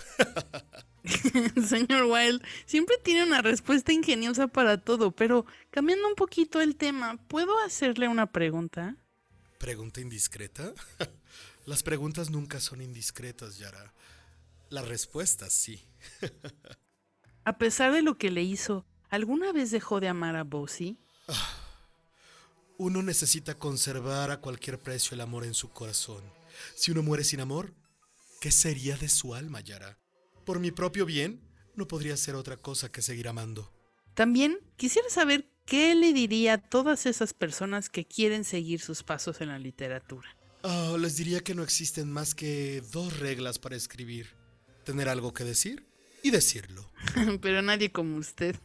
Señor 1.67 2.05
Wilde, 2.05 2.45
siempre 2.67 2.97
tiene 3.03 3.25
una 3.25 3.41
respuesta 3.41 3.93
ingeniosa 3.93 4.49
para 4.49 4.79
todo, 4.79 5.13
pero 5.13 5.47
cambiando 5.71 6.09
un 6.09 6.15
poquito 6.15 6.61
el 6.61 6.77
tema, 6.77 7.17
¿puedo 7.29 7.59
hacerle 7.61 8.09
una 8.09 8.27
pregunta? 8.27 8.97
¿Pregunta 9.59 10.01
indiscreta? 10.01 10.75
Las 11.65 11.83
preguntas 11.83 12.31
nunca 12.31 12.61
son 12.61 12.81
indiscretas, 12.81 13.59
Yara. 13.59 13.93
Las 14.69 14.89
respuestas 14.89 15.53
sí. 15.53 15.85
a 17.45 17.59
pesar 17.59 17.93
de 17.93 18.03
lo 18.03 18.19
que 18.19 18.31
le 18.31 18.43
hizo, 18.43 18.85
¿alguna 19.11 19.53
vez 19.53 19.71
dejó 19.71 20.01
de 20.01 20.09
amar 20.09 20.35
a 20.37 20.45
Bosie? 20.45 20.97
Uno 22.79 23.03
necesita 23.03 23.55
conservar 23.59 24.31
a 24.31 24.41
cualquier 24.41 24.79
precio 24.79 25.15
el 25.15 25.21
amor 25.21 25.45
en 25.45 25.55
su 25.55 25.71
corazón. 25.71 26.25
Si 26.75 26.91
uno 26.91 27.03
muere 27.03 27.23
sin 27.23 27.41
amor, 27.41 27.75
¿qué 28.41 28.51
sería 28.51 28.97
de 28.97 29.09
su 29.09 29.35
alma, 29.35 29.61
Yara? 29.61 29.99
Por 30.45 30.59
mi 30.59 30.73
propio 30.73 31.07
bien, 31.07 31.41
no 31.77 31.87
podría 31.87 32.17
ser 32.17 32.35
otra 32.35 32.57
cosa 32.57 32.91
que 32.91 33.03
seguir 33.03 33.29
amando. 33.29 33.73
También 34.15 34.59
quisiera 34.77 35.09
saber 35.11 35.49
qué 35.65 35.95
le 35.95 36.13
diría 36.13 36.55
a 36.55 36.59
todas 36.59 37.07
esas 37.07 37.35
personas 37.35 37.89
que 37.89 38.05
quieren 38.05 38.45
seguir 38.45 38.81
sus 38.81 39.03
pasos 39.03 39.41
en 39.41 39.49
la 39.49 39.59
literatura. 39.59 40.37
Oh, 40.63 40.97
les 40.97 41.17
diría 41.17 41.41
que 41.41 41.55
no 41.55 41.63
existen 41.63 42.11
más 42.11 42.35
que 42.35 42.83
dos 42.93 43.19
reglas 43.19 43.59
para 43.59 43.77
escribir. 43.77 44.29
Tener 44.85 45.09
algo 45.09 45.33
que 45.35 45.45
decir 45.45 45.87
y 46.23 46.31
decirlo. 46.31 46.91
Pero 47.41 47.63
nadie 47.63 47.91
como 47.91 48.17
usted. 48.17 48.57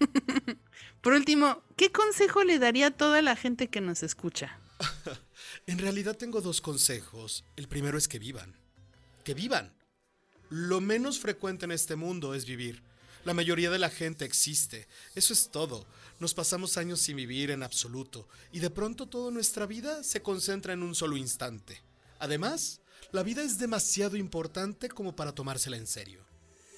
Por 1.02 1.14
último, 1.14 1.64
¿qué 1.76 1.92
consejo 1.92 2.44
le 2.44 2.60
daría 2.60 2.88
a 2.88 2.92
toda 2.92 3.22
la 3.22 3.36
gente 3.36 3.68
que 3.70 3.82
nos 3.82 4.04
escucha? 4.04 4.60
en 5.68 5.80
realidad 5.80 6.16
tengo 6.16 6.42
dos 6.42 6.62
consejos. 6.62 7.44
El 7.56 7.68
primero 7.68 7.98
es 7.98 8.08
que 8.08 8.20
vivan. 8.20 8.56
Que 9.24 9.34
vivan. 9.34 9.74
Lo 10.50 10.82
menos 10.82 11.20
frecuente 11.20 11.66
en 11.66 11.72
este 11.72 11.96
mundo 11.96 12.36
es 12.36 12.46
vivir. 12.46 12.84
La 13.26 13.34
mayoría 13.34 13.72
de 13.72 13.80
la 13.80 13.90
gente 13.90 14.24
existe. 14.24 14.88
Eso 15.16 15.34
es 15.34 15.50
todo. 15.50 15.86
Nos 16.20 16.34
pasamos 16.34 16.78
años 16.78 17.00
sin 17.02 17.18
vivir 17.18 17.52
en 17.52 17.64
absoluto 17.64 18.28
y 18.52 18.60
de 18.60 18.70
pronto 18.70 19.08
toda 19.08 19.32
nuestra 19.32 19.66
vida 19.66 20.04
se 20.04 20.22
concentra 20.22 20.74
en 20.74 20.82
un 20.82 20.96
solo 20.96 21.16
instante. 21.16 21.82
Además, 22.20 22.82
la 23.12 23.24
vida 23.24 23.44
es 23.44 23.60
demasiado 23.60 24.18
importante 24.18 24.90
como 24.90 25.16
para 25.16 25.34
tomársela 25.34 25.78
en 25.78 25.88
serio. 25.88 26.26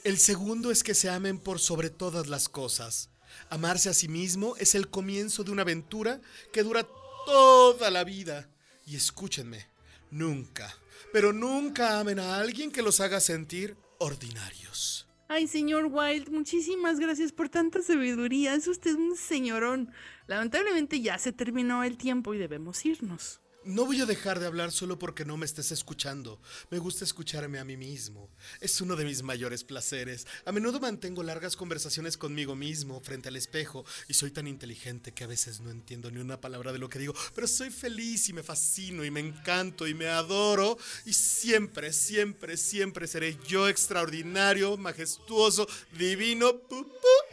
El 0.04 0.18
segundo 0.18 0.72
es 0.72 0.84
que 0.84 0.94
se 0.94 1.10
amen 1.10 1.40
por 1.40 1.60
sobre 1.60 1.90
todas 1.90 2.28
las 2.28 2.50
cosas. 2.50 3.10
Amarse 3.50 3.90
a 3.90 3.94
sí 3.94 4.08
mismo 4.08 4.56
es 4.58 4.76
el 4.76 4.90
comienzo 4.90 5.44
de 5.44 5.52
una 5.52 5.64
aventura 5.64 6.22
que 6.52 6.64
dura 6.64 6.88
toda 7.26 7.90
la 7.92 8.04
vida. 8.04 8.50
Y 8.86 8.96
escúchenme, 8.96 9.68
nunca, 10.12 10.76
pero 11.12 11.34
nunca 11.34 12.00
amen 12.00 12.20
a 12.20 12.40
alguien 12.40 12.72
que 12.72 12.82
los 12.82 13.00
haga 13.00 13.20
sentir 13.20 13.78
ordinarios. 14.00 15.09
Ay, 15.32 15.46
señor 15.46 15.86
Wilde, 15.92 16.32
muchísimas 16.32 17.00
gracias 17.00 17.32
por 17.32 17.50
tanta 17.50 17.84
sabiduría. 17.84 18.56
Es 18.56 18.68
usted 18.68 18.96
un 18.96 19.16
señorón. 19.16 19.92
Lamentablemente 20.26 21.02
ya 21.02 21.20
se 21.20 21.32
terminó 21.32 21.84
el 21.84 21.98
tiempo 21.98 22.34
y 22.34 22.40
debemos 22.40 22.84
irnos. 22.84 23.40
No 23.66 23.86
voy 23.86 24.00
a 24.00 24.06
dejar 24.06 24.40
de 24.40 24.46
hablar 24.46 24.72
solo 24.72 24.98
porque 24.98 25.26
no 25.26 25.36
me 25.36 25.46
estés 25.46 25.72
escuchando. 25.72 26.40
Me 26.70 26.80
gusta 26.80 27.04
escucharme 27.04 27.60
a 27.60 27.66
mí 27.66 27.76
mismo. 27.76 28.30
Es 28.62 28.80
uno 28.80 28.96
de 28.96 29.04
mis 29.04 29.22
mayores 29.22 29.66
placeres. 29.66 30.26
A 30.46 30.54
menudo 30.54 30.80
mantengo 30.80 31.24
largas 31.24 31.58
conversaciones 31.58 32.18
conmigo 32.18 32.56
mismo 32.56 33.02
frente 33.02 33.28
al 33.28 33.36
espejo 33.36 33.86
y 34.08 34.14
soy 34.14 34.32
tan 34.32 34.48
inteligente 34.48 35.12
que 35.12 35.26
a 35.26 35.28
veces 35.28 35.60
no 35.60 35.72
entiendo 35.72 36.10
ni 36.10 36.22
una 36.22 36.40
palabra 36.40 36.72
de 36.72 36.80
lo 36.80 36.88
que 36.88 37.00
digo, 37.00 37.14
pero 37.36 37.48
soy 37.48 37.70
feliz 37.70 38.30
y 38.30 38.34
me 38.34 38.44
fascino 38.44 39.04
y 39.04 39.12
me 39.12 39.20
encanto 39.20 39.88
y 39.88 39.94
me 39.94 40.08
adoro 40.08 40.78
y 41.06 41.12
siempre, 41.12 41.92
siempre, 41.92 42.56
siempre 42.56 43.08
seré 43.08 43.38
yo 43.46 43.68
extraordinario, 43.68 44.78
majestuoso, 44.78 45.68
divino. 45.98 46.62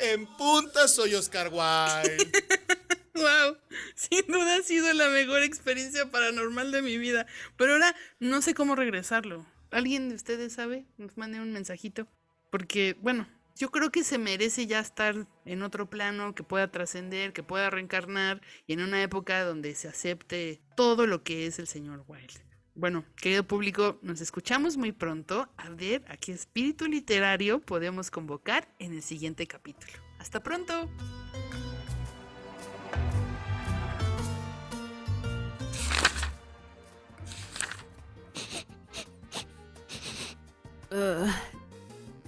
en 0.00 0.26
punta 0.36 0.88
soy 0.88 1.14
Oscar 1.14 1.52
Wilde. 1.52 2.32
Wow, 3.16 3.56
sin 3.94 4.26
duda 4.26 4.56
ha 4.56 4.62
sido 4.62 4.92
la 4.92 5.08
mejor 5.08 5.42
experiencia 5.42 6.10
paranormal 6.10 6.70
de 6.70 6.82
mi 6.82 6.98
vida. 6.98 7.26
Pero 7.56 7.72
ahora 7.72 7.94
no 8.20 8.42
sé 8.42 8.54
cómo 8.54 8.76
regresarlo. 8.76 9.46
¿Alguien 9.70 10.10
de 10.10 10.14
ustedes 10.14 10.52
sabe? 10.52 10.84
Nos 10.98 11.16
mande 11.16 11.40
un 11.40 11.52
mensajito. 11.52 12.06
Porque, 12.50 12.96
bueno, 13.00 13.26
yo 13.56 13.70
creo 13.70 13.90
que 13.90 14.04
se 14.04 14.18
merece 14.18 14.66
ya 14.66 14.80
estar 14.80 15.26
en 15.46 15.62
otro 15.62 15.88
plano, 15.88 16.34
que 16.34 16.42
pueda 16.42 16.70
trascender, 16.70 17.32
que 17.32 17.42
pueda 17.42 17.70
reencarnar 17.70 18.42
y 18.66 18.74
en 18.74 18.82
una 18.82 19.02
época 19.02 19.44
donde 19.44 19.74
se 19.74 19.88
acepte 19.88 20.60
todo 20.76 21.06
lo 21.06 21.22
que 21.22 21.46
es 21.46 21.58
el 21.58 21.66
señor 21.66 22.04
Wilde. 22.06 22.44
Bueno, 22.74 23.06
querido 23.16 23.46
público, 23.46 23.98
nos 24.02 24.20
escuchamos 24.20 24.76
muy 24.76 24.92
pronto 24.92 25.48
a 25.56 25.70
ver 25.70 26.04
a 26.08 26.18
qué 26.18 26.32
espíritu 26.32 26.86
literario 26.86 27.60
podemos 27.60 28.10
convocar 28.10 28.68
en 28.78 28.92
el 28.92 29.02
siguiente 29.02 29.46
capítulo. 29.46 29.94
Hasta 30.18 30.42
pronto. 30.42 30.90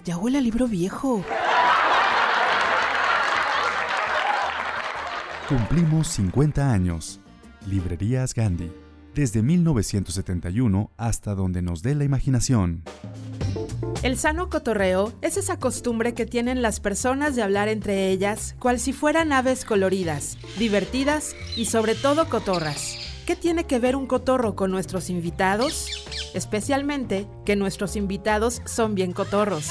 Ya 0.03 0.17
huele 0.17 0.37
a 0.37 0.41
libro 0.41 0.67
viejo. 0.67 1.23
Cumplimos 5.47 6.07
50 6.09 6.71
años. 6.71 7.19
Librerías 7.67 8.33
Gandhi. 8.33 8.71
Desde 9.15 9.41
1971 9.41 10.91
hasta 10.97 11.35
donde 11.35 11.61
nos 11.61 11.81
dé 11.81 11.95
la 11.95 12.03
imaginación. 12.03 12.83
El 14.03 14.17
sano 14.17 14.49
cotorreo 14.49 15.11
es 15.21 15.35
esa 15.35 15.59
costumbre 15.59 16.13
que 16.13 16.25
tienen 16.25 16.61
las 16.61 16.79
personas 16.79 17.35
de 17.35 17.41
hablar 17.41 17.67
entre 17.67 18.09
ellas, 18.09 18.55
cual 18.59 18.79
si 18.79 18.93
fueran 18.93 19.33
aves 19.33 19.65
coloridas, 19.65 20.37
divertidas 20.57 21.35
y 21.57 21.65
sobre 21.65 21.95
todo 21.95 22.29
cotorras. 22.29 23.08
¿Qué 23.29 23.35
tiene 23.35 23.65
que 23.65 23.77
ver 23.77 23.95
un 23.95 24.07
cotorro 24.07 24.55
con 24.55 24.71
nuestros 24.71 25.11
invitados? 25.11 26.31
Especialmente 26.33 27.27
que 27.45 27.55
nuestros 27.55 27.95
invitados 27.95 28.63
son 28.65 28.95
bien 28.95 29.11
cotorros. 29.11 29.69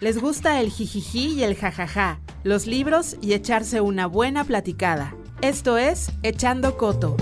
Les 0.00 0.20
gusta 0.20 0.60
el 0.60 0.72
jijiji 0.72 1.34
y 1.34 1.44
el 1.44 1.54
jajaja, 1.54 2.18
los 2.42 2.66
libros 2.66 3.16
y 3.20 3.34
echarse 3.34 3.80
una 3.80 4.08
buena 4.08 4.42
platicada. 4.42 5.14
Esto 5.40 5.78
es 5.78 6.10
Echando 6.24 6.76
Coto. 6.76 7.16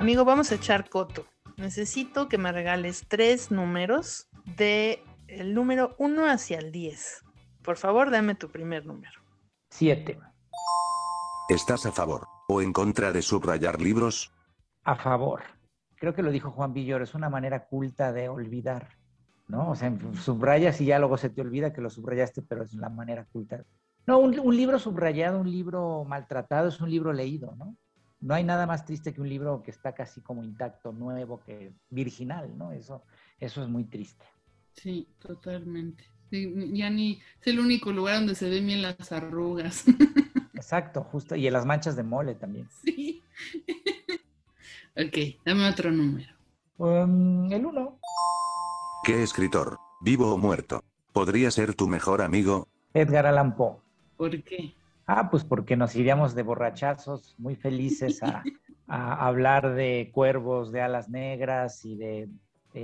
Amigo, 0.00 0.24
vamos 0.24 0.50
a 0.50 0.56
echar 0.56 0.88
coto. 0.88 1.24
Necesito 1.56 2.28
que 2.28 2.36
me 2.36 2.50
regales 2.50 3.04
tres 3.06 3.52
números 3.52 4.26
de 4.56 5.04
el 5.36 5.52
número 5.52 5.94
1 5.98 6.26
hacia 6.26 6.58
el 6.58 6.72
10. 6.72 7.24
Por 7.62 7.76
favor, 7.76 8.10
dame 8.10 8.34
tu 8.34 8.50
primer 8.50 8.86
número. 8.86 9.20
Siete. 9.70 10.18
¿Estás 11.48 11.84
a 11.84 11.92
favor 11.92 12.26
o 12.48 12.62
en 12.62 12.72
contra 12.72 13.12
de 13.12 13.22
subrayar 13.22 13.80
libros? 13.80 14.32
A 14.84 14.96
favor. 14.96 15.42
Creo 15.96 16.14
que 16.14 16.22
lo 16.22 16.30
dijo 16.30 16.50
Juan 16.50 16.72
Villoro, 16.72 17.04
es 17.04 17.14
una 17.14 17.28
manera 17.28 17.66
culta 17.66 18.12
de 18.12 18.28
olvidar, 18.28 18.88
¿no? 19.48 19.70
O 19.70 19.76
sea, 19.76 19.92
subrayas 20.22 20.80
y 20.80 20.86
ya 20.86 20.98
luego 20.98 21.18
se 21.18 21.30
te 21.30 21.40
olvida 21.42 21.72
que 21.72 21.80
lo 21.80 21.90
subrayaste, 21.90 22.42
pero 22.42 22.62
es 22.62 22.72
la 22.74 22.88
manera 22.88 23.26
culta. 23.26 23.64
No, 24.06 24.18
un, 24.18 24.38
un 24.38 24.56
libro 24.56 24.78
subrayado, 24.78 25.40
un 25.40 25.50
libro 25.50 26.04
maltratado 26.04 26.68
es 26.68 26.80
un 26.80 26.90
libro 26.90 27.12
leído, 27.12 27.54
¿no? 27.56 27.76
No 28.20 28.34
hay 28.34 28.44
nada 28.44 28.66
más 28.66 28.84
triste 28.84 29.12
que 29.12 29.20
un 29.20 29.28
libro 29.28 29.62
que 29.62 29.70
está 29.70 29.92
casi 29.92 30.22
como 30.22 30.42
intacto, 30.42 30.92
nuevo, 30.92 31.40
que 31.40 31.74
virginal, 31.90 32.56
¿no? 32.56 32.72
Eso, 32.72 33.04
eso 33.38 33.62
es 33.62 33.68
muy 33.68 33.84
triste. 33.84 34.24
Sí, 34.76 35.08
totalmente. 35.18 36.04
ya 36.30 36.90
ni 36.90 37.20
es 37.40 37.46
el 37.46 37.60
único 37.60 37.92
lugar 37.92 38.16
donde 38.16 38.34
se 38.34 38.48
ven 38.48 38.66
bien 38.66 38.82
las 38.82 39.12
arrugas. 39.12 39.84
Exacto, 40.54 41.02
justo. 41.02 41.36
Y 41.36 41.46
en 41.46 41.52
las 41.52 41.66
manchas 41.66 41.96
de 41.96 42.02
mole 42.02 42.34
también. 42.34 42.68
Sí. 42.84 43.22
ok, 44.96 45.42
dame 45.44 45.68
otro 45.68 45.90
número. 45.90 46.28
Um, 46.78 47.50
el 47.50 47.64
uno. 47.64 47.98
¿Qué 49.04 49.22
escritor, 49.22 49.78
vivo 50.00 50.34
o 50.34 50.38
muerto, 50.38 50.82
podría 51.12 51.50
ser 51.50 51.74
tu 51.74 51.86
mejor 51.86 52.20
amigo? 52.20 52.68
Edgar 52.92 53.26
Allan 53.26 53.56
Poe. 53.56 53.76
¿Por 54.16 54.42
qué? 54.42 54.74
Ah, 55.06 55.30
pues 55.30 55.44
porque 55.44 55.76
nos 55.76 55.94
iríamos 55.94 56.34
de 56.34 56.42
borrachazos 56.42 57.36
muy 57.38 57.54
felices 57.54 58.20
a, 58.22 58.42
hablar 59.26 59.74
de 59.74 60.10
cuervos 60.12 60.72
de 60.72 60.80
alas 60.80 61.08
negras 61.08 61.84
y 61.84 61.96
de, 61.96 62.28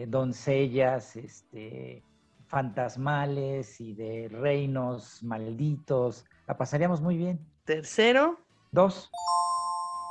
doncellas 0.08 1.16
este, 1.16 2.02
fantasmales 2.46 3.80
y 3.80 3.94
de 3.94 4.28
reinos 4.28 5.22
malditos. 5.22 6.24
La 6.46 6.56
pasaríamos 6.56 7.00
muy 7.00 7.16
bien. 7.16 7.40
Tercero. 7.64 8.38
Dos. 8.70 9.10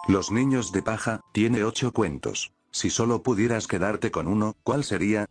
Los 0.07 0.31
niños 0.31 0.71
de 0.71 0.81
paja 0.81 1.21
tiene 1.31 1.63
ocho 1.63 1.91
cuentos. 1.91 2.53
Si 2.71 2.89
solo 2.89 3.21
pudieras 3.21 3.67
quedarte 3.67 4.11
con 4.11 4.27
uno, 4.27 4.55
¿cuál 4.63 4.83
sería? 4.83 5.25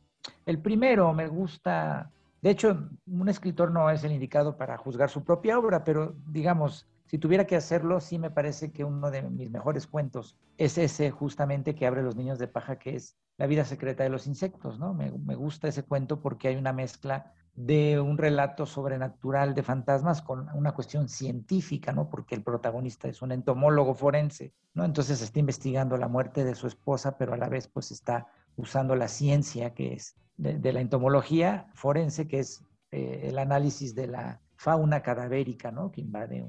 El 0.47 0.61
primero 0.61 1.13
me 1.15 1.29
gusta 1.29 2.11
de 2.43 2.51
hecho, 2.51 2.89
un 3.07 3.29
escritor 3.29 3.71
no 3.71 3.91
es 3.91 4.03
el 4.03 4.13
indicado 4.13 4.57
para 4.57 4.79
juzgar 4.79 5.11
su 5.11 5.23
propia 5.23 5.59
obra, 5.59 5.85
pero 5.85 6.15
digamos, 6.27 6.87
si 7.11 7.19
tuviera 7.19 7.45
que 7.45 7.57
hacerlo, 7.57 7.99
sí 7.99 8.21
me 8.21 8.31
parece 8.31 8.71
que 8.71 8.85
uno 8.85 9.11
de 9.11 9.23
mis 9.23 9.51
mejores 9.51 9.89
cuentos 9.89 10.39
es 10.57 10.79
ese 10.79 11.11
justamente 11.11 11.75
que 11.75 11.85
abre 11.85 12.05
los 12.05 12.15
niños 12.15 12.39
de 12.39 12.47
paja, 12.47 12.79
que 12.79 12.95
es 12.95 13.17
La 13.37 13.49
vida 13.49 13.65
secreta 13.65 14.05
de 14.05 14.11
los 14.11 14.29
insectos, 14.29 14.79
¿no? 14.79 14.95
Me, 14.95 15.11
gusta 15.35 15.67
ese 15.67 15.83
cuento 15.83 16.21
porque 16.21 16.47
hay 16.47 16.55
una 16.55 16.73
mezcla 16.73 17.33
de 17.57 17.99
un 17.99 18.17
relato 18.17 18.65
sobrenatural 18.65 19.57
de 19.57 19.65
fantasmas 19.65 20.23
con 20.23 20.49
una 20.55 20.71
cuestión 20.71 21.09
científica, 21.09 21.93
¿no? 21.93 22.09
Porque 22.09 22.37
el 22.37 22.45
protagonista 22.45 23.09
es 23.09 23.23
un 23.23 23.33
entomólogo 23.33 23.97
forense, 23.97 24.55
¿no? 24.75 24.85
Entonces 24.85 25.21
está 25.21 25.41
investigando 25.41 25.97
la 25.97 26.07
muerte 26.07 26.45
de 26.45 26.55
su 26.55 26.69
esposa, 26.69 27.19
pero 27.19 27.35
a 27.35 27.37
la 27.37 27.49
vez 27.49 27.67
pues 27.67 27.91
está 27.91 28.29
usando 28.55 28.95
la 28.95 29.09
ciencia 29.09 29.75
que 29.75 29.95
es 29.95 30.15
de, 30.37 30.73
la 30.73 30.81
entomología 30.81 31.73
forense, 31.75 32.29
que 32.29 32.39
es 32.39 32.63
eh, 32.93 33.23
el 33.25 33.39
análisis 33.41 33.97
de 33.97 34.07
la 34.07 34.41
fauna 34.55 35.03
cadavérica, 35.03 35.73
¿no? 35.73 35.91
Que 35.91 36.03
invade 36.03 36.45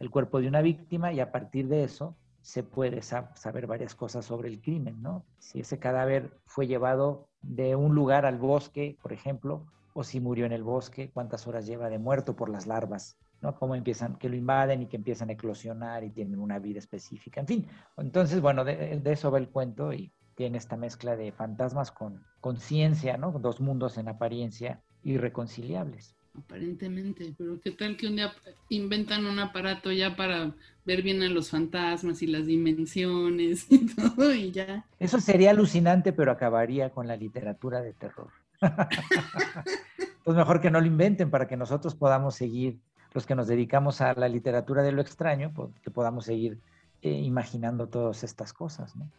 el 0.00 0.10
cuerpo 0.10 0.40
de 0.40 0.48
una 0.48 0.62
víctima 0.62 1.12
y 1.12 1.20
a 1.20 1.30
partir 1.30 1.68
de 1.68 1.84
eso 1.84 2.16
se 2.42 2.62
puede 2.62 3.02
saber 3.02 3.66
varias 3.66 3.94
cosas 3.94 4.24
sobre 4.24 4.48
el 4.48 4.60
crimen, 4.60 5.00
¿no? 5.02 5.24
Si 5.38 5.60
ese 5.60 5.78
cadáver 5.78 6.32
fue 6.46 6.66
llevado 6.66 7.28
de 7.42 7.76
un 7.76 7.94
lugar 7.94 8.24
al 8.24 8.38
bosque, 8.38 8.96
por 9.02 9.12
ejemplo, 9.12 9.66
o 9.92 10.02
si 10.02 10.20
murió 10.20 10.46
en 10.46 10.52
el 10.52 10.62
bosque, 10.62 11.10
cuántas 11.12 11.46
horas 11.46 11.66
lleva 11.66 11.90
de 11.90 11.98
muerto 11.98 12.34
por 12.34 12.48
las 12.48 12.66
larvas, 12.66 13.18
¿no? 13.42 13.54
Cómo 13.54 13.74
empiezan, 13.74 14.16
que 14.16 14.30
lo 14.30 14.36
invaden 14.36 14.82
y 14.82 14.86
que 14.86 14.96
empiezan 14.96 15.28
a 15.28 15.32
eclosionar 15.32 16.02
y 16.02 16.10
tienen 16.10 16.40
una 16.40 16.58
vida 16.58 16.78
específica, 16.78 17.40
en 17.40 17.46
fin. 17.46 17.66
Entonces, 17.98 18.40
bueno, 18.40 18.64
de, 18.64 19.02
eso 19.04 19.30
va 19.30 19.38
el 19.38 19.50
cuento 19.50 19.92
y 19.92 20.10
tiene 20.34 20.56
esta 20.56 20.78
mezcla 20.78 21.16
de 21.16 21.32
fantasmas 21.32 21.90
con 21.90 22.24
conciencia, 22.40 23.18
¿no? 23.18 23.32
Dos 23.32 23.60
mundos 23.60 23.98
en 23.98 24.08
apariencia 24.08 24.80
irreconciliables. 25.02 26.16
Aparentemente, 26.44 27.34
pero 27.36 27.60
¿qué 27.60 27.70
tal 27.70 27.96
que 27.96 28.06
un 28.06 28.16
día 28.16 28.32
inventan 28.68 29.26
un 29.26 29.38
aparato 29.38 29.92
ya 29.92 30.16
para 30.16 30.52
ver 30.84 31.02
bien 31.02 31.22
a 31.22 31.28
los 31.28 31.50
fantasmas 31.50 32.22
y 32.22 32.26
las 32.26 32.46
dimensiones 32.46 33.66
y 33.70 33.86
todo 33.94 34.34
y 34.34 34.50
ya? 34.50 34.84
Eso 34.98 35.20
sería 35.20 35.50
alucinante, 35.50 36.12
pero 36.12 36.32
acabaría 36.32 36.90
con 36.90 37.06
la 37.06 37.16
literatura 37.16 37.82
de 37.82 37.92
terror. 37.92 38.30
pues 40.24 40.36
mejor 40.36 40.60
que 40.60 40.70
no 40.70 40.80
lo 40.80 40.86
inventen 40.86 41.30
para 41.30 41.46
que 41.46 41.56
nosotros 41.56 41.94
podamos 41.94 42.34
seguir, 42.34 42.78
los 43.12 43.26
que 43.26 43.34
nos 43.34 43.46
dedicamos 43.46 44.00
a 44.00 44.14
la 44.14 44.28
literatura 44.28 44.82
de 44.82 44.92
lo 44.92 45.02
extraño, 45.02 45.52
pues, 45.54 45.70
que 45.82 45.90
podamos 45.90 46.24
seguir 46.24 46.58
eh, 47.02 47.10
imaginando 47.10 47.88
todas 47.88 48.24
estas 48.24 48.52
cosas, 48.52 48.96
¿no? 48.96 49.10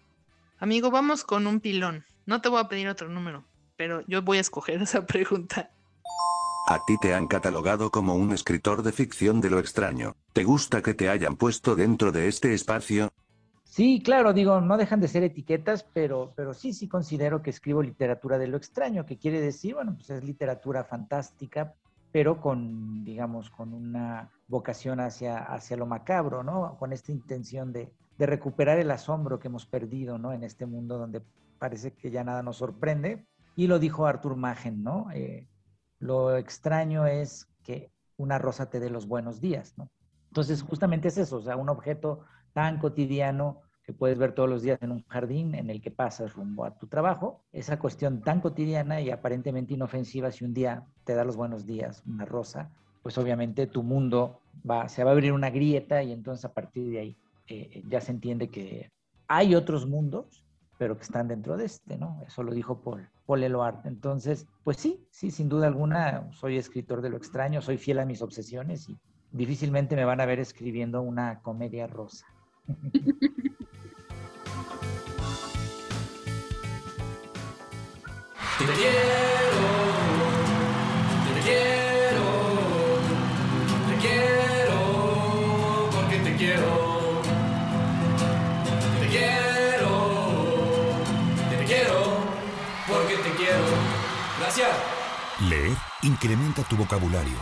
Amigo, 0.60 0.92
vamos 0.92 1.24
con 1.24 1.48
un 1.48 1.60
pilón. 1.60 2.06
No 2.26 2.42
te 2.42 2.50
voy 2.50 2.62
a 2.62 2.68
pedir 2.68 2.88
otro 2.88 3.10
número, 3.10 3.44
pero 3.78 4.02
yo 4.08 4.22
voy 4.22 4.38
a 4.38 4.42
escoger 4.42 4.82
esa 4.82 5.06
pregunta. 5.06 5.72
A 6.66 6.80
ti 6.80 6.98
te 6.98 7.14
han 7.14 7.28
catalogado 7.28 7.90
como 7.90 8.16
un 8.16 8.32
escritor 8.32 8.84
de 8.84 8.92
ficción 8.92 9.42
de 9.42 9.50
lo 9.50 9.60
extraño. 9.60 10.16
¿Te 10.34 10.44
gusta 10.44 10.82
que 10.82 10.94
te 10.94 11.10
hayan 11.10 11.36
puesto 11.36 11.76
dentro 11.76 12.12
de 12.12 12.28
este 12.28 12.54
espacio? 12.54 13.10
Sí, 13.64 14.02
claro, 14.04 14.34
digo, 14.34 14.62
no 14.62 14.78
dejan 14.78 15.00
de 15.00 15.08
ser 15.08 15.24
etiquetas, 15.24 15.84
pero, 15.94 16.34
pero 16.36 16.54
sí, 16.54 16.74
sí 16.74 16.88
considero 16.88 17.42
que 17.42 17.50
escribo 17.50 17.82
literatura 17.82 18.38
de 18.38 18.48
lo 18.48 18.58
extraño, 18.58 19.06
que 19.06 19.18
quiere 19.18 19.40
decir, 19.40 19.76
bueno, 19.76 19.96
pues 19.96 20.10
es 20.10 20.24
literatura 20.24 20.84
fantástica, 20.84 21.74
pero 22.12 22.42
con, 22.42 23.04
digamos, 23.04 23.50
con 23.50 23.74
una 23.74 24.30
vocación 24.48 25.00
hacia, 25.00 25.38
hacia 25.38 25.78
lo 25.78 25.86
macabro, 25.86 26.44
¿no? 26.44 26.76
Con 26.78 26.92
esta 26.92 27.12
intención 27.12 27.72
de, 27.72 27.92
de 28.18 28.26
recuperar 28.26 28.78
el 28.78 28.92
asombro 28.92 29.40
que 29.40 29.48
hemos 29.48 29.66
perdido, 29.66 30.18
¿no? 30.18 30.34
En 30.34 30.44
este 30.44 30.66
mundo 30.66 30.98
donde 30.98 31.22
parece 31.58 31.94
que 31.94 32.12
ya 32.12 32.24
nada 32.24 32.44
nos 32.44 32.58
sorprende. 32.58 33.26
Y 33.56 33.68
lo 33.68 33.80
dijo 33.80 34.06
Arthur 34.06 34.36
Machen, 34.36 34.84
¿no? 34.84 35.08
Eh, 35.14 35.48
lo 36.02 36.36
extraño 36.36 37.06
es 37.06 37.48
que 37.64 37.92
una 38.18 38.38
rosa 38.38 38.70
te 38.70 38.80
dé 38.80 38.90
los 38.90 39.08
buenos 39.08 39.40
días, 39.40 39.74
¿no? 39.78 39.90
Entonces, 40.30 40.62
justamente 40.62 41.08
es 41.08 41.18
eso, 41.18 41.38
o 41.38 41.42
sea, 41.42 41.56
un 41.56 41.70
objeto 41.70 42.22
tan 42.54 42.80
cotidiano 42.80 43.62
que 43.84 43.94
puedes 43.94 44.18
ver 44.18 44.34
todos 44.34 44.50
los 44.50 44.62
días 44.62 44.80
en 44.82 44.92
un 44.92 45.04
jardín 45.08 45.56
en 45.56 45.70
el 45.70 45.82
que 45.82 45.92
pasas 45.92 46.34
rumbo 46.34 46.66
a 46.66 46.78
tu 46.78 46.88
trabajo, 46.88 47.42
esa 47.52 47.80
cuestión 47.80 48.22
tan 48.22 48.42
cotidiana 48.42 49.02
y 49.02 49.10
aparentemente 49.10 49.74
inofensiva, 49.74 50.32
si 50.32 50.44
un 50.46 50.54
día 50.54 50.86
te 51.04 51.16
da 51.16 51.24
los 51.24 51.36
buenos 51.36 51.66
días 51.66 52.04
una 52.06 52.26
rosa, 52.26 52.70
pues 53.04 53.18
obviamente 53.18 53.68
tu 53.68 53.84
mundo 53.84 54.40
va, 54.70 54.88
se 54.88 55.04
va 55.04 55.12
a 55.12 55.14
abrir 55.14 55.34
una 55.34 55.50
grieta 55.50 56.04
y 56.04 56.12
entonces 56.12 56.46
a 56.46 56.54
partir 56.54 56.90
de 56.92 57.00
ahí 57.00 57.18
eh, 57.48 57.84
ya 57.88 58.02
se 58.02 58.12
entiende 58.12 58.50
que 58.50 58.92
hay 59.28 59.56
otros 59.56 59.88
mundos, 59.88 60.44
pero 60.82 60.98
que 60.98 61.04
están 61.04 61.28
dentro 61.28 61.58
de 61.58 61.66
este, 61.66 61.96
¿no? 61.96 62.24
Eso 62.26 62.42
lo 62.42 62.56
dijo 62.56 62.82
Paul, 62.82 63.08
Paul 63.28 63.44
Eloard. 63.44 63.86
Entonces, 63.86 64.48
pues 64.64 64.78
sí, 64.78 65.06
sí, 65.12 65.30
sin 65.30 65.48
duda 65.48 65.68
alguna, 65.68 66.32
soy 66.32 66.58
escritor 66.58 67.04
de 67.04 67.12
lo 67.12 67.18
extraño, 67.18 67.62
soy 67.62 67.78
fiel 67.78 68.00
a 68.00 68.06
mis 68.06 68.24
obsesiones 68.24 68.90
y 68.90 68.98
difícilmente 69.32 69.96
me 69.96 70.06
van 70.06 70.22
a 70.22 70.26
ver 70.26 70.40
escribiendo 70.40 71.04
una 71.04 71.44
comedia 71.44 71.86
rosa. 71.86 72.26
incrementa 96.22 96.62
tu 96.62 96.78
vocabulario. 96.78 97.34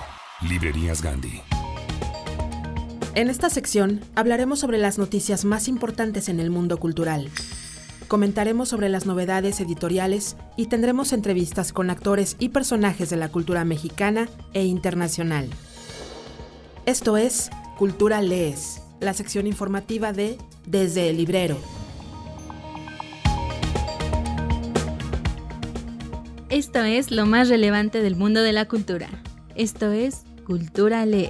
Librerías 0.47 1.01
Gandhi. 1.01 1.41
En 3.13 3.29
esta 3.29 3.49
sección 3.49 3.99
hablaremos 4.15 4.59
sobre 4.59 4.77
las 4.77 4.97
noticias 4.97 5.43
más 5.43 5.67
importantes 5.67 6.29
en 6.29 6.39
el 6.39 6.49
mundo 6.49 6.77
cultural. 6.77 7.29
Comentaremos 8.07 8.69
sobre 8.69 8.87
las 8.87 9.05
novedades 9.05 9.59
editoriales 9.59 10.37
y 10.55 10.67
tendremos 10.67 11.11
entrevistas 11.11 11.73
con 11.73 11.89
actores 11.89 12.37
y 12.39 12.49
personajes 12.49 13.09
de 13.09 13.17
la 13.17 13.27
cultura 13.27 13.65
mexicana 13.65 14.29
e 14.53 14.63
internacional. 14.63 15.49
Esto 16.85 17.17
es 17.17 17.49
Cultura 17.77 18.21
Lees, 18.21 18.81
la 19.01 19.13
sección 19.13 19.45
informativa 19.45 20.13
de 20.13 20.37
Desde 20.65 21.09
el 21.09 21.17
Librero. 21.17 21.57
Esto 26.49 26.83
es 26.83 27.11
lo 27.11 27.27
más 27.27 27.47
relevante 27.47 28.01
del 28.01 28.15
mundo 28.15 28.41
de 28.41 28.53
la 28.53 28.67
cultura. 28.67 29.07
Esto 29.53 29.91
es 29.91 30.23
Cultura 30.47 31.05
Lees. 31.05 31.29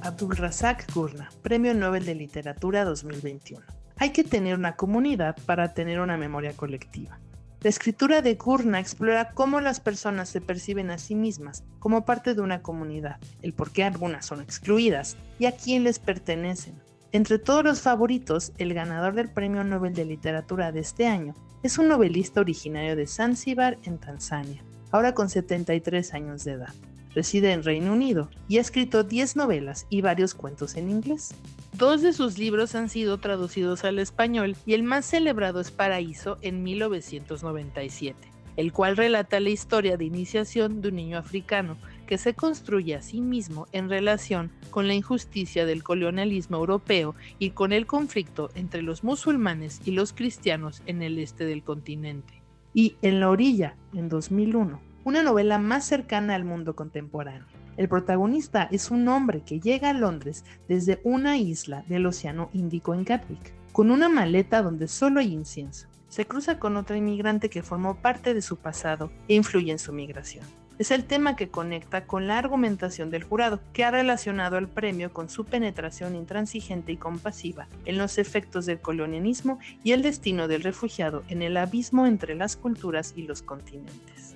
Abdul 0.00 0.38
Razak 0.38 0.90
Gurna, 0.94 1.28
Premio 1.42 1.74
Nobel 1.74 2.06
de 2.06 2.14
Literatura 2.14 2.86
2021. 2.86 3.62
Hay 3.98 4.12
que 4.12 4.24
tener 4.24 4.54
una 4.54 4.76
comunidad 4.76 5.36
para 5.44 5.74
tener 5.74 6.00
una 6.00 6.16
memoria 6.16 6.54
colectiva. 6.54 7.20
La 7.60 7.68
escritura 7.68 8.22
de 8.22 8.36
Gurna 8.36 8.80
explora 8.80 9.32
cómo 9.32 9.60
las 9.60 9.80
personas 9.80 10.30
se 10.30 10.40
perciben 10.40 10.90
a 10.90 10.96
sí 10.96 11.14
mismas 11.14 11.62
como 11.78 12.06
parte 12.06 12.34
de 12.34 12.40
una 12.40 12.62
comunidad, 12.62 13.18
el 13.42 13.52
por 13.52 13.70
qué 13.70 13.84
algunas 13.84 14.24
son 14.24 14.40
excluidas 14.40 15.18
y 15.38 15.44
a 15.44 15.52
quién 15.52 15.84
les 15.84 15.98
pertenecen. 15.98 16.83
Entre 17.14 17.38
todos 17.38 17.62
los 17.62 17.80
favoritos, 17.80 18.50
el 18.58 18.74
ganador 18.74 19.14
del 19.14 19.28
Premio 19.28 19.62
Nobel 19.62 19.94
de 19.94 20.04
Literatura 20.04 20.72
de 20.72 20.80
este 20.80 21.06
año 21.06 21.32
es 21.62 21.78
un 21.78 21.86
novelista 21.86 22.40
originario 22.40 22.96
de 22.96 23.06
Zanzíbar, 23.06 23.78
en 23.84 23.98
Tanzania, 23.98 24.64
ahora 24.90 25.14
con 25.14 25.30
73 25.30 26.12
años 26.12 26.42
de 26.42 26.54
edad. 26.54 26.74
Reside 27.14 27.52
en 27.52 27.62
Reino 27.62 27.92
Unido 27.92 28.30
y 28.48 28.58
ha 28.58 28.60
escrito 28.60 29.04
10 29.04 29.36
novelas 29.36 29.86
y 29.90 30.00
varios 30.00 30.34
cuentos 30.34 30.74
en 30.74 30.90
inglés. 30.90 31.32
Dos 31.74 32.02
de 32.02 32.12
sus 32.12 32.36
libros 32.36 32.74
han 32.74 32.88
sido 32.88 33.18
traducidos 33.18 33.84
al 33.84 34.00
español 34.00 34.56
y 34.66 34.74
el 34.74 34.82
más 34.82 35.06
celebrado 35.06 35.60
es 35.60 35.70
Paraíso 35.70 36.38
en 36.42 36.64
1997, 36.64 38.18
el 38.56 38.72
cual 38.72 38.96
relata 38.96 39.38
la 39.38 39.50
historia 39.50 39.96
de 39.96 40.04
iniciación 40.04 40.80
de 40.80 40.88
un 40.88 40.96
niño 40.96 41.18
africano 41.18 41.76
que 42.04 42.18
se 42.18 42.34
construye 42.34 42.94
a 42.94 43.02
sí 43.02 43.20
mismo 43.20 43.66
en 43.72 43.88
relación 43.88 44.50
con 44.70 44.86
la 44.86 44.94
injusticia 44.94 45.66
del 45.66 45.82
colonialismo 45.82 46.56
europeo 46.56 47.14
y 47.38 47.50
con 47.50 47.72
el 47.72 47.86
conflicto 47.86 48.50
entre 48.54 48.82
los 48.82 49.04
musulmanes 49.04 49.80
y 49.84 49.92
los 49.92 50.12
cristianos 50.12 50.82
en 50.86 51.02
el 51.02 51.18
este 51.18 51.44
del 51.44 51.62
continente. 51.62 52.42
Y 52.72 52.96
En 53.02 53.20
la 53.20 53.30
orilla, 53.30 53.76
en 53.92 54.08
2001, 54.08 54.80
una 55.04 55.22
novela 55.22 55.58
más 55.58 55.84
cercana 55.86 56.34
al 56.34 56.44
mundo 56.44 56.74
contemporáneo. 56.74 57.46
El 57.76 57.88
protagonista 57.88 58.68
es 58.70 58.90
un 58.90 59.06
hombre 59.08 59.42
que 59.42 59.60
llega 59.60 59.90
a 59.90 59.94
Londres 59.94 60.44
desde 60.68 61.00
una 61.04 61.36
isla 61.36 61.84
del 61.88 62.06
Océano 62.06 62.50
Índico 62.52 62.94
en 62.94 63.04
Gatwick, 63.04 63.52
con 63.72 63.90
una 63.90 64.08
maleta 64.08 64.62
donde 64.62 64.88
solo 64.88 65.20
hay 65.20 65.32
incienso. 65.32 65.88
Se 66.08 66.26
cruza 66.26 66.60
con 66.60 66.76
otra 66.76 66.96
inmigrante 66.96 67.50
que 67.50 67.64
formó 67.64 67.96
parte 67.96 68.34
de 68.34 68.42
su 68.42 68.56
pasado 68.56 69.10
e 69.26 69.34
influye 69.34 69.72
en 69.72 69.80
su 69.80 69.92
migración. 69.92 70.44
Es 70.76 70.90
el 70.90 71.04
tema 71.04 71.36
que 71.36 71.50
conecta 71.50 72.04
con 72.04 72.26
la 72.26 72.36
argumentación 72.36 73.08
del 73.08 73.22
jurado, 73.22 73.60
que 73.72 73.84
ha 73.84 73.92
relacionado 73.92 74.56
al 74.56 74.68
premio 74.68 75.12
con 75.12 75.28
su 75.28 75.44
penetración 75.44 76.16
intransigente 76.16 76.90
y 76.90 76.96
compasiva 76.96 77.68
en 77.84 77.96
los 77.96 78.18
efectos 78.18 78.66
del 78.66 78.80
colonialismo 78.80 79.60
y 79.84 79.92
el 79.92 80.02
destino 80.02 80.48
del 80.48 80.64
refugiado 80.64 81.22
en 81.28 81.42
el 81.42 81.56
abismo 81.58 82.06
entre 82.08 82.34
las 82.34 82.56
culturas 82.56 83.14
y 83.14 83.22
los 83.22 83.42
continentes. 83.42 84.34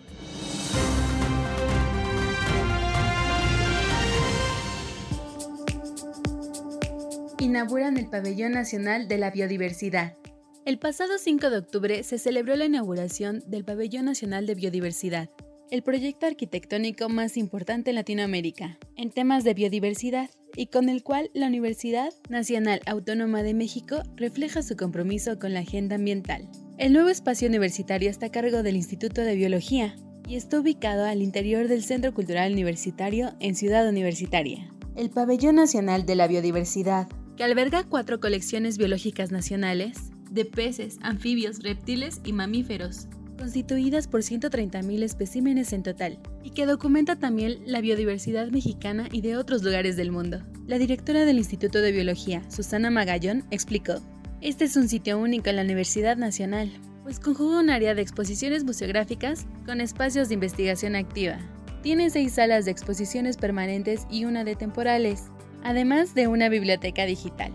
Inauguran 7.40 7.96
el 7.96 8.08
Pabellón 8.08 8.52
Nacional 8.52 9.08
de 9.08 9.18
la 9.18 9.32
Biodiversidad. 9.32 10.16
El 10.64 10.78
pasado 10.78 11.18
5 11.18 11.50
de 11.50 11.58
octubre 11.58 12.02
se 12.04 12.18
celebró 12.18 12.54
la 12.54 12.66
inauguración 12.66 13.42
del 13.46 13.64
Pabellón 13.64 14.04
Nacional 14.04 14.46
de 14.46 14.54
Biodiversidad, 14.54 15.30
el 15.70 15.82
proyecto 15.82 16.26
arquitectónico 16.26 17.08
más 17.08 17.36
importante 17.36 17.90
en 17.90 17.96
Latinoamérica 17.96 18.78
en 18.96 19.10
temas 19.10 19.44
de 19.44 19.54
biodiversidad 19.54 20.30
y 20.56 20.66
con 20.66 20.88
el 20.88 21.02
cual 21.02 21.30
la 21.34 21.46
Universidad 21.46 22.12
Nacional 22.28 22.80
Autónoma 22.86 23.42
de 23.42 23.54
México 23.54 24.02
refleja 24.16 24.62
su 24.62 24.76
compromiso 24.76 25.38
con 25.38 25.52
la 25.52 25.60
agenda 25.60 25.96
ambiental. 25.96 26.48
El 26.78 26.92
nuevo 26.92 27.08
espacio 27.08 27.48
universitario 27.48 28.08
está 28.08 28.26
a 28.26 28.30
cargo 28.30 28.62
del 28.62 28.76
Instituto 28.76 29.22
de 29.22 29.34
Biología 29.34 29.96
y 30.26 30.36
está 30.36 30.60
ubicado 30.60 31.04
al 31.04 31.22
interior 31.22 31.68
del 31.68 31.82
Centro 31.82 32.14
Cultural 32.14 32.52
Universitario 32.52 33.34
en 33.40 33.54
Ciudad 33.54 33.88
Universitaria. 33.88 34.72
El 34.96 35.10
Pabellón 35.10 35.56
Nacional 35.56 36.06
de 36.06 36.16
la 36.16 36.26
Biodiversidad, 36.26 37.08
que 37.36 37.44
alberga 37.44 37.84
cuatro 37.84 38.20
colecciones 38.20 38.78
biológicas 38.78 39.30
nacionales 39.30 40.10
de 40.30 40.44
peces, 40.44 40.98
anfibios, 41.02 41.60
reptiles 41.62 42.20
y 42.24 42.32
mamíferos, 42.32 43.06
constituidas 43.38 44.08
por 44.08 44.20
130.000 44.20 45.02
especímenes 45.02 45.72
en 45.72 45.82
total, 45.82 46.18
y 46.42 46.50
que 46.50 46.66
documenta 46.66 47.16
también 47.16 47.60
la 47.64 47.80
biodiversidad 47.80 48.48
mexicana 48.48 49.08
y 49.10 49.22
de 49.22 49.36
otros 49.36 49.62
lugares 49.62 49.96
del 49.96 50.12
mundo. 50.12 50.42
La 50.66 50.76
directora 50.76 51.24
del 51.24 51.38
Instituto 51.38 51.80
de 51.80 51.92
Biología, 51.92 52.42
Susana 52.50 52.90
Magallón, 52.90 53.44
explicó, 53.50 53.94
Este 54.42 54.64
es 54.66 54.76
un 54.76 54.88
sitio 54.88 55.18
único 55.18 55.48
en 55.48 55.56
la 55.56 55.62
Universidad 55.62 56.18
Nacional, 56.18 56.70
pues 57.04 57.20
conjuga 57.20 57.60
un 57.60 57.70
área 57.70 57.94
de 57.94 58.02
exposiciones 58.02 58.64
museográficas 58.64 59.46
con 59.64 59.80
espacios 59.80 60.28
de 60.28 60.34
investigación 60.34 60.94
activa. 60.94 61.38
Tiene 61.82 62.10
seis 62.10 62.34
salas 62.34 62.66
de 62.66 62.70
exposiciones 62.70 63.38
permanentes 63.38 64.06
y 64.10 64.26
una 64.26 64.44
de 64.44 64.56
temporales, 64.56 65.22
además 65.64 66.14
de 66.14 66.26
una 66.28 66.50
biblioteca 66.50 67.06
digital. 67.06 67.50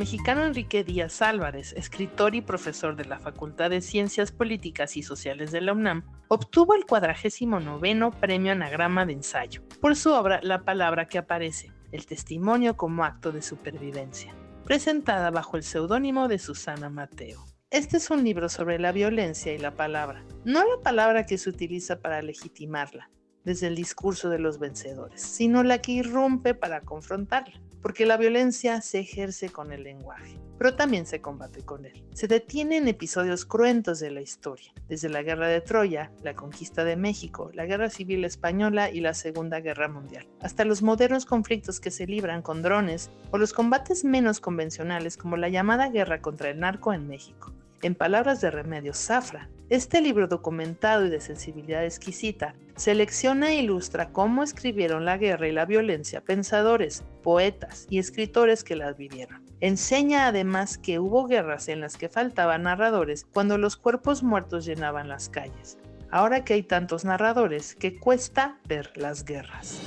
Mexicano 0.00 0.46
Enrique 0.46 0.82
Díaz 0.82 1.20
Álvarez, 1.20 1.74
escritor 1.74 2.34
y 2.34 2.40
profesor 2.40 2.96
de 2.96 3.04
la 3.04 3.18
Facultad 3.18 3.68
de 3.68 3.82
Ciencias 3.82 4.32
Políticas 4.32 4.96
y 4.96 5.02
Sociales 5.02 5.52
de 5.52 5.60
la 5.60 5.74
UNAM, 5.74 6.04
obtuvo 6.28 6.74
el 6.74 6.86
49 6.86 8.10
Premio 8.18 8.52
Anagrama 8.52 9.04
de 9.04 9.12
Ensayo 9.12 9.62
por 9.78 9.94
su 9.96 10.10
obra 10.10 10.40
La 10.42 10.64
palabra 10.64 11.06
que 11.06 11.18
aparece, 11.18 11.70
el 11.92 12.06
testimonio 12.06 12.78
como 12.78 13.04
acto 13.04 13.30
de 13.30 13.42
supervivencia, 13.42 14.34
presentada 14.64 15.30
bajo 15.30 15.58
el 15.58 15.64
seudónimo 15.64 16.28
de 16.28 16.38
Susana 16.38 16.88
Mateo. 16.88 17.44
Este 17.68 17.98
es 17.98 18.10
un 18.10 18.24
libro 18.24 18.48
sobre 18.48 18.78
la 18.78 18.92
violencia 18.92 19.52
y 19.52 19.58
la 19.58 19.74
palabra, 19.74 20.24
no 20.46 20.60
la 20.60 20.82
palabra 20.82 21.26
que 21.26 21.36
se 21.36 21.50
utiliza 21.50 22.00
para 22.00 22.22
legitimarla, 22.22 23.10
desde 23.44 23.66
el 23.66 23.74
discurso 23.74 24.30
de 24.30 24.38
los 24.38 24.58
vencedores, 24.58 25.20
sino 25.20 25.62
la 25.62 25.82
que 25.82 25.92
irrumpe 25.92 26.54
para 26.54 26.80
confrontarla, 26.80 27.60
porque 27.82 28.06
la 28.06 28.16
violencia 28.16 28.80
se 28.80 29.00
ejerce 29.00 29.50
con 29.50 29.72
el 29.72 29.84
lenguaje, 29.84 30.38
pero 30.58 30.74
también 30.74 31.06
se 31.06 31.20
combate 31.20 31.62
con 31.62 31.86
él. 31.86 32.04
Se 32.12 32.28
detiene 32.28 32.76
en 32.76 32.88
episodios 32.88 33.46
cruentos 33.46 34.00
de 34.00 34.10
la 34.10 34.20
historia, 34.20 34.72
desde 34.88 35.08
la 35.08 35.22
Guerra 35.22 35.48
de 35.48 35.60
Troya, 35.60 36.12
la 36.22 36.34
conquista 36.34 36.84
de 36.84 36.96
México, 36.96 37.50
la 37.54 37.66
Guerra 37.66 37.90
Civil 37.90 38.24
Española 38.24 38.90
y 38.90 39.00
la 39.00 39.14
Segunda 39.14 39.60
Guerra 39.60 39.88
Mundial, 39.88 40.26
hasta 40.40 40.64
los 40.64 40.82
modernos 40.82 41.24
conflictos 41.24 41.80
que 41.80 41.90
se 41.90 42.06
libran 42.06 42.42
con 42.42 42.62
drones 42.62 43.10
o 43.30 43.38
los 43.38 43.52
combates 43.52 44.04
menos 44.04 44.40
convencionales 44.40 45.16
como 45.16 45.36
la 45.36 45.48
llamada 45.48 45.88
guerra 45.88 46.20
contra 46.20 46.50
el 46.50 46.60
narco 46.60 46.92
en 46.92 47.06
México. 47.08 47.52
En 47.82 47.94
palabras 47.94 48.42
de 48.42 48.50
Remedios 48.50 48.98
Zafra, 48.98 49.48
este 49.70 50.00
libro 50.00 50.26
documentado 50.26 51.06
y 51.06 51.10
de 51.10 51.20
sensibilidad 51.20 51.84
exquisita 51.84 52.56
selecciona 52.74 53.52
e 53.52 53.60
ilustra 53.60 54.10
cómo 54.10 54.42
escribieron 54.42 55.04
la 55.04 55.16
guerra 55.16 55.46
y 55.46 55.52
la 55.52 55.64
violencia 55.64 56.22
pensadores, 56.22 57.04
poetas 57.22 57.86
y 57.88 58.00
escritores 58.00 58.64
que 58.64 58.74
las 58.74 58.96
vivieron. 58.96 59.44
Enseña 59.60 60.26
además 60.26 60.76
que 60.76 60.98
hubo 60.98 61.28
guerras 61.28 61.68
en 61.68 61.80
las 61.80 61.96
que 61.96 62.08
faltaban 62.08 62.64
narradores 62.64 63.24
cuando 63.32 63.58
los 63.58 63.76
cuerpos 63.76 64.24
muertos 64.24 64.64
llenaban 64.64 65.08
las 65.08 65.28
calles. 65.28 65.78
Ahora 66.10 66.44
que 66.44 66.54
hay 66.54 66.64
tantos 66.64 67.04
narradores 67.04 67.76
que 67.76 68.00
cuesta 68.00 68.58
ver 68.66 68.90
las 68.96 69.24
guerras. 69.24 69.80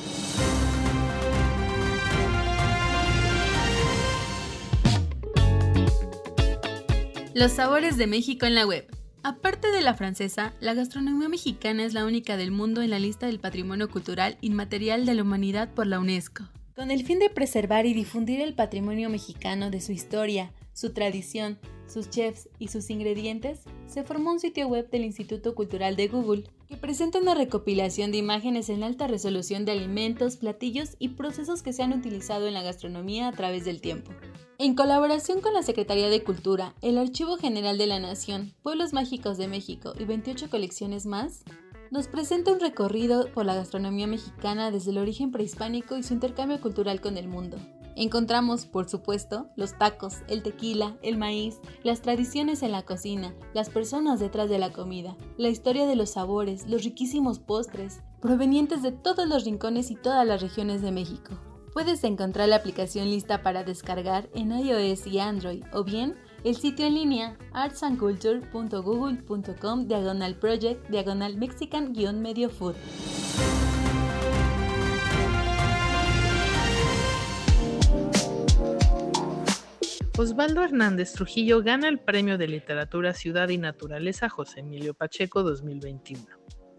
Los 7.33 7.51
sabores 7.51 7.97
de 7.97 8.07
México 8.07 8.45
en 8.45 8.55
la 8.55 8.65
web. 8.65 9.02
Aparte 9.25 9.71
de 9.71 9.81
la 9.81 9.93
francesa, 9.93 10.53
la 10.59 10.73
gastronomía 10.73 11.29
mexicana 11.29 11.85
es 11.85 11.93
la 11.93 12.05
única 12.05 12.35
del 12.35 12.51
mundo 12.51 12.81
en 12.81 12.89
la 12.89 12.99
lista 12.99 13.25
del 13.25 13.39
Patrimonio 13.39 13.89
Cultural 13.89 14.37
Inmaterial 14.41 15.05
de 15.05 15.13
la 15.13 15.21
Humanidad 15.21 15.73
por 15.73 15.87
la 15.87 16.01
UNESCO. 16.01 16.43
Con 16.75 16.91
el 16.91 17.05
fin 17.05 17.19
de 17.19 17.29
preservar 17.29 17.85
y 17.85 17.93
difundir 17.93 18.41
el 18.41 18.53
patrimonio 18.53 19.09
mexicano 19.09 19.71
de 19.71 19.79
su 19.79 19.93
historia, 19.93 20.51
su 20.73 20.91
tradición, 20.91 21.57
sus 21.87 22.09
chefs 22.09 22.49
y 22.59 22.67
sus 22.67 22.89
ingredientes, 22.89 23.61
se 23.87 24.03
formó 24.03 24.33
un 24.33 24.41
sitio 24.41 24.67
web 24.67 24.89
del 24.89 25.05
Instituto 25.05 25.55
Cultural 25.55 25.95
de 25.95 26.09
Google 26.09 26.43
presenta 26.77 27.19
una 27.19 27.35
recopilación 27.35 28.11
de 28.11 28.17
imágenes 28.17 28.69
en 28.69 28.83
alta 28.83 29.07
resolución 29.07 29.65
de 29.65 29.73
alimentos, 29.73 30.37
platillos 30.37 30.95
y 30.99 31.09
procesos 31.09 31.63
que 31.63 31.73
se 31.73 31.83
han 31.83 31.93
utilizado 31.93 32.47
en 32.47 32.53
la 32.53 32.63
gastronomía 32.63 33.27
a 33.27 33.31
través 33.31 33.65
del 33.65 33.81
tiempo. 33.81 34.11
En 34.59 34.75
colaboración 34.75 35.41
con 35.41 35.53
la 35.53 35.63
Secretaría 35.63 36.09
de 36.09 36.23
Cultura, 36.23 36.75
el 36.81 36.97
Archivo 36.97 37.37
General 37.37 37.77
de 37.77 37.87
la 37.87 37.99
Nación, 37.99 38.53
Pueblos 38.61 38.93
Mágicos 38.93 39.37
de 39.37 39.47
México 39.47 39.93
y 39.99 40.05
28 40.05 40.49
colecciones 40.49 41.05
más, 41.05 41.43
nos 41.91 42.07
presenta 42.07 42.51
un 42.51 42.59
recorrido 42.59 43.29
por 43.33 43.45
la 43.45 43.55
gastronomía 43.55 44.07
mexicana 44.07 44.71
desde 44.71 44.91
el 44.91 44.97
origen 44.97 45.31
prehispánico 45.31 45.97
y 45.97 46.03
su 46.03 46.13
intercambio 46.13 46.59
cultural 46.59 47.01
con 47.01 47.17
el 47.17 47.27
mundo. 47.27 47.57
Encontramos, 47.95 48.65
por 48.65 48.89
supuesto, 48.89 49.49
los 49.55 49.77
tacos, 49.77 50.23
el 50.27 50.41
tequila, 50.41 50.97
el 51.03 51.17
maíz, 51.17 51.59
las 51.83 52.01
tradiciones 52.01 52.63
en 52.63 52.71
la 52.71 52.81
cocina, 52.83 53.35
las 53.53 53.69
personas 53.69 54.19
detrás 54.19 54.49
de 54.49 54.57
la 54.57 54.71
comida, 54.71 55.15
la 55.37 55.49
historia 55.49 55.85
de 55.85 55.95
los 55.95 56.09
sabores, 56.11 56.67
los 56.67 56.83
riquísimos 56.83 57.37
postres, 57.39 58.01
provenientes 58.19 58.81
de 58.81 58.91
todos 58.91 59.27
los 59.27 59.45
rincones 59.45 59.91
y 59.91 59.95
todas 59.95 60.25
las 60.25 60.41
regiones 60.41 60.81
de 60.81 60.91
México. 60.91 61.37
Puedes 61.73 62.03
encontrar 62.03 62.49
la 62.49 62.57
aplicación 62.57 63.09
lista 63.09 63.41
para 63.41 63.63
descargar 63.63 64.29
en 64.35 64.51
iOS 64.51 65.07
y 65.07 65.17
Android 65.19 65.63
o 65.73 65.83
bien 65.83 66.15
el 66.43 66.55
sitio 66.55 66.85
en 66.85 66.93
línea 66.93 67.35
artsandculture.google.com 67.53 69.87
diagonal 69.87 70.35
project 70.35 70.87
diagonal 70.89 71.35
mexican-medio 71.37 72.49
food. 72.49 72.75
Osvaldo 80.15 80.63
Hernández 80.63 81.13
Trujillo 81.13 81.63
gana 81.63 81.87
el 81.89 81.99
Premio 81.99 82.37
de 82.37 82.47
Literatura 82.47 83.15
Ciudad 83.15 83.49
y 83.49 83.57
Naturaleza 83.57 84.29
José 84.29 84.59
Emilio 84.59 84.93
Pacheco 84.93 85.41
2021. 85.41 86.23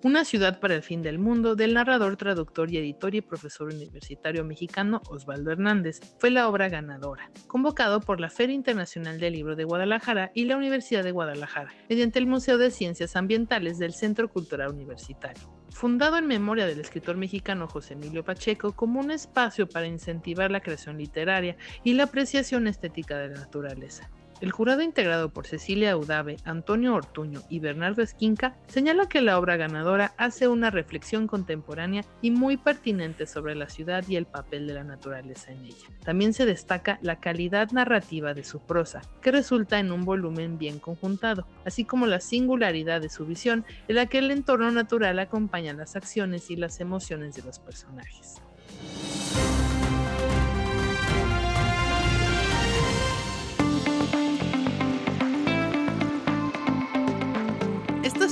Una 0.04 0.26
ciudad 0.26 0.60
para 0.60 0.74
el 0.74 0.82
fin 0.82 1.00
del 1.00 1.18
mundo 1.18 1.56
del 1.56 1.72
narrador, 1.72 2.18
traductor 2.18 2.70
y 2.70 2.76
editor 2.76 3.14
y 3.14 3.22
profesor 3.22 3.72
universitario 3.72 4.44
mexicano 4.44 5.00
Osvaldo 5.08 5.50
Hernández 5.50 5.98
fue 6.18 6.30
la 6.30 6.46
obra 6.46 6.68
ganadora, 6.68 7.30
convocado 7.46 8.00
por 8.00 8.20
la 8.20 8.28
Feria 8.28 8.54
Internacional 8.54 9.18
del 9.18 9.32
Libro 9.32 9.56
de 9.56 9.64
Guadalajara 9.64 10.30
y 10.34 10.44
la 10.44 10.58
Universidad 10.58 11.04
de 11.04 11.12
Guadalajara, 11.12 11.72
mediante 11.88 12.18
el 12.18 12.26
Museo 12.26 12.58
de 12.58 12.70
Ciencias 12.70 13.16
Ambientales 13.16 13.78
del 13.78 13.94
Centro 13.94 14.28
Cultural 14.28 14.74
Universitario. 14.74 15.50
Fundado 15.70 16.18
en 16.18 16.26
memoria 16.26 16.66
del 16.66 16.80
escritor 16.80 17.16
mexicano 17.16 17.66
José 17.66 17.94
Emilio 17.94 18.24
Pacheco 18.24 18.76
como 18.76 19.00
un 19.00 19.10
espacio 19.10 19.66
para 19.66 19.86
incentivar 19.86 20.50
la 20.50 20.60
creación 20.60 20.98
literaria 20.98 21.56
y 21.82 21.94
la 21.94 22.04
apreciación 22.04 22.66
estética 22.66 23.16
de 23.16 23.30
la 23.30 23.40
naturaleza. 23.40 24.10
El 24.40 24.50
jurado 24.50 24.82
integrado 24.82 25.30
por 25.30 25.46
Cecilia 25.46 25.96
Udave, 25.96 26.36
Antonio 26.44 26.94
Ortuño 26.94 27.40
y 27.48 27.60
Bernardo 27.60 28.02
Esquinca 28.02 28.56
señala 28.66 29.08
que 29.08 29.22
la 29.22 29.38
obra 29.38 29.56
ganadora 29.56 30.12
hace 30.16 30.48
una 30.48 30.70
reflexión 30.70 31.26
contemporánea 31.26 32.04
y 32.20 32.30
muy 32.30 32.56
pertinente 32.56 33.26
sobre 33.26 33.54
la 33.54 33.68
ciudad 33.68 34.04
y 34.08 34.16
el 34.16 34.26
papel 34.26 34.66
de 34.66 34.74
la 34.74 34.84
naturaleza 34.84 35.52
en 35.52 35.64
ella. 35.64 35.86
También 36.04 36.32
se 36.32 36.46
destaca 36.46 36.98
la 37.00 37.20
calidad 37.20 37.70
narrativa 37.70 38.34
de 38.34 38.44
su 38.44 38.60
prosa, 38.60 39.02
que 39.22 39.30
resulta 39.30 39.78
en 39.78 39.92
un 39.92 40.04
volumen 40.04 40.58
bien 40.58 40.78
conjuntado, 40.78 41.46
así 41.64 41.84
como 41.84 42.06
la 42.06 42.20
singularidad 42.20 43.00
de 43.00 43.10
su 43.10 43.24
visión 43.24 43.64
en 43.88 43.96
la 43.96 44.06
que 44.06 44.18
el 44.18 44.30
entorno 44.30 44.70
natural 44.70 45.18
acompaña 45.20 45.72
las 45.72 45.96
acciones 45.96 46.50
y 46.50 46.56
las 46.56 46.80
emociones 46.80 47.36
de 47.36 47.42
los 47.42 47.60
personajes. 47.60 48.42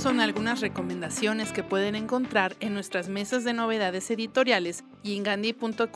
Son 0.03 0.19
algunas 0.19 0.61
recomendaciones 0.61 1.53
que 1.53 1.63
pueden 1.63 1.95
encontrar 1.95 2.57
en 2.59 2.75
nuestras 2.75 3.09
mesas 3.09 3.45
de 3.45 3.53
novedades 3.53 4.11
editoriales 4.11 4.83
y 5.05 5.17
en 5.17 5.23
gandhi.com.mx. 5.23 5.87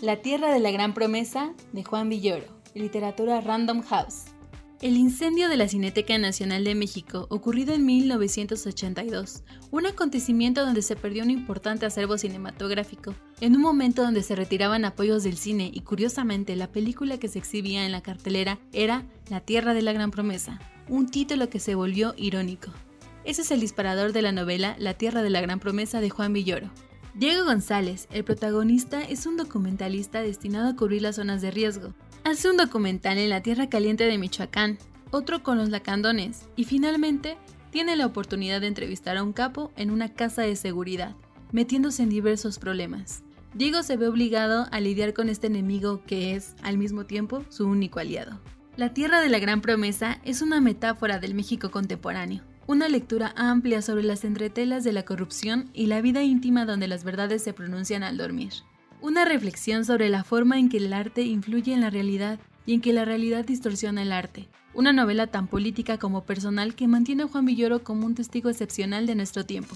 La 0.00 0.16
Tierra 0.16 0.50
de 0.54 0.58
la 0.58 0.70
Gran 0.70 0.94
Promesa 0.94 1.52
de 1.72 1.84
Juan 1.84 2.08
Villoro, 2.08 2.46
literatura 2.72 3.42
Random 3.42 3.82
House. 3.82 4.24
El 4.80 4.96
incendio 4.96 5.50
de 5.50 5.58
la 5.58 5.68
Cineteca 5.68 6.16
Nacional 6.16 6.64
de 6.64 6.74
México, 6.74 7.26
ocurrido 7.28 7.74
en 7.74 7.84
1982, 7.84 9.42
un 9.70 9.84
acontecimiento 9.84 10.64
donde 10.64 10.80
se 10.80 10.96
perdió 10.96 11.22
un 11.22 11.30
importante 11.30 11.84
acervo 11.84 12.16
cinematográfico, 12.16 13.14
en 13.42 13.54
un 13.54 13.60
momento 13.60 14.02
donde 14.02 14.22
se 14.22 14.34
retiraban 14.34 14.86
apoyos 14.86 15.24
del 15.24 15.36
cine 15.36 15.70
y 15.70 15.82
curiosamente 15.82 16.56
la 16.56 16.72
película 16.72 17.18
que 17.18 17.28
se 17.28 17.38
exhibía 17.38 17.84
en 17.84 17.92
la 17.92 18.00
cartelera 18.00 18.58
era 18.72 19.04
La 19.28 19.40
Tierra 19.40 19.74
de 19.74 19.82
la 19.82 19.92
Gran 19.92 20.10
Promesa, 20.10 20.58
un 20.90 21.08
título 21.08 21.48
que 21.48 21.60
se 21.60 21.76
volvió 21.76 22.14
irónico. 22.16 22.70
Ese 23.24 23.42
es 23.42 23.50
el 23.52 23.60
disparador 23.60 24.12
de 24.12 24.22
la 24.22 24.32
novela 24.32 24.74
La 24.78 24.94
Tierra 24.94 25.22
de 25.22 25.30
la 25.30 25.40
Gran 25.40 25.60
Promesa 25.60 26.00
de 26.00 26.10
Juan 26.10 26.32
Villoro. 26.32 26.68
Diego 27.14 27.44
González, 27.44 28.08
el 28.10 28.24
protagonista, 28.24 29.02
es 29.02 29.24
un 29.26 29.36
documentalista 29.36 30.20
destinado 30.20 30.68
a 30.68 30.76
cubrir 30.76 31.02
las 31.02 31.16
zonas 31.16 31.40
de 31.42 31.52
riesgo. 31.52 31.94
Hace 32.24 32.50
un 32.50 32.56
documental 32.56 33.18
en 33.18 33.30
la 33.30 33.40
Tierra 33.40 33.68
Caliente 33.68 34.04
de 34.04 34.18
Michoacán, 34.18 34.78
otro 35.12 35.42
con 35.42 35.58
los 35.58 35.70
lacandones 35.70 36.48
y 36.56 36.64
finalmente 36.64 37.36
tiene 37.70 37.94
la 37.96 38.06
oportunidad 38.06 38.60
de 38.60 38.66
entrevistar 38.66 39.16
a 39.16 39.22
un 39.22 39.32
capo 39.32 39.70
en 39.76 39.90
una 39.90 40.12
casa 40.12 40.42
de 40.42 40.56
seguridad, 40.56 41.14
metiéndose 41.52 42.02
en 42.02 42.10
diversos 42.10 42.58
problemas. 42.58 43.22
Diego 43.54 43.82
se 43.82 43.96
ve 43.96 44.08
obligado 44.08 44.66
a 44.70 44.80
lidiar 44.80 45.14
con 45.14 45.28
este 45.28 45.46
enemigo 45.46 46.02
que 46.04 46.34
es, 46.34 46.54
al 46.62 46.78
mismo 46.78 47.06
tiempo, 47.06 47.44
su 47.48 47.66
único 47.66 48.00
aliado. 48.00 48.40
La 48.76 48.94
Tierra 48.94 49.20
de 49.20 49.28
la 49.28 49.40
Gran 49.40 49.60
Promesa 49.60 50.20
es 50.24 50.42
una 50.42 50.60
metáfora 50.60 51.18
del 51.18 51.34
México 51.34 51.70
contemporáneo, 51.70 52.44
una 52.66 52.88
lectura 52.88 53.34
amplia 53.36 53.82
sobre 53.82 54.04
las 54.04 54.24
entretelas 54.24 54.84
de 54.84 54.92
la 54.92 55.04
corrupción 55.04 55.68
y 55.74 55.86
la 55.86 56.00
vida 56.00 56.22
íntima 56.22 56.64
donde 56.64 56.86
las 56.86 57.02
verdades 57.02 57.42
se 57.42 57.52
pronuncian 57.52 58.04
al 58.04 58.16
dormir. 58.16 58.52
Una 59.00 59.24
reflexión 59.24 59.84
sobre 59.84 60.08
la 60.08 60.22
forma 60.22 60.58
en 60.58 60.68
que 60.68 60.76
el 60.76 60.92
arte 60.92 61.22
influye 61.22 61.74
en 61.74 61.80
la 61.80 61.90
realidad 61.90 62.38
y 62.64 62.74
en 62.74 62.80
que 62.80 62.92
la 62.92 63.04
realidad 63.04 63.44
distorsiona 63.44 64.02
el 64.02 64.12
arte. 64.12 64.48
Una 64.72 64.92
novela 64.92 65.26
tan 65.26 65.48
política 65.48 65.98
como 65.98 66.24
personal 66.24 66.76
que 66.76 66.86
mantiene 66.86 67.24
a 67.24 67.28
Juan 67.28 67.46
Villoro 67.46 67.82
como 67.82 68.06
un 68.06 68.14
testigo 68.14 68.50
excepcional 68.50 69.06
de 69.06 69.16
nuestro 69.16 69.44
tiempo. 69.44 69.74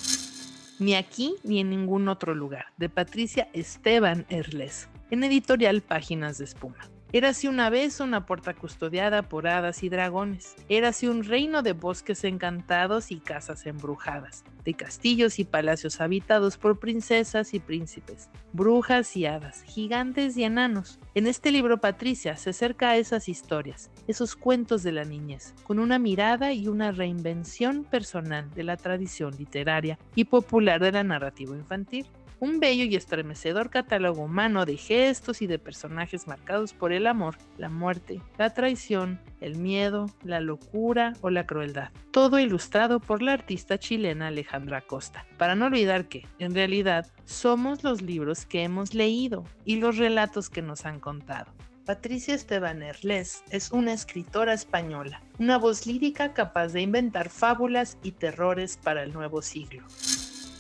Ni 0.79 0.95
aquí 0.95 1.35
ni 1.43 1.59
en 1.59 1.71
ningún 1.71 2.09
otro 2.09 2.35
lugar, 2.35 2.67
de 2.77 2.89
Patricia 2.89 3.49
Esteban 3.53 4.25
Erles, 4.29 4.89
en 5.11 5.25
editorial 5.25 5.83
Páginas 5.83 6.39
de 6.39 6.45
Espuma. 6.45 6.94
Érase 7.15 7.49
una 7.49 7.71
vez 7.71 8.01
una 8.01 8.27
puerta 8.27 8.55
custodiada 8.55 9.23
por 9.23 9.47
hadas 9.47 9.85
y 9.85 9.89
dragones. 9.89 10.57
Érase 10.69 11.09
un 11.09 11.23
reino 11.23 11.63
de 11.63 11.73
bosques 11.73 12.25
encantados 12.25 13.13
y 13.13 13.21
casas 13.21 13.67
embrujadas, 13.67 14.43
de 14.65 14.75
castillos 14.75 15.39
y 15.39 15.45
palacios 15.45 16.01
habitados 16.01 16.59
por 16.59 16.81
princesas 16.81 17.55
y 17.55 17.61
príncipes, 17.61 18.31
brujas 18.53 19.17
y 19.17 19.27
hadas, 19.27 19.63
gigantes 19.63 20.37
y 20.37 20.43
enanos. 20.43 20.99
En 21.15 21.29
este 21.29 21.53
libro 21.53 21.79
Patricia 21.79 22.37
se 22.37 22.51
acerca 22.51 22.91
a 22.91 22.97
esas 22.97 23.29
historias, 23.29 23.93
esos 24.09 24.35
cuentos 24.35 24.83
de 24.83 24.91
la 24.91 25.05
niñez, 25.05 25.55
con 25.63 25.79
una 25.79 26.01
mirada 26.01 26.53
y 26.53 26.67
una 26.67 26.91
reinvención 26.91 27.85
personal 27.85 28.51
de 28.57 28.65
la 28.65 28.77
tradición 28.77 29.37
literaria 29.39 30.01
y 30.17 30.25
popular 30.25 30.81
de 30.81 30.91
la 30.91 31.05
narrativa 31.05 31.55
infantil 31.55 32.09
un 32.45 32.61
bello 32.61 32.85
y 32.85 32.95
estremecedor 32.95 33.71
catálogo 33.71 34.23
humano 34.23 34.67
de 34.67 34.77
gestos 34.77 35.41
y 35.41 35.47
de 35.47 35.59
personajes 35.59 36.27
marcados 36.27 36.75
por 36.75 36.93
el 36.93 37.07
amor, 37.07 37.39
la 37.57 37.71
muerte, 37.71 38.21
la 38.37 38.53
traición, 38.53 39.19
el 39.41 39.57
miedo, 39.57 40.11
la 40.23 40.41
locura 40.41 41.15
o 41.23 41.31
la 41.31 41.47
crueldad. 41.47 41.91
Todo 42.11 42.39
ilustrado 42.39 43.01
por 43.01 43.23
la 43.23 43.33
artista 43.33 43.79
chilena 43.79 44.27
Alejandra 44.27 44.83
Costa. 44.83 45.25
Para 45.39 45.55
no 45.55 45.67
olvidar 45.67 46.07
que, 46.07 46.27
en 46.39 46.55
realidad, 46.55 47.07
somos 47.25 47.83
los 47.83 48.03
libros 48.03 48.45
que 48.45 48.63
hemos 48.63 48.93
leído 48.93 49.45
y 49.65 49.77
los 49.77 49.97
relatos 49.97 50.51
que 50.51 50.61
nos 50.61 50.85
han 50.85 51.01
contado. 51.01 51.51
Patricia 51.87 52.35
Esteban 52.35 52.83
Erles 52.83 53.43
es 53.51 53.71
una 53.71 53.95
escritora 53.95 54.53
española, 54.53 55.23
una 55.39 55.57
voz 55.57 55.87
lírica 55.87 56.35
capaz 56.35 56.69
de 56.69 56.83
inventar 56.83 57.31
fábulas 57.31 57.97
y 58.03 58.13
terrores 58.13 58.77
para 58.77 59.03
el 59.03 59.15
nuevo 59.15 59.41
siglo. 59.41 59.83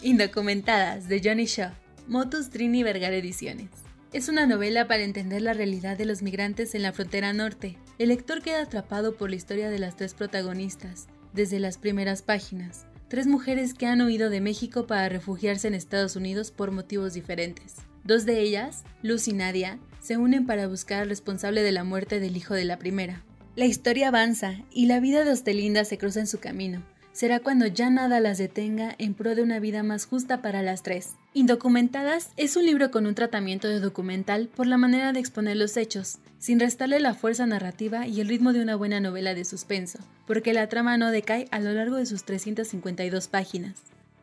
Indocumentadas 0.04 1.08
de 1.08 1.22
Johnny 1.24 1.46
Shaw, 1.46 1.70
Motus 2.08 2.50
Trini 2.50 2.82
Vergara 2.82 3.16
Ediciones. 3.16 3.70
Es 4.12 4.28
una 4.28 4.46
novela 4.46 4.86
para 4.86 5.02
entender 5.02 5.40
la 5.40 5.54
realidad 5.54 5.96
de 5.96 6.04
los 6.04 6.20
migrantes 6.20 6.74
en 6.74 6.82
la 6.82 6.92
frontera 6.92 7.32
norte. 7.32 7.78
El 7.98 8.10
lector 8.10 8.42
queda 8.42 8.60
atrapado 8.60 9.16
por 9.16 9.30
la 9.30 9.36
historia 9.36 9.70
de 9.70 9.78
las 9.78 9.96
tres 9.96 10.12
protagonistas, 10.12 11.06
desde 11.32 11.58
las 11.58 11.78
primeras 11.78 12.20
páginas. 12.20 12.84
Tres 13.08 13.26
mujeres 13.26 13.72
que 13.72 13.86
han 13.86 14.02
huido 14.02 14.28
de 14.28 14.42
México 14.42 14.86
para 14.86 15.08
refugiarse 15.08 15.68
en 15.68 15.74
Estados 15.74 16.16
Unidos 16.16 16.50
por 16.50 16.70
motivos 16.70 17.14
diferentes. 17.14 17.76
Dos 18.04 18.26
de 18.26 18.40
ellas, 18.40 18.84
Luz 19.00 19.26
y 19.26 19.32
Nadia, 19.32 19.78
se 20.02 20.18
unen 20.18 20.44
para 20.44 20.68
buscar 20.68 21.00
al 21.00 21.08
responsable 21.08 21.62
de 21.62 21.72
la 21.72 21.82
muerte 21.82 22.20
del 22.20 22.36
hijo 22.36 22.52
de 22.52 22.66
la 22.66 22.78
primera. 22.78 23.24
La 23.56 23.64
historia 23.64 24.08
avanza 24.08 24.52
y 24.70 24.84
la 24.84 25.00
vida 25.00 25.24
de 25.24 25.30
Ostelinda 25.30 25.86
se 25.86 25.96
cruza 25.96 26.20
en 26.20 26.26
su 26.26 26.40
camino 26.40 26.82
será 27.14 27.38
cuando 27.38 27.66
ya 27.66 27.88
nada 27.90 28.18
las 28.18 28.38
detenga 28.38 28.94
en 28.98 29.14
pro 29.14 29.36
de 29.36 29.42
una 29.42 29.60
vida 29.60 29.82
más 29.84 30.04
justa 30.04 30.42
para 30.42 30.62
las 30.62 30.82
tres. 30.82 31.14
Indocumentadas 31.32 32.30
es 32.36 32.56
un 32.56 32.66
libro 32.66 32.90
con 32.90 33.06
un 33.06 33.14
tratamiento 33.14 33.68
de 33.68 33.78
documental 33.78 34.48
por 34.54 34.66
la 34.66 34.76
manera 34.76 35.12
de 35.12 35.20
exponer 35.20 35.56
los 35.56 35.76
hechos, 35.76 36.18
sin 36.38 36.58
restarle 36.58 36.98
la 36.98 37.14
fuerza 37.14 37.46
narrativa 37.46 38.06
y 38.08 38.20
el 38.20 38.28
ritmo 38.28 38.52
de 38.52 38.60
una 38.60 38.74
buena 38.74 38.98
novela 38.98 39.32
de 39.32 39.44
suspenso, 39.44 40.00
porque 40.26 40.52
la 40.52 40.68
trama 40.68 40.98
no 40.98 41.12
decae 41.12 41.46
a 41.52 41.60
lo 41.60 41.72
largo 41.72 41.96
de 41.96 42.06
sus 42.06 42.24
352 42.24 43.28
páginas. 43.28 43.74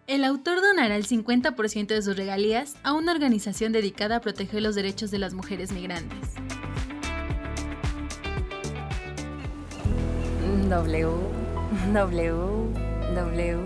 El 0.08 0.26
autor 0.26 0.60
donará 0.62 0.98
el 0.98 1.08
50% 1.08 1.88
de 1.88 2.02
sus 2.02 2.18
regalías 2.18 2.76
a 2.84 2.92
una 2.92 3.14
organización 3.14 3.72
dedicada 3.72 4.18
a 4.18 4.22
proteger 4.22 4.62
los 4.62 4.76
derechos 4.76 5.12
de 5.12 5.20
las 5.20 5.34
mujeres 5.34 5.72
migrantes. 5.72 6.20
W 10.68 11.51
W 11.88 12.73
W 13.15 13.57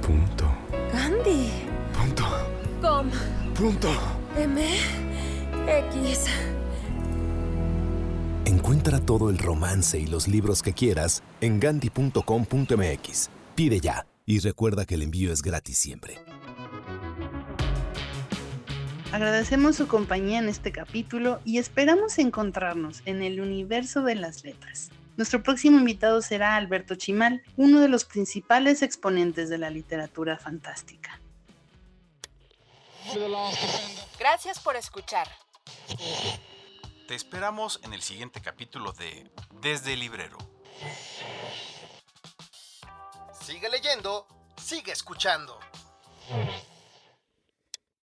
Punto. 0.00 0.46
Gandhi 0.92 1.50
Punto. 1.92 2.24
Com 2.80 3.10
Punto. 3.54 3.90
M 4.38 4.64
X 5.66 6.26
Encuentra 8.44 9.00
todo 9.00 9.30
el 9.30 9.38
romance 9.38 9.98
y 9.98 10.06
los 10.06 10.28
libros 10.28 10.62
que 10.62 10.72
quieras 10.72 11.24
en 11.40 11.58
gandhi.com.mx. 11.58 13.30
Pide 13.56 13.80
ya 13.80 14.06
y 14.24 14.38
recuerda 14.38 14.86
que 14.86 14.94
el 14.94 15.02
envío 15.02 15.32
es 15.32 15.42
gratis 15.42 15.76
siempre. 15.76 16.18
Agradecemos 19.12 19.74
su 19.74 19.88
compañía 19.88 20.38
en 20.38 20.48
este 20.48 20.70
capítulo 20.70 21.40
y 21.44 21.58
esperamos 21.58 22.18
encontrarnos 22.18 23.02
en 23.06 23.22
el 23.22 23.40
universo 23.40 24.02
de 24.02 24.14
las 24.14 24.44
letras. 24.44 24.90
Nuestro 25.16 25.42
próximo 25.42 25.78
invitado 25.78 26.20
será 26.20 26.56
Alberto 26.56 26.94
Chimal, 26.94 27.42
uno 27.56 27.80
de 27.80 27.88
los 27.88 28.04
principales 28.04 28.82
exponentes 28.82 29.48
de 29.48 29.58
la 29.58 29.70
literatura 29.70 30.36
fantástica. 30.36 31.20
Gracias 34.18 34.58
por 34.58 34.76
escuchar. 34.76 35.28
Te 37.08 37.14
esperamos 37.14 37.80
en 37.84 37.92
el 37.92 38.02
siguiente 38.02 38.42
capítulo 38.42 38.92
de 38.92 39.30
Desde 39.60 39.94
el 39.94 40.00
Librero. 40.00 40.36
Sigue 43.40 43.70
leyendo, 43.70 44.26
sigue 44.60 44.92
escuchando. 44.92 45.58